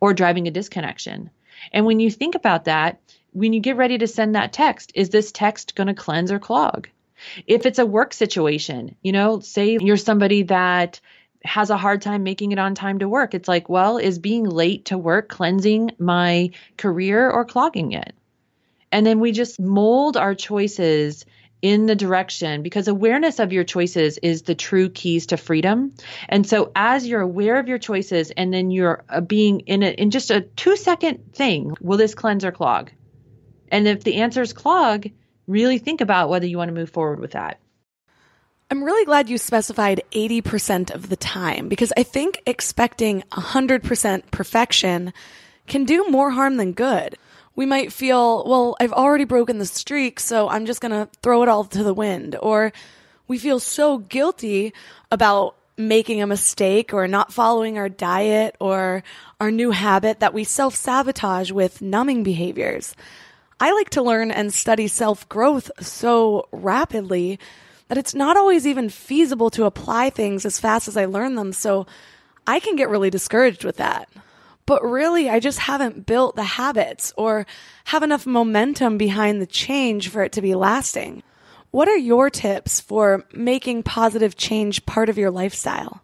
or 0.00 0.14
driving 0.14 0.48
a 0.48 0.50
disconnection. 0.50 1.30
And 1.72 1.86
when 1.86 2.00
you 2.00 2.10
think 2.10 2.34
about 2.34 2.64
that, 2.64 3.00
when 3.32 3.52
you 3.52 3.60
get 3.60 3.76
ready 3.76 3.98
to 3.98 4.06
send 4.06 4.34
that 4.34 4.52
text, 4.52 4.92
is 4.94 5.10
this 5.10 5.32
text 5.32 5.74
going 5.74 5.86
to 5.86 5.94
cleanse 5.94 6.32
or 6.32 6.38
clog? 6.38 6.88
If 7.46 7.66
it's 7.66 7.78
a 7.78 7.86
work 7.86 8.14
situation, 8.14 8.96
you 9.02 9.12
know, 9.12 9.40
say 9.40 9.78
you're 9.80 9.96
somebody 9.96 10.44
that 10.44 11.00
has 11.44 11.70
a 11.70 11.76
hard 11.76 12.02
time 12.02 12.22
making 12.22 12.52
it 12.52 12.58
on 12.58 12.74
time 12.74 12.98
to 12.98 13.08
work. 13.08 13.34
It's 13.34 13.48
like, 13.48 13.68
well, 13.68 13.98
is 13.98 14.18
being 14.18 14.44
late 14.44 14.86
to 14.86 14.98
work 14.98 15.28
cleansing 15.28 15.92
my 15.98 16.50
career 16.76 17.30
or 17.30 17.44
clogging 17.44 17.92
it? 17.92 18.14
And 18.92 19.06
then 19.06 19.20
we 19.20 19.32
just 19.32 19.60
mold 19.60 20.16
our 20.16 20.34
choices 20.34 21.24
in 21.62 21.86
the 21.86 21.94
direction 21.94 22.62
because 22.62 22.88
awareness 22.88 23.38
of 23.38 23.52
your 23.52 23.64
choices 23.64 24.18
is 24.18 24.42
the 24.42 24.54
true 24.54 24.88
keys 24.88 25.26
to 25.26 25.36
freedom. 25.36 25.92
And 26.28 26.46
so 26.46 26.72
as 26.74 27.06
you're 27.06 27.20
aware 27.20 27.58
of 27.58 27.68
your 27.68 27.78
choices 27.78 28.30
and 28.30 28.52
then 28.52 28.70
you're 28.70 29.04
uh, 29.08 29.20
being 29.20 29.60
in 29.60 29.82
a, 29.82 29.90
in 29.90 30.10
just 30.10 30.30
a 30.30 30.40
2 30.40 30.76
second 30.76 31.34
thing, 31.34 31.74
will 31.80 31.98
this 31.98 32.14
cleanse 32.14 32.44
or 32.44 32.52
clog? 32.52 32.90
And 33.70 33.86
if 33.86 34.04
the 34.04 34.16
answer 34.16 34.42
is 34.42 34.52
clog, 34.52 35.08
really 35.46 35.78
think 35.78 36.00
about 36.00 36.28
whether 36.28 36.46
you 36.46 36.58
want 36.58 36.68
to 36.68 36.74
move 36.74 36.90
forward 36.90 37.20
with 37.20 37.32
that. 37.32 37.58
I'm 38.70 38.84
really 38.84 39.04
glad 39.04 39.28
you 39.28 39.36
specified 39.36 40.02
80% 40.12 40.94
of 40.94 41.08
the 41.08 41.16
time 41.16 41.68
because 41.68 41.92
I 41.96 42.04
think 42.04 42.40
expecting 42.46 43.24
100% 43.32 44.30
perfection 44.30 45.12
can 45.66 45.84
do 45.84 46.06
more 46.08 46.30
harm 46.30 46.56
than 46.56 46.72
good. 46.72 47.16
We 47.56 47.66
might 47.66 47.92
feel, 47.92 48.44
well, 48.46 48.76
I've 48.78 48.92
already 48.92 49.24
broken 49.24 49.58
the 49.58 49.66
streak, 49.66 50.20
so 50.20 50.48
I'm 50.48 50.66
just 50.66 50.80
going 50.80 50.92
to 50.92 51.08
throw 51.20 51.42
it 51.42 51.48
all 51.48 51.64
to 51.64 51.82
the 51.82 51.92
wind. 51.92 52.36
Or 52.40 52.72
we 53.26 53.38
feel 53.38 53.58
so 53.58 53.98
guilty 53.98 54.72
about 55.10 55.56
making 55.76 56.22
a 56.22 56.26
mistake 56.26 56.94
or 56.94 57.08
not 57.08 57.32
following 57.32 57.76
our 57.76 57.88
diet 57.88 58.54
or 58.60 59.02
our 59.40 59.50
new 59.50 59.72
habit 59.72 60.20
that 60.20 60.34
we 60.34 60.44
self 60.44 60.76
sabotage 60.76 61.50
with 61.50 61.82
numbing 61.82 62.22
behaviors. 62.22 62.94
I 63.60 63.72
like 63.72 63.90
to 63.90 64.02
learn 64.02 64.30
and 64.30 64.52
study 64.52 64.88
self 64.88 65.28
growth 65.28 65.70
so 65.80 66.48
rapidly 66.50 67.38
that 67.88 67.98
it's 67.98 68.14
not 68.14 68.38
always 68.38 68.66
even 68.66 68.88
feasible 68.88 69.50
to 69.50 69.66
apply 69.66 70.10
things 70.10 70.46
as 70.46 70.58
fast 70.58 70.88
as 70.88 70.96
I 70.96 71.04
learn 71.04 71.34
them. 71.34 71.52
So 71.52 71.86
I 72.46 72.58
can 72.58 72.74
get 72.74 72.88
really 72.88 73.10
discouraged 73.10 73.64
with 73.64 73.76
that. 73.76 74.08
But 74.64 74.82
really, 74.82 75.28
I 75.28 75.40
just 75.40 75.58
haven't 75.58 76.06
built 76.06 76.36
the 76.36 76.44
habits 76.44 77.12
or 77.16 77.46
have 77.86 78.02
enough 78.02 78.26
momentum 78.26 78.96
behind 78.96 79.42
the 79.42 79.46
change 79.46 80.08
for 80.08 80.22
it 80.22 80.32
to 80.32 80.42
be 80.42 80.54
lasting. 80.54 81.22
What 81.70 81.88
are 81.88 81.96
your 81.96 82.30
tips 82.30 82.80
for 82.80 83.26
making 83.32 83.82
positive 83.82 84.36
change 84.36 84.86
part 84.86 85.08
of 85.08 85.18
your 85.18 85.30
lifestyle? 85.30 86.02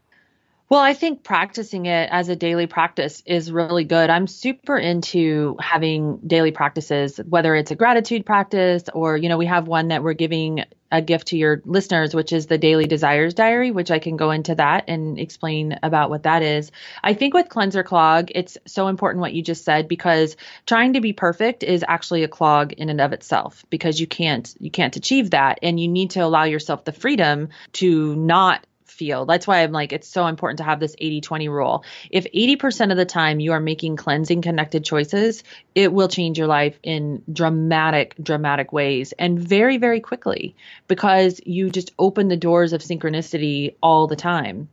Well, 0.68 0.80
I 0.80 0.94
think 0.94 1.22
practicing 1.22 1.86
it 1.86 2.08
as 2.10 2.28
a 2.28 2.34
daily 2.34 2.66
practice 2.66 3.22
is 3.24 3.52
really 3.52 3.84
good. 3.84 4.10
I'm 4.10 4.26
super 4.26 4.76
into 4.76 5.56
having 5.60 6.18
daily 6.26 6.50
practices, 6.50 7.18
whether 7.18 7.54
it's 7.54 7.70
a 7.70 7.76
gratitude 7.76 8.26
practice 8.26 8.82
or, 8.92 9.16
you 9.16 9.28
know, 9.28 9.36
we 9.36 9.46
have 9.46 9.68
one 9.68 9.88
that 9.88 10.02
we're 10.02 10.14
giving 10.14 10.64
a 10.90 11.00
gift 11.00 11.28
to 11.28 11.36
your 11.36 11.62
listeners, 11.64 12.16
which 12.16 12.32
is 12.32 12.46
the 12.46 12.58
Daily 12.58 12.86
Desires 12.86 13.34
Diary, 13.34 13.70
which 13.70 13.92
I 13.92 14.00
can 14.00 14.16
go 14.16 14.32
into 14.32 14.56
that 14.56 14.84
and 14.88 15.20
explain 15.20 15.78
about 15.84 16.10
what 16.10 16.24
that 16.24 16.42
is. 16.42 16.72
I 17.02 17.14
think 17.14 17.32
with 17.32 17.48
Cleanse 17.48 17.76
or 17.76 17.84
Clog, 17.84 18.30
it's 18.34 18.58
so 18.66 18.88
important 18.88 19.20
what 19.20 19.34
you 19.34 19.42
just 19.42 19.64
said 19.64 19.86
because 19.86 20.36
trying 20.66 20.94
to 20.94 21.00
be 21.00 21.12
perfect 21.12 21.62
is 21.62 21.84
actually 21.86 22.24
a 22.24 22.28
clog 22.28 22.72
in 22.72 22.88
and 22.88 23.00
of 23.00 23.12
itself 23.12 23.64
because 23.70 24.00
you 24.00 24.08
can't 24.08 24.52
you 24.58 24.72
can't 24.72 24.96
achieve 24.96 25.30
that 25.30 25.60
and 25.62 25.78
you 25.78 25.86
need 25.86 26.10
to 26.10 26.20
allow 26.20 26.44
yourself 26.44 26.84
the 26.84 26.92
freedom 26.92 27.50
to 27.74 28.16
not 28.16 28.66
feel. 28.96 29.26
That's 29.26 29.46
why 29.46 29.62
I'm 29.62 29.72
like, 29.72 29.92
it's 29.92 30.08
so 30.08 30.26
important 30.26 30.58
to 30.58 30.64
have 30.64 30.80
this 30.80 30.96
80 30.98 31.20
20 31.20 31.48
rule. 31.48 31.84
If 32.10 32.26
80% 32.32 32.90
of 32.90 32.96
the 32.96 33.04
time 33.04 33.40
you 33.40 33.52
are 33.52 33.60
making 33.60 33.96
cleansing 33.96 34.42
connected 34.42 34.84
choices, 34.84 35.44
it 35.74 35.92
will 35.92 36.08
change 36.08 36.38
your 36.38 36.46
life 36.46 36.78
in 36.82 37.22
dramatic, 37.32 38.14
dramatic 38.20 38.72
ways 38.72 39.12
and 39.18 39.38
very, 39.38 39.76
very 39.76 40.00
quickly 40.00 40.56
because 40.88 41.40
you 41.44 41.70
just 41.70 41.92
open 41.98 42.28
the 42.28 42.36
doors 42.36 42.72
of 42.72 42.80
synchronicity 42.80 43.76
all 43.82 44.06
the 44.06 44.16
time. 44.16 44.68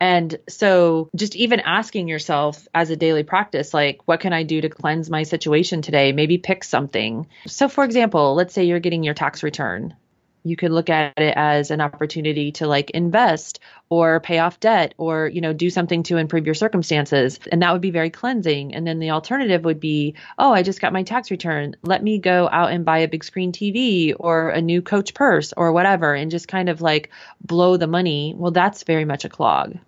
And 0.00 0.38
so 0.48 1.10
just 1.14 1.36
even 1.36 1.60
asking 1.60 2.08
yourself 2.08 2.66
as 2.74 2.88
a 2.88 2.96
daily 2.96 3.22
practice, 3.22 3.74
like, 3.74 4.00
what 4.06 4.20
can 4.20 4.32
I 4.32 4.44
do 4.44 4.62
to 4.62 4.70
cleanse 4.70 5.10
my 5.10 5.24
situation 5.24 5.82
today? 5.82 6.12
Maybe 6.12 6.38
pick 6.38 6.64
something. 6.64 7.26
So, 7.46 7.68
for 7.68 7.84
example, 7.84 8.34
let's 8.34 8.54
say 8.54 8.64
you're 8.64 8.80
getting 8.80 9.04
your 9.04 9.12
tax 9.12 9.42
return 9.42 9.94
you 10.42 10.56
could 10.56 10.70
look 10.70 10.90
at 10.90 11.18
it 11.18 11.34
as 11.36 11.70
an 11.70 11.80
opportunity 11.80 12.52
to 12.52 12.66
like 12.66 12.90
invest 12.90 13.60
or 13.88 14.20
pay 14.20 14.38
off 14.38 14.60
debt 14.60 14.94
or 14.98 15.28
you 15.28 15.40
know 15.40 15.52
do 15.52 15.70
something 15.70 16.02
to 16.04 16.16
improve 16.16 16.46
your 16.46 16.54
circumstances. 16.54 17.38
And 17.50 17.62
that 17.62 17.72
would 17.72 17.80
be 17.80 17.90
very 17.90 18.10
cleansing. 18.10 18.74
And 18.74 18.86
then 18.86 18.98
the 18.98 19.10
alternative 19.10 19.64
would 19.64 19.80
be 19.80 20.14
oh 20.38 20.52
i 20.52 20.62
just 20.62 20.80
got 20.80 20.92
my 20.92 21.02
tax 21.02 21.30
return. 21.30 21.76
Let 21.82 22.02
me 22.02 22.18
go 22.18 22.48
out 22.50 22.72
and 22.72 22.84
buy 22.84 22.98
a 22.98 23.08
big 23.08 23.24
screen 23.24 23.52
tv 23.52 24.14
or 24.18 24.50
a 24.50 24.62
new 24.62 24.82
coach 24.82 25.14
purse 25.14 25.52
or 25.56 25.72
whatever 25.72 26.14
and 26.14 26.30
just 26.30 26.48
kind 26.48 26.68
of 26.68 26.80
like 26.80 27.10
blow 27.40 27.76
the 27.76 27.86
money. 27.86 28.34
Well 28.36 28.52
that's 28.52 28.84
very 28.84 29.04
much 29.04 29.24
a 29.24 29.28
clog 29.28 29.78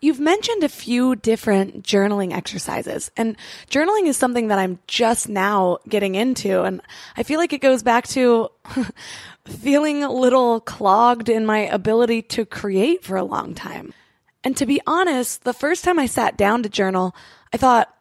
You've 0.00 0.20
mentioned 0.20 0.62
a 0.62 0.68
few 0.68 1.16
different 1.16 1.82
journaling 1.82 2.32
exercises, 2.32 3.10
and 3.16 3.36
journaling 3.68 4.06
is 4.06 4.16
something 4.16 4.46
that 4.48 4.58
I'm 4.58 4.78
just 4.86 5.28
now 5.28 5.78
getting 5.88 6.14
into. 6.14 6.62
And 6.62 6.80
I 7.16 7.24
feel 7.24 7.40
like 7.40 7.52
it 7.52 7.60
goes 7.60 7.82
back 7.82 8.06
to 8.08 8.48
feeling 9.44 10.04
a 10.04 10.12
little 10.12 10.60
clogged 10.60 11.28
in 11.28 11.44
my 11.44 11.60
ability 11.60 12.22
to 12.22 12.46
create 12.46 13.04
for 13.04 13.16
a 13.16 13.24
long 13.24 13.54
time. 13.54 13.92
And 14.44 14.56
to 14.58 14.66
be 14.66 14.80
honest, 14.86 15.42
the 15.42 15.52
first 15.52 15.82
time 15.82 15.98
I 15.98 16.06
sat 16.06 16.36
down 16.36 16.62
to 16.62 16.68
journal, 16.68 17.14
I 17.52 17.56
thought, 17.56 17.92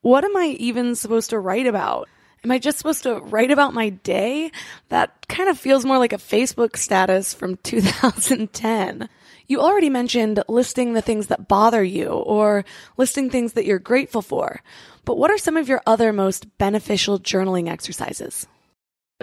what 0.00 0.24
am 0.24 0.36
I 0.36 0.56
even 0.58 0.94
supposed 0.94 1.30
to 1.30 1.38
write 1.38 1.66
about? 1.66 2.08
Am 2.42 2.50
I 2.50 2.58
just 2.58 2.78
supposed 2.78 3.02
to 3.02 3.20
write 3.20 3.50
about 3.50 3.74
my 3.74 3.90
day? 3.90 4.50
That 4.88 5.28
kind 5.28 5.48
of 5.48 5.58
feels 5.58 5.84
more 5.84 5.98
like 5.98 6.12
a 6.12 6.18
Facebook 6.18 6.76
status 6.76 7.34
from 7.34 7.56
2010. 7.62 9.08
You 9.46 9.60
already 9.60 9.90
mentioned 9.90 10.42
listing 10.48 10.94
the 10.94 11.02
things 11.02 11.26
that 11.26 11.48
bother 11.48 11.84
you 11.84 12.08
or 12.08 12.64
listing 12.96 13.28
things 13.28 13.52
that 13.52 13.66
you're 13.66 13.78
grateful 13.78 14.22
for. 14.22 14.62
But 15.04 15.18
what 15.18 15.30
are 15.30 15.38
some 15.38 15.56
of 15.56 15.68
your 15.68 15.82
other 15.86 16.12
most 16.12 16.46
beneficial 16.58 17.18
journaling 17.18 17.68
exercises? 17.68 18.46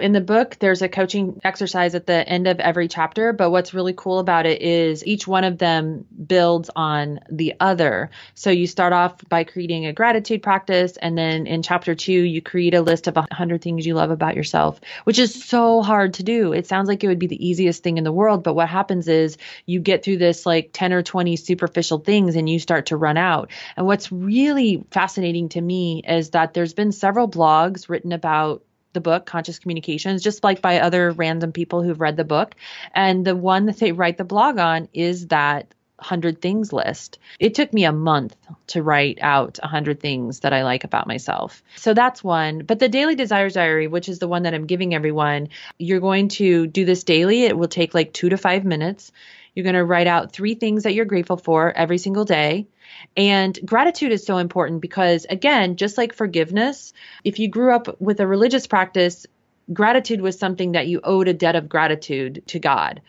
In 0.02 0.10
the 0.10 0.20
book, 0.20 0.56
there's 0.58 0.82
a 0.82 0.88
coaching 0.88 1.40
exercise 1.44 1.94
at 1.94 2.08
the 2.08 2.28
end 2.28 2.48
of 2.48 2.58
every 2.58 2.88
chapter, 2.88 3.32
but 3.32 3.50
what's 3.50 3.72
really 3.72 3.94
cool 3.96 4.18
about 4.18 4.46
it 4.46 4.60
is 4.60 5.06
each 5.06 5.28
one 5.28 5.44
of 5.44 5.58
them 5.58 6.06
builds 6.26 6.70
on 6.74 7.20
the 7.30 7.54
other. 7.60 8.10
So 8.34 8.50
you 8.50 8.66
start 8.66 8.92
off 8.92 9.22
by 9.28 9.44
creating 9.44 9.86
a 9.86 9.92
gratitude 9.92 10.42
practice, 10.42 10.96
and 10.96 11.16
then 11.16 11.46
in 11.46 11.62
chapter 11.62 11.94
two, 11.94 12.10
you 12.12 12.42
create 12.42 12.74
a 12.74 12.82
list 12.82 13.06
of 13.06 13.14
100 13.14 13.62
things 13.62 13.86
you 13.86 13.94
love 13.94 14.10
about 14.10 14.34
yourself, 14.34 14.80
which 15.04 15.20
is 15.20 15.44
so 15.44 15.82
hard 15.82 16.14
to 16.14 16.24
do. 16.24 16.52
It 16.52 16.66
sounds 16.66 16.88
like 16.88 17.04
it 17.04 17.06
would 17.08 17.20
be 17.20 17.28
the 17.28 17.48
easiest 17.48 17.84
thing 17.84 17.96
in 17.96 18.02
the 18.02 18.10
world, 18.10 18.42
but 18.42 18.54
what 18.54 18.68
happens 18.68 19.06
is 19.06 19.38
you 19.66 19.78
get 19.78 20.02
through 20.02 20.18
this 20.18 20.44
like 20.44 20.70
10 20.72 20.92
or 20.94 21.04
20 21.04 21.36
superficial 21.36 21.98
things 21.98 22.34
and 22.34 22.50
you 22.50 22.58
start 22.58 22.86
to 22.86 22.96
run 22.96 23.18
out. 23.18 23.52
And 23.76 23.86
what's 23.86 24.10
really 24.10 24.84
fascinating 24.90 25.50
to 25.50 25.60
me 25.60 26.02
is 26.04 26.30
that 26.30 26.54
there's 26.54 26.74
been 26.74 26.90
several 26.90 27.28
blogs 27.28 27.88
written 27.88 28.10
about 28.10 28.64
the 28.92 29.00
book, 29.00 29.26
Conscious 29.26 29.58
Communications, 29.58 30.22
just 30.22 30.44
like 30.44 30.60
by 30.60 30.80
other 30.80 31.10
random 31.10 31.52
people 31.52 31.82
who've 31.82 32.00
read 32.00 32.16
the 32.16 32.24
book. 32.24 32.54
And 32.94 33.24
the 33.24 33.36
one 33.36 33.66
that 33.66 33.78
they 33.78 33.92
write 33.92 34.18
the 34.18 34.24
blog 34.24 34.58
on 34.58 34.88
is 34.92 35.28
that 35.28 35.72
100 36.02 36.42
things 36.42 36.72
list. 36.72 37.18
It 37.38 37.54
took 37.54 37.72
me 37.72 37.84
a 37.84 37.92
month 37.92 38.36
to 38.68 38.82
write 38.82 39.18
out 39.20 39.58
100 39.62 40.00
things 40.00 40.40
that 40.40 40.52
I 40.52 40.64
like 40.64 40.82
about 40.82 41.06
myself. 41.06 41.62
So 41.76 41.94
that's 41.94 42.24
one. 42.24 42.64
But 42.64 42.80
the 42.80 42.88
Daily 42.88 43.14
Desires 43.14 43.54
Diary, 43.54 43.86
which 43.86 44.08
is 44.08 44.18
the 44.18 44.26
one 44.26 44.42
that 44.42 44.54
I'm 44.54 44.66
giving 44.66 44.94
everyone, 44.94 45.50
you're 45.78 46.00
going 46.00 46.28
to 46.28 46.66
do 46.66 46.84
this 46.84 47.04
daily. 47.04 47.44
It 47.44 47.56
will 47.56 47.68
take 47.68 47.94
like 47.94 48.12
two 48.12 48.28
to 48.30 48.36
five 48.36 48.64
minutes. 48.64 49.12
You're 49.54 49.64
going 49.64 49.76
to 49.76 49.84
write 49.84 50.08
out 50.08 50.32
three 50.32 50.54
things 50.54 50.84
that 50.84 50.94
you're 50.94 51.04
grateful 51.04 51.36
for 51.36 51.70
every 51.70 51.98
single 51.98 52.24
day. 52.24 52.66
And 53.16 53.58
gratitude 53.64 54.12
is 54.12 54.24
so 54.24 54.38
important 54.38 54.80
because, 54.80 55.26
again, 55.28 55.76
just 55.76 55.98
like 55.98 56.14
forgiveness, 56.14 56.92
if 57.24 57.38
you 57.38 57.48
grew 57.48 57.74
up 57.74 58.00
with 58.00 58.20
a 58.20 58.26
religious 58.26 58.66
practice, 58.66 59.26
gratitude 59.72 60.20
was 60.20 60.38
something 60.38 60.72
that 60.72 60.86
you 60.86 61.00
owed 61.04 61.28
a 61.28 61.34
debt 61.34 61.56
of 61.56 61.68
gratitude 61.68 62.42
to 62.48 62.58
God. 62.58 63.00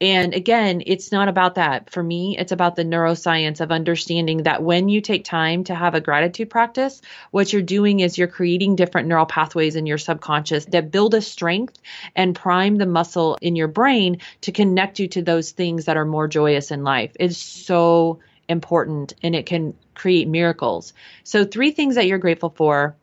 And 0.00 0.32
again, 0.34 0.82
it's 0.86 1.12
not 1.12 1.28
about 1.28 1.56
that. 1.56 1.90
For 1.90 2.02
me, 2.02 2.36
it's 2.38 2.52
about 2.52 2.74
the 2.74 2.84
neuroscience 2.84 3.60
of 3.60 3.70
understanding 3.70 4.44
that 4.44 4.62
when 4.62 4.88
you 4.88 5.02
take 5.02 5.24
time 5.24 5.64
to 5.64 5.74
have 5.74 5.94
a 5.94 6.00
gratitude 6.00 6.48
practice, 6.48 7.02
what 7.30 7.52
you're 7.52 7.62
doing 7.62 8.00
is 8.00 8.16
you're 8.16 8.26
creating 8.28 8.76
different 8.76 9.08
neural 9.08 9.26
pathways 9.26 9.76
in 9.76 9.86
your 9.86 9.98
subconscious 9.98 10.64
that 10.66 10.90
build 10.90 11.14
a 11.14 11.20
strength 11.20 11.78
and 12.16 12.34
prime 12.34 12.76
the 12.76 12.86
muscle 12.86 13.36
in 13.42 13.56
your 13.56 13.68
brain 13.68 14.18
to 14.42 14.52
connect 14.52 15.00
you 15.00 15.08
to 15.08 15.22
those 15.22 15.50
things 15.50 15.84
that 15.84 15.98
are 15.98 16.06
more 16.06 16.28
joyous 16.28 16.70
in 16.70 16.82
life. 16.82 17.12
It's 17.20 17.36
so 17.36 18.20
important 18.50 19.14
and 19.22 19.34
it 19.34 19.46
can 19.46 19.74
create 19.94 20.28
miracles. 20.28 20.92
So, 21.24 21.44
three 21.44 21.70
things 21.70 21.94
that 21.94 22.06
you're 22.06 22.18
grateful 22.18 22.50
for. 22.50 22.96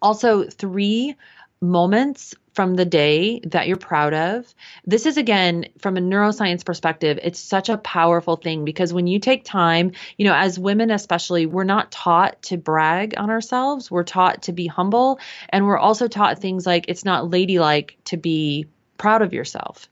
Also, 0.00 0.44
three 0.44 1.16
moments 1.60 2.34
from 2.58 2.74
the 2.74 2.84
day 2.84 3.40
that 3.44 3.68
you're 3.68 3.76
proud 3.76 4.14
of. 4.14 4.52
This 4.84 5.06
is 5.06 5.16
again 5.16 5.66
from 5.78 5.96
a 5.96 6.00
neuroscience 6.00 6.64
perspective, 6.64 7.18
it's 7.22 7.38
such 7.38 7.68
a 7.68 7.78
powerful 7.78 8.36
thing 8.36 8.64
because 8.64 8.92
when 8.92 9.06
you 9.06 9.20
take 9.20 9.44
time, 9.44 9.92
you 10.16 10.24
know, 10.24 10.34
as 10.34 10.58
women 10.58 10.90
especially, 10.90 11.46
we're 11.46 11.64
not 11.64 11.92
taught 11.92 12.42
to 12.42 12.56
brag 12.56 13.14
on 13.16 13.30
ourselves. 13.30 13.90
We're 13.90 14.02
taught 14.02 14.42
to 14.42 14.52
be 14.52 14.66
humble 14.66 15.20
and 15.50 15.66
we're 15.66 15.78
also 15.78 16.08
taught 16.08 16.40
things 16.40 16.66
like 16.66 16.86
it's 16.88 17.04
not 17.04 17.30
ladylike 17.30 17.96
to 18.06 18.16
be 18.16 18.66
proud 18.96 19.22
of 19.22 19.32
yourself. 19.32 19.88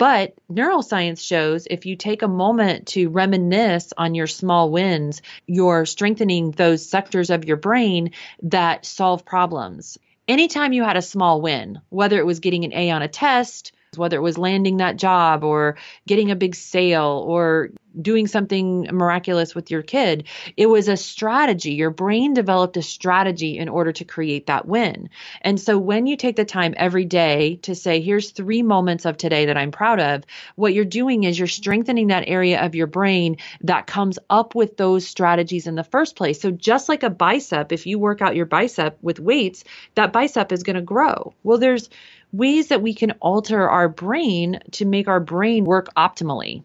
But 0.00 0.32
neuroscience 0.50 1.20
shows 1.20 1.66
if 1.68 1.84
you 1.84 1.94
take 1.94 2.22
a 2.22 2.26
moment 2.28 2.86
to 2.88 3.10
reminisce 3.10 3.92
on 3.98 4.14
your 4.14 4.28
small 4.28 4.70
wins, 4.70 5.20
you're 5.46 5.84
strengthening 5.84 6.52
those 6.52 6.88
sectors 6.88 7.28
of 7.28 7.44
your 7.44 7.58
brain 7.58 8.12
that 8.44 8.86
solve 8.86 9.26
problems. 9.26 9.98
Anytime 10.26 10.72
you 10.72 10.84
had 10.84 10.96
a 10.96 11.02
small 11.02 11.42
win, 11.42 11.82
whether 11.90 12.18
it 12.18 12.24
was 12.24 12.40
getting 12.40 12.64
an 12.64 12.72
A 12.72 12.92
on 12.92 13.02
a 13.02 13.08
test, 13.08 13.72
whether 13.96 14.16
it 14.16 14.22
was 14.22 14.38
landing 14.38 14.76
that 14.76 14.96
job 14.96 15.42
or 15.42 15.76
getting 16.06 16.30
a 16.30 16.36
big 16.36 16.54
sale 16.54 17.24
or 17.26 17.70
doing 18.00 18.28
something 18.28 18.82
miraculous 18.92 19.52
with 19.52 19.68
your 19.68 19.82
kid. 19.82 20.28
It 20.56 20.66
was 20.66 20.86
a 20.86 20.96
strategy. 20.96 21.72
Your 21.72 21.90
brain 21.90 22.34
developed 22.34 22.76
a 22.76 22.82
strategy 22.82 23.58
in 23.58 23.68
order 23.68 23.90
to 23.90 24.04
create 24.04 24.46
that 24.46 24.66
win. 24.66 25.10
And 25.40 25.58
so 25.58 25.76
when 25.76 26.06
you 26.06 26.16
take 26.16 26.36
the 26.36 26.44
time 26.44 26.74
every 26.76 27.04
day 27.04 27.56
to 27.62 27.74
say, 27.74 28.00
here's 28.00 28.30
three 28.30 28.62
moments 28.62 29.06
of 29.06 29.16
today 29.16 29.46
that 29.46 29.56
I'm 29.56 29.72
proud 29.72 29.98
of, 29.98 30.22
what 30.54 30.72
you're 30.72 30.84
doing 30.84 31.24
is 31.24 31.36
you're 31.36 31.48
strengthening 31.48 32.08
that 32.08 32.28
area 32.28 32.64
of 32.64 32.76
your 32.76 32.86
brain 32.86 33.38
that 33.62 33.88
comes 33.88 34.20
up 34.30 34.54
with 34.54 34.76
those 34.76 35.04
strategies 35.04 35.66
in 35.66 35.74
the 35.74 35.82
first 35.82 36.14
place. 36.14 36.40
So 36.40 36.52
just 36.52 36.88
like 36.88 37.02
a 37.02 37.10
bicep, 37.10 37.72
if 37.72 37.86
you 37.86 37.98
work 37.98 38.22
out 38.22 38.36
your 38.36 38.46
bicep 38.46 38.98
with 39.02 39.18
weights, 39.18 39.64
that 39.96 40.12
bicep 40.12 40.52
is 40.52 40.62
going 40.62 40.76
to 40.76 40.82
grow. 40.82 41.34
Well, 41.42 41.58
there's 41.58 41.90
ways 42.32 42.68
that 42.68 42.82
we 42.82 42.94
can 42.94 43.12
alter 43.20 43.68
our 43.68 43.88
brain 43.88 44.60
to 44.72 44.84
make 44.84 45.08
our 45.08 45.20
brain 45.20 45.64
work 45.64 45.88
optimally 45.96 46.62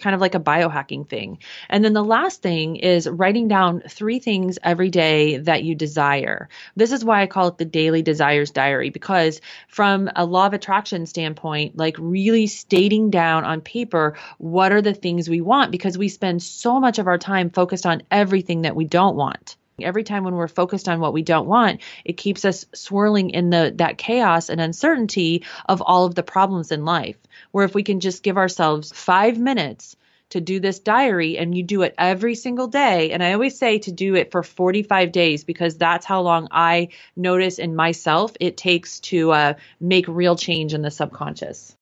kind 0.00 0.14
of 0.14 0.20
like 0.20 0.34
a 0.34 0.40
biohacking 0.40 1.08
thing. 1.08 1.38
And 1.68 1.84
then 1.84 1.92
the 1.92 2.04
last 2.04 2.42
thing 2.42 2.76
is 2.76 3.08
writing 3.08 3.48
down 3.48 3.82
three 3.88 4.18
things 4.18 4.58
every 4.62 4.90
day 4.90 5.38
that 5.38 5.64
you 5.64 5.74
desire. 5.74 6.48
This 6.74 6.92
is 6.92 7.04
why 7.04 7.22
I 7.22 7.26
call 7.26 7.48
it 7.48 7.58
the 7.58 7.64
daily 7.64 8.02
desires 8.02 8.50
diary 8.50 8.90
because 8.90 9.40
from 9.68 10.10
a 10.14 10.24
law 10.24 10.46
of 10.46 10.52
attraction 10.52 11.06
standpoint, 11.06 11.76
like 11.76 11.96
really 11.98 12.46
stating 12.46 13.10
down 13.10 13.44
on 13.44 13.60
paper 13.60 14.16
what 14.38 14.72
are 14.72 14.82
the 14.82 14.94
things 14.94 15.30
we 15.30 15.40
want 15.40 15.70
because 15.70 15.96
we 15.96 16.08
spend 16.08 16.42
so 16.42 16.78
much 16.78 16.98
of 16.98 17.06
our 17.06 17.18
time 17.18 17.50
focused 17.50 17.86
on 17.86 18.02
everything 18.10 18.62
that 18.62 18.76
we 18.76 18.84
don't 18.84 19.16
want. 19.16 19.56
Every 19.82 20.04
time 20.04 20.24
when 20.24 20.36
we're 20.36 20.48
focused 20.48 20.88
on 20.88 21.00
what 21.00 21.12
we 21.12 21.22
don't 21.22 21.46
want, 21.46 21.82
it 22.02 22.16
keeps 22.16 22.46
us 22.46 22.64
swirling 22.72 23.28
in 23.30 23.50
the 23.50 23.74
that 23.76 23.98
chaos 23.98 24.48
and 24.48 24.58
uncertainty 24.58 25.44
of 25.66 25.82
all 25.82 26.06
of 26.06 26.14
the 26.14 26.22
problems 26.22 26.72
in 26.72 26.86
life. 26.86 27.18
Where 27.50 27.66
if 27.66 27.74
we 27.74 27.82
can 27.82 28.00
just 28.00 28.22
give 28.22 28.38
ourselves 28.38 28.90
5 28.92 29.38
minutes 29.38 29.94
to 30.30 30.40
do 30.40 30.60
this 30.60 30.78
diary 30.78 31.36
and 31.36 31.54
you 31.54 31.62
do 31.62 31.82
it 31.82 31.94
every 31.98 32.34
single 32.34 32.68
day 32.68 33.12
and 33.12 33.22
I 33.22 33.34
always 33.34 33.58
say 33.58 33.78
to 33.80 33.92
do 33.92 34.14
it 34.14 34.32
for 34.32 34.42
45 34.42 35.12
days 35.12 35.44
because 35.44 35.76
that's 35.76 36.06
how 36.06 36.22
long 36.22 36.48
I 36.50 36.88
notice 37.14 37.58
in 37.58 37.76
myself 37.76 38.32
it 38.40 38.56
takes 38.56 38.98
to 39.00 39.30
uh, 39.32 39.54
make 39.78 40.08
real 40.08 40.36
change 40.36 40.72
in 40.72 40.82
the 40.82 40.90
subconscious. 40.90 41.75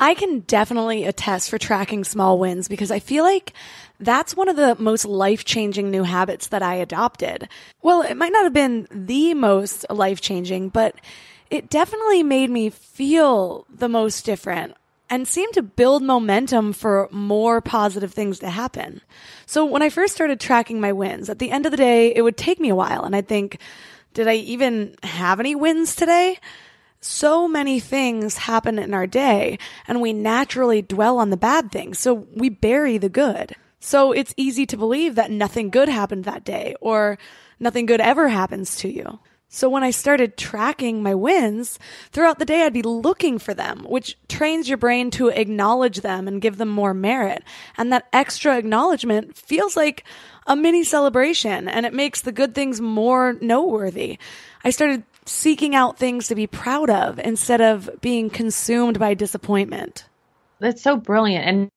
I 0.00 0.14
can 0.14 0.40
definitely 0.40 1.04
attest 1.04 1.50
for 1.50 1.58
tracking 1.58 2.04
small 2.04 2.38
wins 2.38 2.68
because 2.68 2.90
I 2.90 3.00
feel 3.00 3.22
like 3.22 3.52
that's 4.00 4.34
one 4.34 4.48
of 4.48 4.56
the 4.56 4.74
most 4.78 5.04
life 5.04 5.44
changing 5.44 5.90
new 5.90 6.04
habits 6.04 6.46
that 6.46 6.62
I 6.62 6.76
adopted. 6.76 7.50
Well, 7.82 8.00
it 8.00 8.14
might 8.14 8.32
not 8.32 8.44
have 8.44 8.54
been 8.54 8.88
the 8.90 9.34
most 9.34 9.84
life 9.90 10.22
changing, 10.22 10.70
but 10.70 10.94
it 11.50 11.68
definitely 11.68 12.22
made 12.22 12.48
me 12.48 12.70
feel 12.70 13.66
the 13.68 13.90
most 13.90 14.24
different 14.24 14.74
and 15.10 15.28
seemed 15.28 15.52
to 15.52 15.62
build 15.62 16.02
momentum 16.02 16.72
for 16.72 17.08
more 17.10 17.60
positive 17.60 18.14
things 18.14 18.38
to 18.38 18.48
happen. 18.48 19.02
So 19.44 19.66
when 19.66 19.82
I 19.82 19.90
first 19.90 20.14
started 20.14 20.40
tracking 20.40 20.80
my 20.80 20.92
wins, 20.92 21.28
at 21.28 21.40
the 21.40 21.50
end 21.50 21.66
of 21.66 21.72
the 21.72 21.76
day, 21.76 22.14
it 22.14 22.22
would 22.22 22.38
take 22.38 22.58
me 22.58 22.70
a 22.70 22.74
while 22.74 23.04
and 23.04 23.14
I'd 23.14 23.28
think, 23.28 23.58
did 24.14 24.28
I 24.28 24.36
even 24.36 24.96
have 25.02 25.40
any 25.40 25.54
wins 25.54 25.94
today? 25.94 26.38
So 27.00 27.48
many 27.48 27.80
things 27.80 28.36
happen 28.36 28.78
in 28.78 28.92
our 28.92 29.06
day 29.06 29.58
and 29.88 30.00
we 30.00 30.12
naturally 30.12 30.82
dwell 30.82 31.18
on 31.18 31.30
the 31.30 31.36
bad 31.36 31.72
things. 31.72 31.98
So 31.98 32.26
we 32.34 32.48
bury 32.48 32.98
the 32.98 33.08
good. 33.08 33.56
So 33.80 34.12
it's 34.12 34.34
easy 34.36 34.66
to 34.66 34.76
believe 34.76 35.14
that 35.14 35.30
nothing 35.30 35.70
good 35.70 35.88
happened 35.88 36.24
that 36.24 36.44
day 36.44 36.74
or 36.80 37.18
nothing 37.58 37.86
good 37.86 38.00
ever 38.00 38.28
happens 38.28 38.76
to 38.76 38.88
you. 38.92 39.18
So 39.52 39.68
when 39.68 39.82
I 39.82 39.90
started 39.90 40.36
tracking 40.36 41.02
my 41.02 41.14
wins 41.14 41.78
throughout 42.12 42.38
the 42.38 42.44
day, 42.44 42.62
I'd 42.62 42.72
be 42.72 42.82
looking 42.82 43.40
for 43.40 43.52
them, 43.52 43.84
which 43.88 44.16
trains 44.28 44.68
your 44.68 44.78
brain 44.78 45.10
to 45.12 45.28
acknowledge 45.28 46.02
them 46.02 46.28
and 46.28 46.40
give 46.40 46.56
them 46.56 46.68
more 46.68 46.94
merit. 46.94 47.42
And 47.76 47.92
that 47.92 48.06
extra 48.12 48.56
acknowledgement 48.56 49.36
feels 49.36 49.76
like 49.76 50.04
a 50.46 50.54
mini 50.54 50.84
celebration 50.84 51.66
and 51.68 51.84
it 51.84 51.92
makes 51.92 52.20
the 52.20 52.30
good 52.30 52.54
things 52.54 52.80
more 52.80 53.36
noteworthy. 53.40 54.18
I 54.62 54.70
started 54.70 55.02
seeking 55.26 55.74
out 55.74 55.98
things 55.98 56.28
to 56.28 56.34
be 56.34 56.46
proud 56.46 56.90
of 56.90 57.18
instead 57.18 57.60
of 57.60 57.90
being 58.00 58.30
consumed 58.30 58.98
by 58.98 59.14
disappointment. 59.14 60.04
That's 60.58 60.82
so 60.82 60.96
brilliant. 60.96 61.46
And 61.46 61.70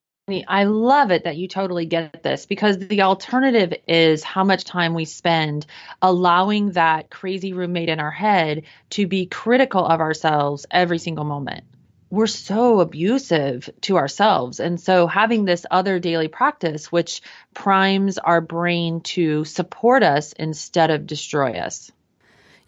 I 0.48 0.64
love 0.64 1.12
it 1.12 1.26
that 1.26 1.36
you 1.36 1.50
totally 1.50 1.86
get 1.86 2.24
this 2.24 2.46
because 2.46 2.78
the 2.78 3.02
alternative 3.02 3.74
is 3.90 4.24
how 4.24 4.46
much 4.46 4.64
time 4.64 4.94
we 4.94 5.04
spend 5.04 5.66
allowing 6.02 6.72
that 6.72 7.10
crazy 7.10 7.52
roommate 7.52 7.90
in 7.90 8.00
our 8.00 8.12
head 8.12 8.64
to 8.92 9.06
be 9.06 9.26
critical 9.26 9.86
of 9.86 10.00
ourselves 10.00 10.66
every 10.72 10.98
single 10.98 11.26
moment. 11.26 11.66
We're 12.10 12.28
so 12.28 12.80
abusive 12.80 13.70
to 13.82 13.98
ourselves. 13.98 14.62
And 14.62 14.80
so 14.80 15.08
having 15.08 15.44
this 15.44 15.66
other 15.70 16.00
daily 16.00 16.30
practice, 16.30 16.90
which 16.90 17.22
primes 17.54 18.18
our 18.18 18.40
brain 18.40 19.02
to 19.02 19.44
support 19.44 20.04
us 20.04 20.32
instead 20.34 20.90
of 20.90 21.06
destroy 21.06 21.54
us. 21.58 21.92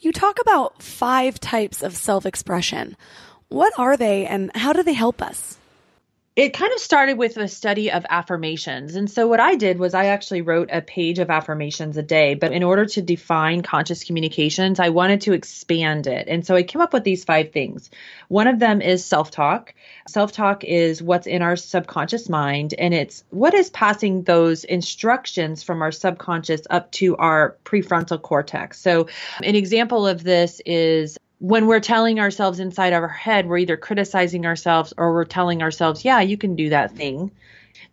You 0.06 0.12
talk 0.12 0.40
about 0.40 0.84
five 0.84 1.40
types 1.40 1.82
of 1.82 1.98
self 1.98 2.28
expression. 2.28 2.96
What 3.48 3.74
are 3.76 3.98
they 3.98 4.28
and 4.28 4.56
how 4.56 4.72
do 4.72 4.84
they 4.84 4.94
help 4.94 5.20
us? 5.20 5.58
It 6.36 6.50
kind 6.50 6.74
of 6.74 6.80
started 6.80 7.18
with 7.18 7.38
a 7.38 7.48
study 7.48 7.90
of 7.90 8.06
affirmations. 8.10 8.96
And 8.96 9.10
so 9.10 9.26
what 9.26 9.40
I 9.40 9.56
did 9.56 9.80
was 9.80 9.94
I 9.94 10.08
actually 10.08 10.42
wrote 10.42 10.68
a 10.70 10.82
page 10.82 11.18
of 11.20 11.30
affirmations 11.30 11.96
a 11.96 12.04
day, 12.04 12.34
but 12.34 12.52
in 12.52 12.62
order 12.62 12.86
to 12.88 13.02
define 13.02 13.62
conscious 13.62 14.04
communications, 14.04 14.82
I 14.82 14.90
wanted 14.90 15.22
to 15.22 15.34
expand 15.34 16.08
it. 16.08 16.28
And 16.28 16.46
so 16.46 16.56
I 16.56 16.64
came 16.64 16.82
up 16.82 16.92
with 16.92 17.06
these 17.06 17.24
five 17.24 17.54
things. 17.54 17.90
One 18.28 18.48
of 18.48 18.60
them 18.60 18.82
is 18.82 19.06
self-talk. 19.06 19.74
Self-talk 20.10 20.66
is 20.66 21.02
what's 21.02 21.26
in 21.26 21.42
our 21.42 21.56
subconscious 21.56 22.28
mind 22.28 22.74
and 22.78 22.94
it's 22.94 23.24
what 23.30 23.54
is 23.54 23.70
passing 23.70 24.24
those 24.24 24.66
instructions 24.66 25.64
from 25.64 25.82
our 25.82 25.92
subconscious 25.94 26.64
up 26.70 26.92
to 26.94 27.16
our 27.16 27.56
prefrontal 27.64 28.22
cortex. 28.22 28.82
So 28.82 29.08
an 29.42 29.56
example 29.56 30.06
of 30.06 30.24
this 30.24 30.62
is 30.66 31.18
when 31.40 31.68
we're 31.68 31.80
telling 31.80 32.20
ourselves 32.20 32.60
inside 32.60 32.94
of 32.94 33.04
our 33.04 33.10
head, 33.10 33.48
we're 33.48 33.58
either 33.58 33.78
criticizing 33.78 34.46
ourselves 34.46 34.94
or 34.98 35.14
we're 35.14 35.26
telling 35.26 35.62
ourselves, 35.62 36.06
yeah, 36.06 36.22
you 36.22 36.38
can 36.38 36.56
do 36.56 36.70
that 36.70 36.96
thing. 36.96 37.32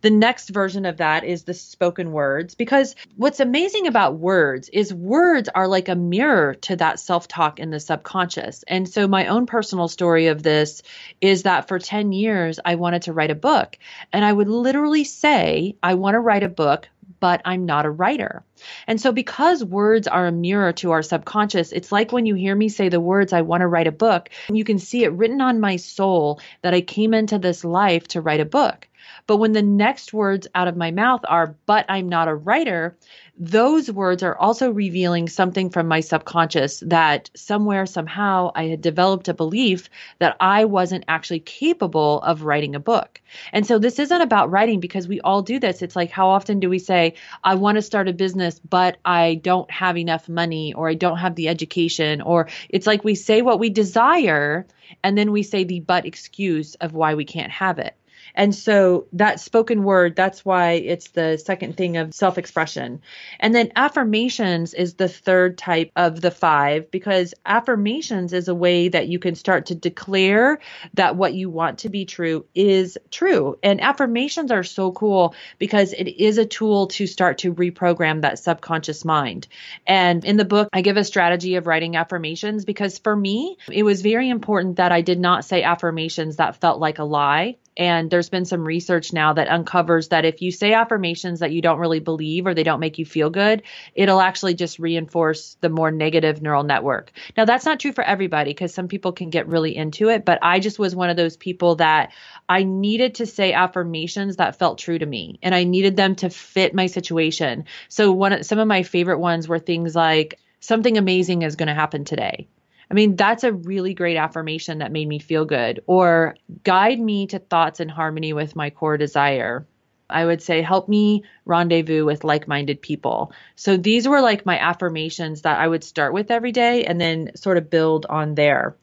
The 0.01 0.09
next 0.09 0.49
version 0.49 0.85
of 0.85 0.97
that 0.97 1.23
is 1.23 1.43
the 1.43 1.53
spoken 1.53 2.11
words 2.11 2.55
because 2.55 2.95
what's 3.15 3.39
amazing 3.39 3.87
about 3.87 4.17
words 4.17 4.69
is 4.69 4.93
words 4.93 5.49
are 5.53 5.67
like 5.67 5.87
a 5.87 5.95
mirror 5.95 6.55
to 6.55 6.75
that 6.77 6.99
self 6.99 7.27
talk 7.27 7.59
in 7.59 7.69
the 7.69 7.79
subconscious. 7.79 8.63
And 8.67 8.87
so, 8.87 9.07
my 9.07 9.27
own 9.27 9.45
personal 9.45 9.87
story 9.87 10.27
of 10.27 10.43
this 10.43 10.83
is 11.21 11.43
that 11.43 11.67
for 11.67 11.79
10 11.79 12.11
years, 12.11 12.59
I 12.63 12.75
wanted 12.75 13.03
to 13.03 13.13
write 13.13 13.31
a 13.31 13.35
book. 13.35 13.77
And 14.11 14.25
I 14.25 14.31
would 14.31 14.49
literally 14.49 15.03
say, 15.03 15.75
I 15.81 15.93
want 15.95 16.15
to 16.15 16.19
write 16.19 16.43
a 16.43 16.49
book 16.49 16.87
but 17.19 17.41
I'm 17.45 17.65
not 17.65 17.85
a 17.85 17.91
writer. 17.91 18.43
And 18.87 18.99
so, 18.99 19.11
because 19.11 19.63
words 19.63 20.07
are 20.07 20.27
a 20.27 20.31
mirror 20.31 20.73
to 20.73 20.91
our 20.91 21.01
subconscious, 21.01 21.71
it's 21.71 21.91
like 21.91 22.11
when 22.11 22.25
you 22.25 22.35
hear 22.35 22.55
me 22.55 22.69
say 22.69 22.89
the 22.89 22.99
words, 22.99 23.33
I 23.33 23.41
want 23.41 23.61
to 23.61 23.67
write 23.67 23.87
a 23.87 23.91
book, 23.91 24.29
you 24.49 24.63
can 24.63 24.79
see 24.79 25.03
it 25.03 25.13
written 25.13 25.41
on 25.41 25.59
my 25.59 25.75
soul 25.75 26.39
that 26.61 26.73
I 26.73 26.81
came 26.81 27.13
into 27.13 27.39
this 27.39 27.63
life 27.63 28.07
to 28.09 28.21
write 28.21 28.39
a 28.39 28.45
book. 28.45 28.87
But 29.27 29.37
when 29.37 29.53
the 29.53 29.61
next 29.61 30.13
words 30.13 30.47
out 30.53 30.67
of 30.67 30.77
my 30.77 30.91
mouth 30.91 31.21
are, 31.27 31.55
but 31.65 31.85
I'm 31.89 32.09
not 32.09 32.27
a 32.27 32.35
writer, 32.35 32.97
those 33.37 33.91
words 33.91 34.21
are 34.21 34.37
also 34.37 34.71
revealing 34.71 35.27
something 35.27 35.69
from 35.69 35.87
my 35.87 36.01
subconscious 36.01 36.83
that 36.85 37.31
somewhere, 37.35 37.85
somehow, 37.85 38.51
I 38.53 38.65
had 38.65 38.81
developed 38.81 39.27
a 39.27 39.33
belief 39.33 39.89
that 40.19 40.37
I 40.39 40.65
wasn't 40.65 41.05
actually 41.07 41.39
capable 41.39 42.21
of 42.21 42.43
writing 42.43 42.75
a 42.75 42.79
book. 42.79 43.21
And 43.51 43.65
so 43.65 43.79
this 43.79 43.97
isn't 43.97 44.21
about 44.21 44.51
writing 44.51 44.79
because 44.79 45.07
we 45.07 45.19
all 45.21 45.41
do 45.41 45.59
this. 45.59 45.81
It's 45.81 45.95
like, 45.95 46.11
how 46.11 46.29
often 46.29 46.59
do 46.59 46.69
we 46.69 46.79
say, 46.79 47.15
I 47.43 47.55
want 47.55 47.77
to 47.77 47.81
start 47.81 48.07
a 48.07 48.13
business, 48.13 48.59
but 48.59 48.97
I 49.03 49.35
don't 49.35 49.69
have 49.71 49.97
enough 49.97 50.29
money 50.29 50.73
or 50.73 50.87
I 50.87 50.93
don't 50.93 51.17
have 51.17 51.35
the 51.35 51.47
education? 51.47 52.21
Or 52.21 52.49
it's 52.69 52.85
like 52.85 53.03
we 53.03 53.15
say 53.15 53.41
what 53.41 53.59
we 53.59 53.69
desire 53.69 54.67
and 55.03 55.17
then 55.17 55.31
we 55.31 55.43
say 55.43 55.63
the 55.63 55.79
but 55.79 56.05
excuse 56.05 56.75
of 56.75 56.93
why 56.93 57.15
we 57.15 57.25
can't 57.25 57.51
have 57.51 57.79
it. 57.79 57.95
And 58.35 58.53
so 58.53 59.07
that 59.13 59.39
spoken 59.39 59.83
word, 59.83 60.15
that's 60.15 60.43
why 60.43 60.71
it's 60.71 61.09
the 61.09 61.37
second 61.37 61.77
thing 61.77 61.97
of 61.97 62.13
self 62.13 62.37
expression. 62.37 63.01
And 63.39 63.53
then 63.53 63.71
affirmations 63.75 64.73
is 64.73 64.95
the 64.95 65.07
third 65.07 65.57
type 65.57 65.91
of 65.95 66.21
the 66.21 66.31
five 66.31 66.89
because 66.89 67.33
affirmations 67.45 68.33
is 68.33 68.47
a 68.47 68.55
way 68.55 68.89
that 68.89 69.07
you 69.07 69.19
can 69.19 69.35
start 69.35 69.67
to 69.67 69.75
declare 69.75 70.59
that 70.95 71.15
what 71.15 71.33
you 71.33 71.49
want 71.49 71.79
to 71.79 71.89
be 71.89 72.05
true 72.05 72.45
is 72.55 72.97
true. 73.11 73.57
And 73.61 73.81
affirmations 73.81 74.51
are 74.51 74.63
so 74.63 74.91
cool 74.91 75.35
because 75.59 75.93
it 75.93 76.07
is 76.07 76.37
a 76.37 76.45
tool 76.45 76.87
to 76.87 77.07
start 77.07 77.39
to 77.39 77.53
reprogram 77.53 78.21
that 78.21 78.39
subconscious 78.39 79.05
mind. 79.05 79.47
And 79.85 80.25
in 80.25 80.37
the 80.37 80.45
book, 80.45 80.69
I 80.73 80.81
give 80.81 80.97
a 80.97 81.03
strategy 81.03 81.55
of 81.55 81.67
writing 81.67 81.95
affirmations 81.95 82.65
because 82.65 82.97
for 82.97 83.15
me, 83.15 83.57
it 83.71 83.83
was 83.83 84.01
very 84.01 84.29
important 84.29 84.77
that 84.77 84.91
I 84.91 85.01
did 85.01 85.19
not 85.19 85.45
say 85.45 85.63
affirmations 85.63 86.37
that 86.37 86.59
felt 86.59 86.79
like 86.79 86.99
a 86.99 87.03
lie 87.03 87.57
and 87.77 88.09
there's 88.09 88.29
been 88.29 88.45
some 88.45 88.65
research 88.65 89.13
now 89.13 89.33
that 89.33 89.47
uncovers 89.47 90.09
that 90.09 90.25
if 90.25 90.41
you 90.41 90.51
say 90.51 90.73
affirmations 90.73 91.39
that 91.39 91.51
you 91.51 91.61
don't 91.61 91.79
really 91.79 91.99
believe 91.99 92.45
or 92.45 92.53
they 92.53 92.63
don't 92.63 92.79
make 92.79 92.97
you 92.97 93.05
feel 93.05 93.29
good, 93.29 93.63
it'll 93.95 94.21
actually 94.21 94.53
just 94.53 94.79
reinforce 94.79 95.57
the 95.61 95.69
more 95.69 95.91
negative 95.91 96.41
neural 96.41 96.63
network. 96.63 97.11
Now, 97.35 97.45
that's 97.45 97.65
not 97.65 97.79
true 97.79 97.91
for 97.91 98.03
everybody 98.03 98.51
because 98.51 98.73
some 98.73 98.87
people 98.87 99.11
can 99.11 99.29
get 99.29 99.47
really 99.47 99.75
into 99.75 100.09
it, 100.09 100.25
but 100.25 100.39
I 100.41 100.59
just 100.59 100.79
was 100.79 100.95
one 100.95 101.09
of 101.09 101.17
those 101.17 101.37
people 101.37 101.75
that 101.75 102.11
I 102.47 102.63
needed 102.63 103.15
to 103.15 103.25
say 103.25 103.53
affirmations 103.53 104.35
that 104.37 104.57
felt 104.57 104.77
true 104.77 104.99
to 104.99 105.05
me 105.05 105.39
and 105.41 105.55
I 105.55 105.63
needed 105.63 105.95
them 105.95 106.15
to 106.17 106.29
fit 106.29 106.73
my 106.73 106.85
situation. 106.85 107.65
So 107.89 108.11
one 108.11 108.43
some 108.43 108.59
of 108.59 108.67
my 108.67 108.83
favorite 108.83 109.19
ones 109.19 109.47
were 109.47 109.59
things 109.59 109.95
like 109.95 110.39
something 110.59 110.97
amazing 110.97 111.41
is 111.41 111.55
going 111.55 111.67
to 111.67 111.73
happen 111.73 112.05
today 112.05 112.47
I 112.89 112.93
mean, 112.93 113.15
that's 113.15 113.43
a 113.43 113.53
really 113.53 113.93
great 113.93 114.17
affirmation 114.17 114.79
that 114.79 114.91
made 114.91 115.07
me 115.07 115.19
feel 115.19 115.45
good. 115.45 115.81
Or 115.87 116.35
guide 116.63 116.99
me 116.99 117.27
to 117.27 117.39
thoughts 117.39 117.79
in 117.79 117.89
harmony 117.89 118.33
with 118.33 118.55
my 118.55 118.69
core 118.69 118.97
desire. 118.97 119.65
I 120.09 120.25
would 120.25 120.41
say, 120.41 120.61
help 120.61 120.87
me 120.87 121.23
rendezvous 121.45 122.05
with 122.05 122.23
like 122.23 122.47
minded 122.47 122.81
people. 122.81 123.33
So 123.55 123.77
these 123.77 124.07
were 124.07 124.21
like 124.21 124.45
my 124.45 124.59
affirmations 124.59 125.41
that 125.41 125.59
I 125.59 125.67
would 125.67 125.83
start 125.83 126.13
with 126.13 126.29
every 126.29 126.51
day 126.51 126.85
and 126.85 127.01
then 127.01 127.31
sort 127.35 127.57
of 127.57 127.69
build 127.69 128.05
on 128.07 128.35
there. 128.35 128.75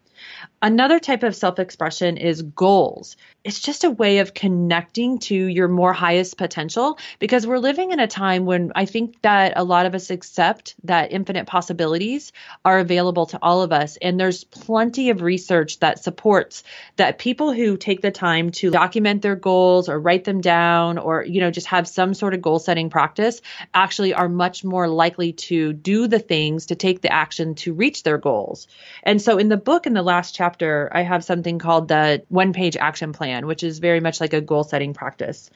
Another 0.62 1.00
type 1.00 1.22
of 1.22 1.34
self 1.34 1.58
expression 1.58 2.18
is 2.18 2.42
goals. 2.42 3.16
It's 3.42 3.60
just 3.60 3.84
a 3.84 3.90
way 3.90 4.18
of 4.18 4.34
connecting 4.34 5.18
to 5.20 5.34
your 5.34 5.68
more 5.68 5.94
highest 5.94 6.36
potential 6.36 6.98
because 7.18 7.46
we're 7.46 7.56
living 7.56 7.92
in 7.92 8.00
a 8.00 8.06
time 8.06 8.44
when 8.44 8.70
I 8.74 8.84
think 8.84 9.22
that 9.22 9.54
a 9.56 9.64
lot 9.64 9.86
of 9.86 9.94
us 9.94 10.10
accept 10.10 10.74
that 10.84 11.12
infinite 11.12 11.46
possibilities 11.46 12.32
are 12.66 12.78
available 12.78 13.24
to 13.26 13.38
all 13.40 13.62
of 13.62 13.72
us. 13.72 13.96
And 14.02 14.20
there's 14.20 14.44
plenty 14.44 15.08
of 15.08 15.22
research 15.22 15.78
that 15.78 16.04
supports 16.04 16.62
that 16.96 17.18
people 17.18 17.54
who 17.54 17.78
take 17.78 18.02
the 18.02 18.10
time 18.10 18.50
to 18.50 18.70
document 18.70 19.22
their 19.22 19.36
goals 19.36 19.88
or 19.88 19.98
write 19.98 20.24
them 20.24 20.42
down 20.42 20.98
or, 20.98 21.24
you 21.24 21.40
know, 21.40 21.50
just 21.50 21.68
have 21.68 21.88
some 21.88 22.12
sort 22.12 22.34
of 22.34 22.42
goal 22.42 22.58
setting 22.58 22.90
practice 22.90 23.40
actually 23.72 24.12
are 24.12 24.28
much 24.28 24.62
more 24.62 24.86
likely 24.86 25.32
to 25.32 25.72
do 25.72 26.06
the 26.06 26.18
things 26.18 26.66
to 26.66 26.74
take 26.74 27.00
the 27.00 27.10
action 27.10 27.54
to 27.54 27.72
reach 27.72 28.02
their 28.02 28.18
goals. 28.18 28.68
And 29.02 29.22
so 29.22 29.38
in 29.38 29.48
the 29.48 29.56
book, 29.56 29.86
in 29.86 29.94
the 29.94 30.02
last 30.02 30.34
chapter, 30.34 30.49
chapter, 30.50 30.90
I 30.92 31.02
have 31.02 31.22
something 31.22 31.60
called 31.60 31.86
the 31.86 32.24
one 32.28 32.52
page 32.52 32.76
action 32.76 33.12
plan, 33.12 33.46
which 33.46 33.62
is 33.62 33.78
very 33.78 34.00
much 34.00 34.20
like 34.20 34.32
a 34.32 34.40
goal 34.40 34.64
setting 34.64 34.94
practice. 34.94 35.48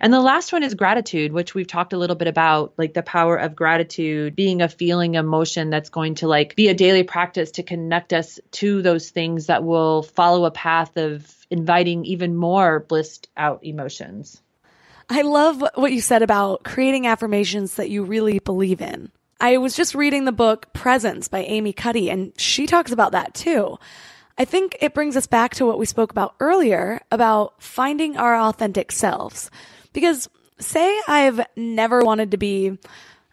And 0.00 0.12
the 0.12 0.20
last 0.20 0.52
one 0.52 0.64
is 0.64 0.74
gratitude, 0.74 1.32
which 1.32 1.54
we've 1.54 1.68
talked 1.68 1.92
a 1.92 1.98
little 1.98 2.16
bit 2.16 2.26
about, 2.26 2.72
like 2.76 2.92
the 2.92 3.02
power 3.04 3.36
of 3.36 3.54
gratitude 3.54 4.34
being 4.34 4.60
a 4.60 4.68
feeling 4.68 5.14
emotion 5.14 5.70
that's 5.70 5.88
going 5.88 6.16
to 6.16 6.26
like 6.26 6.56
be 6.56 6.66
a 6.66 6.74
daily 6.74 7.04
practice 7.04 7.52
to 7.52 7.62
connect 7.62 8.12
us 8.12 8.40
to 8.50 8.82
those 8.82 9.10
things 9.10 9.46
that 9.46 9.62
will 9.62 10.02
follow 10.02 10.44
a 10.44 10.50
path 10.50 10.96
of 10.96 11.32
inviting 11.48 12.04
even 12.04 12.34
more 12.34 12.80
blissed 12.80 13.28
out 13.36 13.60
emotions. 13.62 14.42
I 15.08 15.22
love 15.22 15.62
what 15.76 15.92
you 15.92 16.00
said 16.00 16.22
about 16.22 16.64
creating 16.64 17.06
affirmations 17.06 17.76
that 17.76 17.88
you 17.88 18.02
really 18.02 18.40
believe 18.40 18.80
in. 18.80 19.12
I 19.40 19.56
was 19.56 19.74
just 19.74 19.94
reading 19.94 20.26
the 20.26 20.32
book 20.32 20.70
Presence 20.74 21.28
by 21.28 21.40
Amy 21.44 21.72
Cuddy, 21.72 22.10
and 22.10 22.38
she 22.38 22.66
talks 22.66 22.92
about 22.92 23.12
that 23.12 23.32
too. 23.32 23.78
I 24.40 24.46
think 24.46 24.78
it 24.80 24.94
brings 24.94 25.18
us 25.18 25.26
back 25.26 25.54
to 25.56 25.66
what 25.66 25.78
we 25.78 25.84
spoke 25.84 26.10
about 26.10 26.34
earlier 26.40 27.02
about 27.12 27.62
finding 27.62 28.16
our 28.16 28.34
authentic 28.34 28.90
selves. 28.90 29.50
Because 29.92 30.30
say 30.58 30.98
I've 31.06 31.42
never 31.56 32.00
wanted 32.00 32.30
to 32.30 32.38
be 32.38 32.78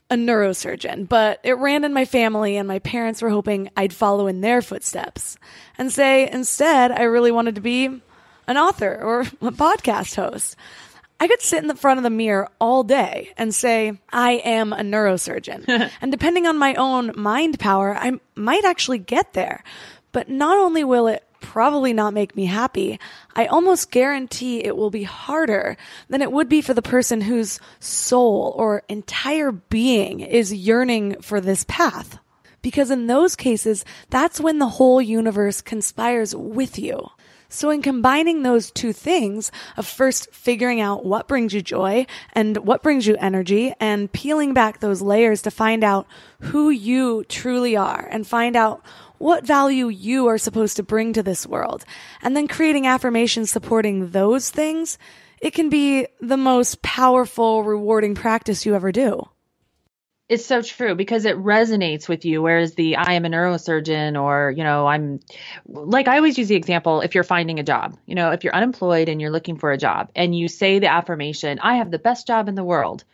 a 0.09 0.15
neurosurgeon, 0.15 1.07
but 1.07 1.39
it 1.45 1.57
ran 1.59 1.85
in 1.85 1.93
my 1.93 2.03
family 2.03 2.57
and 2.57 2.67
my 2.67 2.79
parents 2.79 3.21
were 3.21 3.29
hoping 3.29 3.69
I'd 3.77 3.93
follow 3.93 4.27
in 4.27 4.41
their 4.41 4.61
footsteps. 4.61 5.37
And 5.77 5.93
say 5.93 6.29
instead 6.29 6.91
I 6.91 7.03
really 7.03 7.31
wanted 7.31 7.55
to 7.55 7.61
be 7.61 7.85
an 7.85 8.57
author 8.57 8.99
or 9.01 9.21
a 9.21 9.53
podcast 9.53 10.17
host. 10.17 10.57
I 11.19 11.27
could 11.27 11.41
sit 11.41 11.61
in 11.61 11.67
the 11.67 11.75
front 11.75 11.97
of 11.97 12.03
the 12.03 12.09
mirror 12.09 12.49
all 12.59 12.83
day 12.83 13.33
and 13.37 13.55
say, 13.55 13.97
I 14.11 14.33
am 14.33 14.71
a 14.71 14.81
neurosurgeon. 14.81 15.89
and 16.01 16.11
depending 16.11 16.45
on 16.45 16.59
my 16.59 16.75
own 16.75 17.11
mind 17.15 17.59
power, 17.59 17.95
I 17.95 18.19
might 18.35 18.65
actually 18.65 18.99
get 18.99 19.33
there. 19.33 19.63
But 20.17 20.29
not 20.29 20.57
only 20.57 20.83
will 20.83 21.05
it 21.05 21.23
probably 21.41 21.93
not 21.93 22.11
make 22.11 22.35
me 22.35 22.45
happy, 22.45 22.99
I 23.35 23.45
almost 23.45 23.91
guarantee 23.91 24.63
it 24.63 24.75
will 24.75 24.89
be 24.89 25.03
harder 25.03 25.77
than 26.09 26.23
it 26.23 26.31
would 26.31 26.49
be 26.49 26.59
for 26.59 26.73
the 26.73 26.81
person 26.81 27.21
whose 27.21 27.59
soul 27.79 28.55
or 28.57 28.81
entire 28.89 29.51
being 29.51 30.21
is 30.21 30.51
yearning 30.51 31.21
for 31.21 31.39
this 31.39 31.65
path. 31.65 32.17
Because 32.63 32.89
in 32.89 33.05
those 33.05 33.35
cases, 33.35 33.85
that's 34.09 34.39
when 34.39 34.57
the 34.57 34.67
whole 34.67 34.99
universe 34.99 35.61
conspires 35.61 36.35
with 36.35 36.79
you. 36.79 37.11
So 37.49 37.69
in 37.69 37.81
combining 37.81 38.43
those 38.43 38.71
two 38.71 38.91
things 38.91 39.51
of 39.77 39.87
first 39.87 40.33
figuring 40.33 40.81
out 40.81 41.05
what 41.05 41.27
brings 41.27 41.53
you 41.53 41.61
joy 41.61 42.05
and 42.33 42.57
what 42.57 42.83
brings 42.83 43.07
you 43.07 43.15
energy 43.19 43.73
and 43.79 44.11
peeling 44.11 44.53
back 44.53 44.79
those 44.79 45.01
layers 45.01 45.43
to 45.43 45.51
find 45.51 45.83
out 45.83 46.07
who 46.41 46.69
you 46.69 47.23
truly 47.29 47.77
are 47.77 48.07
and 48.11 48.27
find 48.27 48.55
out 48.57 48.83
what 49.19 49.45
value 49.45 49.87
you 49.87 50.27
are 50.27 50.37
supposed 50.37 50.77
to 50.77 50.83
bring 50.83 51.13
to 51.13 51.23
this 51.23 51.45
world, 51.45 51.85
and 52.21 52.35
then 52.35 52.47
creating 52.47 52.87
affirmations 52.87 53.51
supporting 53.51 54.11
those 54.11 54.49
things, 54.49 54.97
it 55.41 55.51
can 55.53 55.69
be 55.69 56.07
the 56.19 56.37
most 56.37 56.81
powerful, 56.81 57.63
rewarding 57.63 58.15
practice 58.15 58.65
you 58.65 58.75
ever 58.75 58.91
do. 58.91 59.27
It's 60.29 60.45
so 60.45 60.61
true 60.61 60.93
because 60.93 61.23
it 61.23 61.37
resonates 61.37 62.09
with 62.09 62.25
you. 62.25 62.41
Whereas 62.41 62.75
the 62.75 62.97
I 62.97 63.13
am 63.13 63.23
a 63.23 63.29
neurosurgeon, 63.29 64.21
or, 64.21 64.51
you 64.51 64.63
know, 64.63 64.85
I'm 64.85 65.21
like 65.65 66.09
I 66.09 66.17
always 66.17 66.37
use 66.37 66.49
the 66.49 66.55
example 66.55 66.99
if 66.99 67.15
you're 67.15 67.23
finding 67.23 67.59
a 67.59 67.63
job, 67.63 67.97
you 68.05 68.15
know, 68.15 68.31
if 68.31 68.43
you're 68.43 68.53
unemployed 68.53 69.07
and 69.07 69.21
you're 69.21 69.31
looking 69.31 69.57
for 69.57 69.71
a 69.71 69.77
job 69.77 70.11
and 70.15 70.37
you 70.37 70.49
say 70.49 70.79
the 70.79 70.91
affirmation, 70.91 71.59
I 71.61 71.77
have 71.77 71.91
the 71.91 71.99
best 71.99 72.27
job 72.27 72.49
in 72.49 72.55
the 72.55 72.63
world 72.63 73.05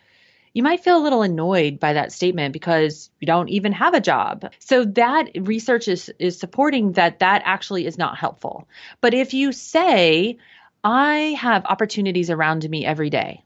you 0.54 0.62
might 0.62 0.82
feel 0.82 0.96
a 0.96 1.02
little 1.02 1.22
annoyed 1.22 1.80
by 1.80 1.92
that 1.92 2.12
statement 2.12 2.52
because 2.52 3.10
you 3.20 3.26
don't 3.26 3.48
even 3.48 3.72
have 3.72 3.92
a 3.92 4.00
job. 4.00 4.50
So 4.60 4.84
that 4.84 5.28
research 5.34 5.88
is 5.88 6.10
is 6.18 6.38
supporting 6.38 6.92
that 6.92 7.18
that 7.18 7.42
actually 7.44 7.86
is 7.86 7.98
not 7.98 8.16
helpful. 8.16 8.66
But 9.00 9.12
if 9.12 9.34
you 9.34 9.52
say 9.52 10.38
I 10.84 11.36
have 11.38 11.66
opportunities 11.66 12.30
around 12.30 12.68
me 12.70 12.86
every 12.86 13.10
day, 13.10 13.44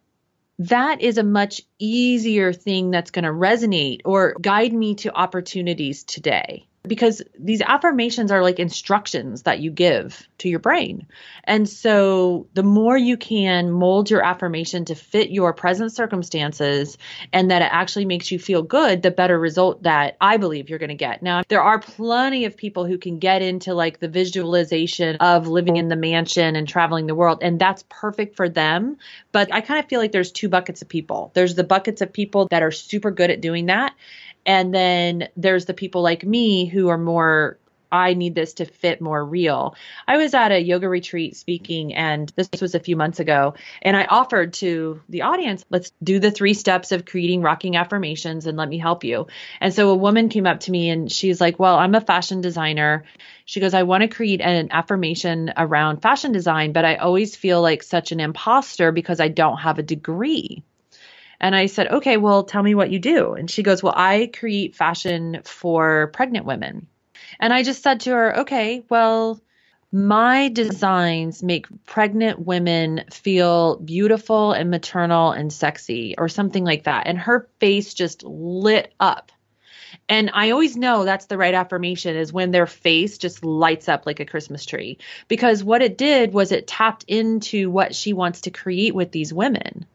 that 0.60 1.00
is 1.00 1.18
a 1.18 1.24
much 1.24 1.62
easier 1.78 2.52
thing 2.52 2.90
that's 2.90 3.10
going 3.10 3.24
to 3.24 3.30
resonate 3.30 4.02
or 4.04 4.36
guide 4.40 4.72
me 4.72 4.94
to 4.96 5.14
opportunities 5.14 6.04
today 6.04 6.67
because 6.86 7.22
these 7.38 7.60
affirmations 7.60 8.30
are 8.30 8.42
like 8.42 8.58
instructions 8.58 9.42
that 9.42 9.60
you 9.60 9.70
give 9.70 10.26
to 10.38 10.48
your 10.48 10.58
brain. 10.58 11.06
And 11.44 11.68
so 11.68 12.46
the 12.54 12.62
more 12.62 12.96
you 12.96 13.16
can 13.16 13.70
mold 13.70 14.10
your 14.10 14.24
affirmation 14.24 14.84
to 14.86 14.94
fit 14.94 15.30
your 15.30 15.52
present 15.52 15.92
circumstances 15.92 16.96
and 17.32 17.50
that 17.50 17.62
it 17.62 17.68
actually 17.70 18.04
makes 18.04 18.30
you 18.30 18.38
feel 18.38 18.62
good, 18.62 19.02
the 19.02 19.10
better 19.10 19.38
result 19.38 19.82
that 19.82 20.16
I 20.20 20.36
believe 20.36 20.70
you're 20.70 20.78
going 20.78 20.88
to 20.88 20.94
get. 20.94 21.22
Now, 21.22 21.42
there 21.48 21.62
are 21.62 21.78
plenty 21.78 22.44
of 22.44 22.56
people 22.56 22.86
who 22.86 22.98
can 22.98 23.18
get 23.18 23.42
into 23.42 23.74
like 23.74 23.98
the 23.98 24.08
visualization 24.08 25.16
of 25.16 25.46
living 25.46 25.76
in 25.76 25.88
the 25.88 25.96
mansion 25.96 26.56
and 26.56 26.66
traveling 26.66 27.06
the 27.06 27.14
world, 27.14 27.40
and 27.42 27.58
that's 27.58 27.84
perfect 27.88 28.36
for 28.36 28.48
them. 28.48 28.96
But 29.32 29.52
I 29.52 29.60
kind 29.60 29.82
of 29.82 29.88
feel 29.88 30.00
like 30.00 30.12
there's 30.12 30.32
two 30.32 30.48
buckets 30.48 30.82
of 30.82 30.88
people. 30.88 31.32
There's 31.34 31.54
the 31.54 31.64
buckets 31.64 32.00
of 32.00 32.12
people 32.12 32.48
that 32.50 32.62
are 32.62 32.70
super 32.70 33.10
good 33.10 33.30
at 33.30 33.40
doing 33.40 33.66
that 33.66 33.94
and 34.48 34.74
then 34.74 35.28
there's 35.36 35.66
the 35.66 35.74
people 35.74 36.00
like 36.00 36.24
me 36.24 36.64
who 36.64 36.88
are 36.88 36.98
more 36.98 37.58
I 37.90 38.14
need 38.14 38.34
this 38.34 38.54
to 38.54 38.66
fit 38.66 39.00
more 39.00 39.24
real. 39.24 39.74
I 40.06 40.18
was 40.18 40.34
at 40.34 40.52
a 40.52 40.60
yoga 40.60 40.88
retreat 40.88 41.36
speaking, 41.36 41.94
and 41.94 42.30
this 42.36 42.50
was 42.60 42.74
a 42.74 42.80
few 42.80 42.96
months 42.96 43.18
ago, 43.18 43.54
and 43.80 43.96
I 43.96 44.04
offered 44.04 44.52
to 44.54 45.00
the 45.08 45.22
audience, 45.22 45.64
let's 45.70 45.90
do 46.02 46.18
the 46.18 46.30
three 46.30 46.52
steps 46.52 46.92
of 46.92 47.06
creating 47.06 47.40
rocking 47.40 47.76
affirmations 47.76 48.46
and 48.46 48.58
let 48.58 48.68
me 48.68 48.76
help 48.76 49.04
you. 49.04 49.26
And 49.60 49.72
so 49.72 49.90
a 49.90 49.94
woman 49.94 50.28
came 50.28 50.46
up 50.46 50.60
to 50.60 50.70
me 50.70 50.90
and 50.90 51.10
she's 51.10 51.40
like, 51.40 51.58
Well, 51.58 51.76
I'm 51.76 51.94
a 51.94 52.00
fashion 52.02 52.42
designer. 52.42 53.04
She 53.46 53.60
goes, 53.60 53.72
I 53.72 53.84
want 53.84 54.02
to 54.02 54.08
create 54.08 54.42
an 54.42 54.68
affirmation 54.70 55.52
around 55.56 56.02
fashion 56.02 56.32
design, 56.32 56.72
but 56.72 56.84
I 56.84 56.96
always 56.96 57.36
feel 57.36 57.62
like 57.62 57.82
such 57.82 58.12
an 58.12 58.20
imposter 58.20 58.92
because 58.92 59.20
I 59.20 59.28
don't 59.28 59.58
have 59.58 59.78
a 59.78 59.82
degree. 59.82 60.62
And 61.40 61.54
I 61.54 61.66
said, 61.66 61.88
okay, 61.88 62.16
well, 62.16 62.44
tell 62.44 62.62
me 62.62 62.74
what 62.74 62.90
you 62.90 62.98
do. 62.98 63.34
And 63.34 63.50
she 63.50 63.62
goes, 63.62 63.82
well, 63.82 63.94
I 63.96 64.30
create 64.32 64.74
fashion 64.74 65.40
for 65.44 66.08
pregnant 66.12 66.46
women. 66.46 66.88
And 67.38 67.52
I 67.52 67.62
just 67.62 67.82
said 67.82 68.00
to 68.00 68.10
her, 68.10 68.38
okay, 68.40 68.84
well, 68.88 69.40
my 69.92 70.48
designs 70.48 71.42
make 71.42 71.66
pregnant 71.86 72.40
women 72.40 73.04
feel 73.10 73.76
beautiful 73.76 74.52
and 74.52 74.70
maternal 74.70 75.30
and 75.30 75.52
sexy 75.52 76.14
or 76.18 76.28
something 76.28 76.64
like 76.64 76.84
that. 76.84 77.06
And 77.06 77.18
her 77.18 77.48
face 77.60 77.94
just 77.94 78.22
lit 78.24 78.92
up. 79.00 79.32
And 80.08 80.30
I 80.34 80.50
always 80.50 80.76
know 80.76 81.04
that's 81.04 81.26
the 81.26 81.38
right 81.38 81.54
affirmation 81.54 82.16
is 82.16 82.32
when 82.32 82.50
their 82.50 82.66
face 82.66 83.18
just 83.18 83.44
lights 83.44 83.88
up 83.88 84.04
like 84.04 84.20
a 84.20 84.26
Christmas 84.26 84.66
tree. 84.66 84.98
Because 85.28 85.64
what 85.64 85.82
it 85.82 85.96
did 85.96 86.32
was 86.32 86.52
it 86.52 86.66
tapped 86.66 87.04
into 87.08 87.70
what 87.70 87.94
she 87.94 88.12
wants 88.12 88.42
to 88.42 88.50
create 88.50 88.94
with 88.94 89.12
these 89.12 89.32
women. 89.32 89.86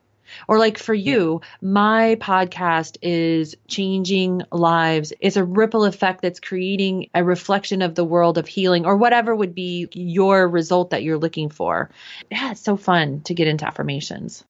Or 0.47 0.59
like 0.59 0.77
for 0.77 0.93
you, 0.93 1.41
my 1.61 2.17
podcast 2.21 2.97
is 3.01 3.55
changing 3.67 4.43
lives. 4.51 5.13
It's 5.19 5.37
a 5.37 5.43
ripple 5.43 5.85
effect 5.85 6.21
that's 6.21 6.39
creating 6.39 7.09
a 7.13 7.23
reflection 7.23 7.81
of 7.81 7.95
the 7.95 8.05
world 8.05 8.37
of 8.37 8.47
healing 8.47 8.85
or 8.85 8.97
whatever 8.97 9.35
would 9.35 9.55
be 9.55 9.87
your 9.93 10.47
result 10.47 10.89
that 10.91 11.03
you're 11.03 11.17
looking 11.17 11.49
for. 11.49 11.89
Yeah, 12.31 12.51
it's 12.51 12.61
so 12.61 12.77
fun 12.77 13.21
to 13.21 13.33
get 13.33 13.47
into 13.47 13.65
affirmations. 13.65 14.43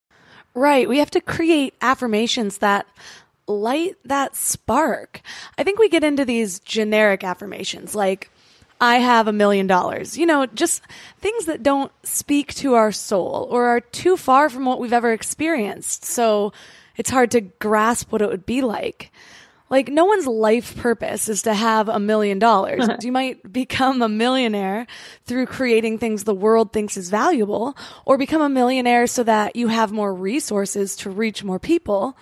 Right. 0.53 0.87
We 0.87 0.99
have 0.99 1.11
to 1.11 1.21
create 1.21 1.73
affirmations 1.81 2.59
that 2.59 2.85
light 3.47 3.95
that 4.05 4.35
spark. 4.35 5.21
I 5.57 5.63
think 5.63 5.79
we 5.79 5.89
get 5.89 6.03
into 6.03 6.25
these 6.25 6.59
generic 6.59 7.23
affirmations 7.23 7.95
like, 7.95 8.29
I 8.83 8.97
have 8.97 9.29
a 9.29 9.33
million 9.33 9.65
dollars. 9.65 10.17
You 10.17 10.25
know, 10.25 10.45
just 10.45 10.81
things 11.21 11.45
that 11.45 11.63
don't 11.63 11.91
speak 12.03 12.53
to 12.55 12.73
our 12.73 12.91
soul 12.91 13.47
or 13.49 13.65
are 13.67 13.79
too 13.79 14.17
far 14.17 14.49
from 14.49 14.65
what 14.65 14.81
we've 14.81 14.91
ever 14.91 15.13
experienced. 15.13 16.03
So 16.03 16.51
it's 16.97 17.09
hard 17.09 17.31
to 17.31 17.39
grasp 17.41 18.11
what 18.11 18.21
it 18.21 18.27
would 18.27 18.45
be 18.45 18.61
like. 18.61 19.09
Like, 19.69 19.87
no 19.87 20.03
one's 20.03 20.27
life 20.27 20.75
purpose 20.75 21.29
is 21.29 21.43
to 21.43 21.53
have 21.53 21.87
a 21.87 21.97
million 21.97 22.39
dollars. 22.39 22.85
You 23.03 23.13
might 23.13 23.51
become 23.51 24.01
a 24.01 24.09
millionaire 24.09 24.85
through 25.25 25.45
creating 25.45 25.97
things 25.97 26.25
the 26.25 26.35
world 26.35 26.73
thinks 26.73 26.97
is 26.97 27.09
valuable, 27.09 27.77
or 28.05 28.17
become 28.17 28.41
a 28.41 28.49
millionaire 28.49 29.07
so 29.07 29.23
that 29.23 29.55
you 29.55 29.69
have 29.69 29.93
more 29.93 30.13
resources 30.13 30.97
to 30.97 31.09
reach 31.09 31.43
more 31.43 31.57
people. 31.57 32.17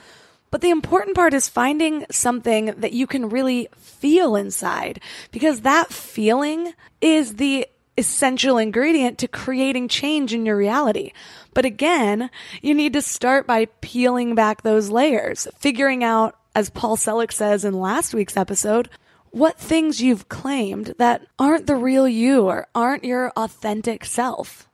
But 0.51 0.61
the 0.61 0.69
important 0.69 1.15
part 1.15 1.33
is 1.33 1.49
finding 1.49 2.05
something 2.11 2.73
that 2.77 2.93
you 2.93 3.07
can 3.07 3.29
really 3.29 3.69
feel 3.77 4.35
inside 4.35 4.99
because 5.31 5.61
that 5.61 5.91
feeling 5.91 6.73
is 6.99 7.35
the 7.35 7.67
essential 7.97 8.57
ingredient 8.57 9.17
to 9.19 9.27
creating 9.27 9.87
change 9.87 10.33
in 10.33 10.45
your 10.45 10.57
reality. 10.57 11.13
But 11.53 11.65
again, 11.65 12.29
you 12.61 12.73
need 12.73 12.93
to 12.93 13.01
start 13.01 13.47
by 13.47 13.65
peeling 13.81 14.35
back 14.35 14.61
those 14.61 14.89
layers, 14.89 15.47
figuring 15.57 16.03
out, 16.03 16.37
as 16.55 16.69
Paul 16.69 16.97
Selig 16.97 17.31
says 17.31 17.63
in 17.63 17.73
last 17.73 18.13
week's 18.13 18.37
episode, 18.37 18.89
what 19.29 19.57
things 19.57 20.01
you've 20.01 20.27
claimed 20.27 20.95
that 20.97 21.25
aren't 21.39 21.67
the 21.67 21.75
real 21.75 22.07
you 22.07 22.47
or 22.47 22.67
aren't 22.75 23.05
your 23.05 23.31
authentic 23.37 24.03
self. 24.03 24.67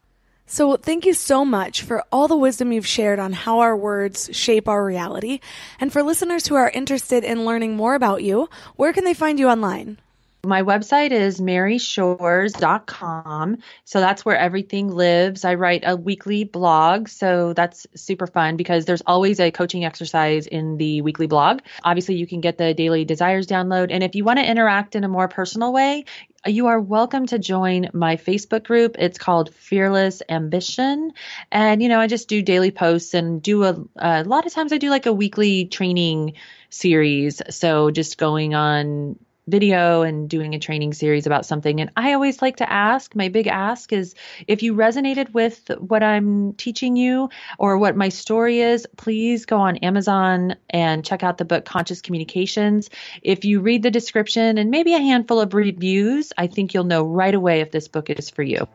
So, 0.49 0.77
thank 0.77 1.05
you 1.05 1.13
so 1.13 1.43
much 1.43 1.81
for 1.81 2.05
all 2.09 2.29
the 2.29 2.37
wisdom 2.37 2.71
you've 2.71 2.87
shared 2.87 3.19
on 3.19 3.33
how 3.33 3.59
our 3.59 3.75
words 3.75 4.29
shape 4.31 4.69
our 4.69 4.83
reality. 4.83 5.41
And 5.77 5.91
for 5.91 6.01
listeners 6.01 6.47
who 6.47 6.55
are 6.55 6.69
interested 6.69 7.25
in 7.25 7.43
learning 7.43 7.75
more 7.75 7.95
about 7.95 8.23
you, 8.23 8.47
where 8.77 8.93
can 8.93 9.03
they 9.03 9.13
find 9.13 9.39
you 9.39 9.49
online? 9.49 9.99
My 10.45 10.63
website 10.63 11.11
is 11.11 11.41
maryshores.com. 11.41 13.57
So 13.83 13.99
that's 13.99 14.23
where 14.23 14.37
everything 14.37 14.89
lives. 14.89 15.43
I 15.43 15.55
write 15.55 15.83
a 15.85 15.97
weekly 15.97 16.45
blog. 16.45 17.09
So 17.09 17.51
that's 17.51 17.85
super 17.95 18.27
fun 18.27 18.55
because 18.55 18.85
there's 18.85 19.03
always 19.05 19.41
a 19.41 19.51
coaching 19.51 19.83
exercise 19.83 20.47
in 20.47 20.77
the 20.77 21.01
weekly 21.01 21.27
blog. 21.27 21.59
Obviously, 21.83 22.15
you 22.15 22.25
can 22.25 22.39
get 22.39 22.57
the 22.57 22.73
daily 22.73 23.03
desires 23.03 23.47
download. 23.47 23.87
And 23.91 24.01
if 24.03 24.15
you 24.15 24.23
want 24.23 24.39
to 24.39 24.49
interact 24.49 24.95
in 24.95 25.03
a 25.03 25.09
more 25.09 25.27
personal 25.27 25.73
way, 25.73 26.05
you 26.47 26.67
are 26.67 26.79
welcome 26.79 27.25
to 27.27 27.39
join 27.39 27.89
my 27.93 28.15
Facebook 28.15 28.63
group. 28.63 28.95
It's 28.97 29.17
called 29.17 29.53
Fearless 29.53 30.21
Ambition. 30.29 31.11
And, 31.51 31.81
you 31.83 31.89
know, 31.89 31.99
I 31.99 32.07
just 32.07 32.27
do 32.27 32.41
daily 32.41 32.71
posts 32.71 33.13
and 33.13 33.41
do 33.41 33.63
a, 33.63 33.83
a 33.95 34.23
lot 34.23 34.45
of 34.45 34.53
times 34.53 34.71
I 34.71 34.77
do 34.77 34.89
like 34.89 35.05
a 35.05 35.13
weekly 35.13 35.65
training 35.65 36.33
series. 36.69 37.41
So 37.49 37.91
just 37.91 38.17
going 38.17 38.55
on 38.55 39.17
video 39.47 40.01
and 40.03 40.29
doing 40.29 40.53
a 40.53 40.59
training 40.59 40.93
series 40.93 41.25
about 41.25 41.45
something. 41.45 41.79
And 41.79 41.91
I 41.95 42.13
always 42.13 42.41
like 42.41 42.57
to 42.57 42.71
ask 42.71 43.15
my 43.15 43.29
big 43.29 43.47
ask 43.47 43.91
is 43.93 44.13
if 44.47 44.61
you 44.61 44.75
resonated 44.75 45.33
with 45.33 45.71
what 45.79 46.03
I'm 46.03 46.53
teaching 46.53 46.95
you 46.95 47.29
or 47.57 47.77
what 47.77 47.95
my 47.95 48.09
story 48.09 48.59
is, 48.59 48.85
please 48.97 49.45
go 49.45 49.57
on 49.57 49.77
Amazon 49.77 50.55
and 50.69 51.03
check 51.05 51.23
out 51.23 51.37
the 51.37 51.45
book 51.45 51.65
Conscious 51.65 52.01
Communications. 52.01 52.89
If 53.21 53.45
you 53.45 53.61
read 53.61 53.83
the 53.83 53.91
description 53.91 54.57
and 54.57 54.69
maybe 54.69 54.93
a 54.93 54.99
handful 54.99 55.39
of 55.39 55.53
reviews, 55.53 56.33
I 56.37 56.47
think 56.47 56.73
you'll 56.73 56.83
know 56.83 57.03
right 57.03 57.33
away 57.33 57.61
if 57.61 57.71
this 57.71 57.87
book 57.87 58.09
is 58.09 58.29
for 58.29 58.43
you. 58.43 58.67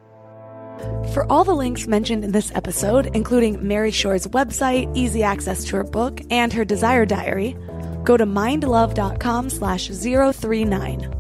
For 1.13 1.31
all 1.31 1.45
the 1.45 1.55
links 1.55 1.87
mentioned 1.87 2.25
in 2.25 2.33
this 2.33 2.51
episode, 2.55 3.15
including 3.15 3.67
Mary 3.67 3.91
Shores' 3.91 4.27
website, 4.29 4.97
easy 4.97 5.23
access 5.23 5.65
to 5.67 5.77
her 5.77 5.85
book, 5.85 6.21
and 6.31 6.53
her 6.53 6.65
desire 6.65 7.05
diary, 7.05 7.57
go 8.05 8.17
to 8.17 8.27
mindlove.com 8.27 9.51
slash 9.51 9.89
039. 9.89 11.19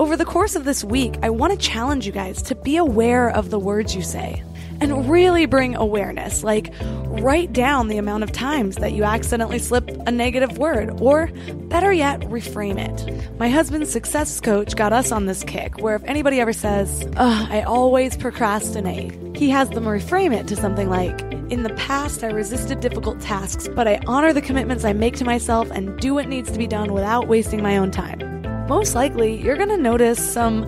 Over 0.00 0.16
the 0.16 0.24
course 0.24 0.56
of 0.56 0.64
this 0.64 0.82
week, 0.82 1.16
I 1.22 1.30
want 1.30 1.52
to 1.52 1.58
challenge 1.58 2.06
you 2.06 2.12
guys 2.12 2.42
to 2.42 2.54
be 2.54 2.76
aware 2.76 3.28
of 3.28 3.50
the 3.50 3.58
words 3.58 3.94
you 3.94 4.02
say 4.02 4.42
and 4.80 5.08
really 5.08 5.46
bring 5.46 5.76
awareness. 5.76 6.42
Like, 6.42 6.74
write 6.80 7.52
down 7.52 7.86
the 7.86 7.98
amount 7.98 8.24
of 8.24 8.32
times 8.32 8.76
that 8.76 8.92
you 8.92 9.04
accidentally 9.04 9.60
slip 9.60 9.88
a 9.88 10.10
negative 10.10 10.58
word, 10.58 11.00
or 11.00 11.28
better 11.68 11.92
yet, 11.92 12.20
reframe 12.22 12.78
it. 12.78 13.38
My 13.38 13.48
husband's 13.48 13.92
success 13.92 14.40
coach 14.40 14.74
got 14.74 14.92
us 14.92 15.12
on 15.12 15.26
this 15.26 15.44
kick 15.44 15.78
where 15.78 15.94
if 15.94 16.02
anybody 16.04 16.40
ever 16.40 16.52
says, 16.52 17.06
I 17.16 17.62
always 17.62 18.16
procrastinate, 18.16 19.36
he 19.36 19.50
has 19.50 19.70
them 19.70 19.84
reframe 19.84 20.34
it 20.34 20.48
to 20.48 20.56
something 20.56 20.88
like, 20.88 21.31
In 21.52 21.64
the 21.64 21.74
past, 21.74 22.24
I 22.24 22.28
resisted 22.28 22.80
difficult 22.80 23.20
tasks, 23.20 23.68
but 23.68 23.86
I 23.86 24.00
honor 24.06 24.32
the 24.32 24.40
commitments 24.40 24.86
I 24.86 24.94
make 24.94 25.16
to 25.16 25.24
myself 25.26 25.70
and 25.70 26.00
do 26.00 26.14
what 26.14 26.26
needs 26.26 26.50
to 26.50 26.56
be 26.56 26.66
done 26.66 26.94
without 26.94 27.28
wasting 27.28 27.62
my 27.62 27.76
own 27.76 27.90
time. 27.90 28.40
Most 28.68 28.94
likely, 28.94 29.38
you're 29.38 29.58
going 29.58 29.68
to 29.68 29.76
notice 29.76 30.32
some 30.32 30.66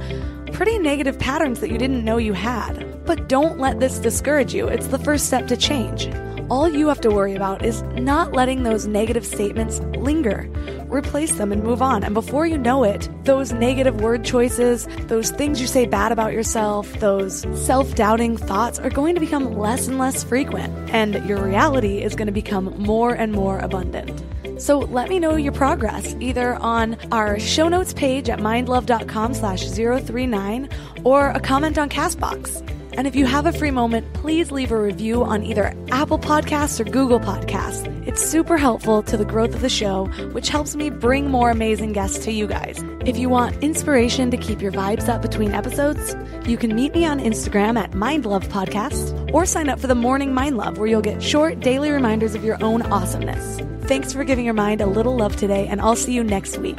pretty 0.52 0.78
negative 0.78 1.18
patterns 1.18 1.60
that 1.60 1.70
you 1.70 1.78
didn't 1.78 2.04
know 2.04 2.18
you 2.18 2.34
had. 2.34 3.02
But 3.06 3.30
don't 3.30 3.58
let 3.58 3.80
this 3.80 3.98
discourage 3.98 4.52
you. 4.52 4.68
It's 4.68 4.88
the 4.88 4.98
first 4.98 5.24
step 5.24 5.46
to 5.46 5.56
change. 5.56 6.04
All 6.50 6.68
you 6.68 6.88
have 6.88 7.00
to 7.00 7.10
worry 7.10 7.34
about 7.34 7.64
is 7.64 7.82
not 7.94 8.32
letting 8.32 8.64
those 8.64 8.86
negative 8.86 9.24
statements 9.24 9.80
linger. 9.96 10.48
Replace 10.88 11.36
them 11.36 11.52
and 11.52 11.62
move 11.62 11.80
on. 11.80 12.04
And 12.04 12.12
before 12.12 12.46
you 12.46 12.58
know 12.58 12.84
it, 12.84 13.08
those 13.24 13.52
negative 13.52 14.02
word 14.02 14.24
choices, 14.24 14.86
those 15.06 15.30
things 15.30 15.60
you 15.60 15.66
say 15.66 15.86
bad 15.86 16.12
about 16.12 16.34
yourself, 16.34 16.92
those 17.00 17.46
self 17.58 17.94
doubting 17.94 18.36
thoughts 18.36 18.78
are 18.78 18.90
going 18.90 19.14
to 19.14 19.20
become 19.20 19.56
less 19.56 19.88
and 19.88 19.98
less 19.98 20.22
frequent. 20.22 20.72
And 20.90 21.14
your 21.26 21.42
reality 21.42 22.02
is 22.02 22.14
going 22.14 22.26
to 22.26 22.32
become 22.32 22.74
more 22.76 23.14
and 23.14 23.32
more 23.32 23.58
abundant. 23.58 24.22
So 24.60 24.78
let 24.78 25.08
me 25.08 25.18
know 25.18 25.36
your 25.36 25.52
progress 25.52 26.14
either 26.20 26.56
on 26.56 26.96
our 27.10 27.38
show 27.38 27.68
notes 27.68 27.94
page 27.94 28.28
at 28.28 28.38
mindlove.com 28.38 29.34
slash 29.34 29.68
039 29.70 30.68
or 31.04 31.30
a 31.30 31.40
comment 31.40 31.78
on 31.78 31.88
Castbox. 31.88 32.73
And 32.96 33.06
if 33.08 33.16
you 33.16 33.26
have 33.26 33.46
a 33.46 33.52
free 33.52 33.72
moment, 33.72 34.12
please 34.14 34.52
leave 34.52 34.70
a 34.70 34.80
review 34.80 35.24
on 35.24 35.42
either 35.42 35.74
Apple 35.90 36.18
Podcasts 36.18 36.78
or 36.78 36.84
Google 36.84 37.18
Podcasts. 37.18 37.90
It's 38.06 38.24
super 38.24 38.56
helpful 38.56 39.02
to 39.02 39.16
the 39.16 39.24
growth 39.24 39.54
of 39.54 39.60
the 39.62 39.68
show, 39.68 40.06
which 40.32 40.48
helps 40.48 40.76
me 40.76 40.90
bring 40.90 41.28
more 41.28 41.50
amazing 41.50 41.92
guests 41.92 42.24
to 42.24 42.32
you 42.32 42.46
guys. 42.46 42.84
If 43.04 43.18
you 43.18 43.28
want 43.28 43.62
inspiration 43.62 44.30
to 44.30 44.36
keep 44.36 44.62
your 44.62 44.70
vibes 44.70 45.08
up 45.08 45.22
between 45.22 45.52
episodes, 45.52 46.14
you 46.46 46.56
can 46.56 46.74
meet 46.74 46.94
me 46.94 47.04
on 47.04 47.18
Instagram 47.18 47.76
at 47.76 47.90
MindLove 47.90 48.48
Podcast 48.48 49.32
or 49.34 49.44
sign 49.44 49.68
up 49.68 49.80
for 49.80 49.88
the 49.88 49.94
Morning 49.94 50.32
Mind 50.32 50.56
Love, 50.56 50.78
where 50.78 50.86
you'll 50.86 51.02
get 51.02 51.22
short 51.22 51.60
daily 51.60 51.90
reminders 51.90 52.34
of 52.34 52.44
your 52.44 52.62
own 52.62 52.82
awesomeness. 52.82 53.60
Thanks 53.88 54.12
for 54.12 54.22
giving 54.22 54.44
your 54.44 54.54
mind 54.54 54.80
a 54.80 54.86
little 54.86 55.16
love 55.16 55.36
today, 55.36 55.66
and 55.66 55.80
I'll 55.80 55.96
see 55.96 56.12
you 56.12 56.22
next 56.22 56.58
week. 56.58 56.78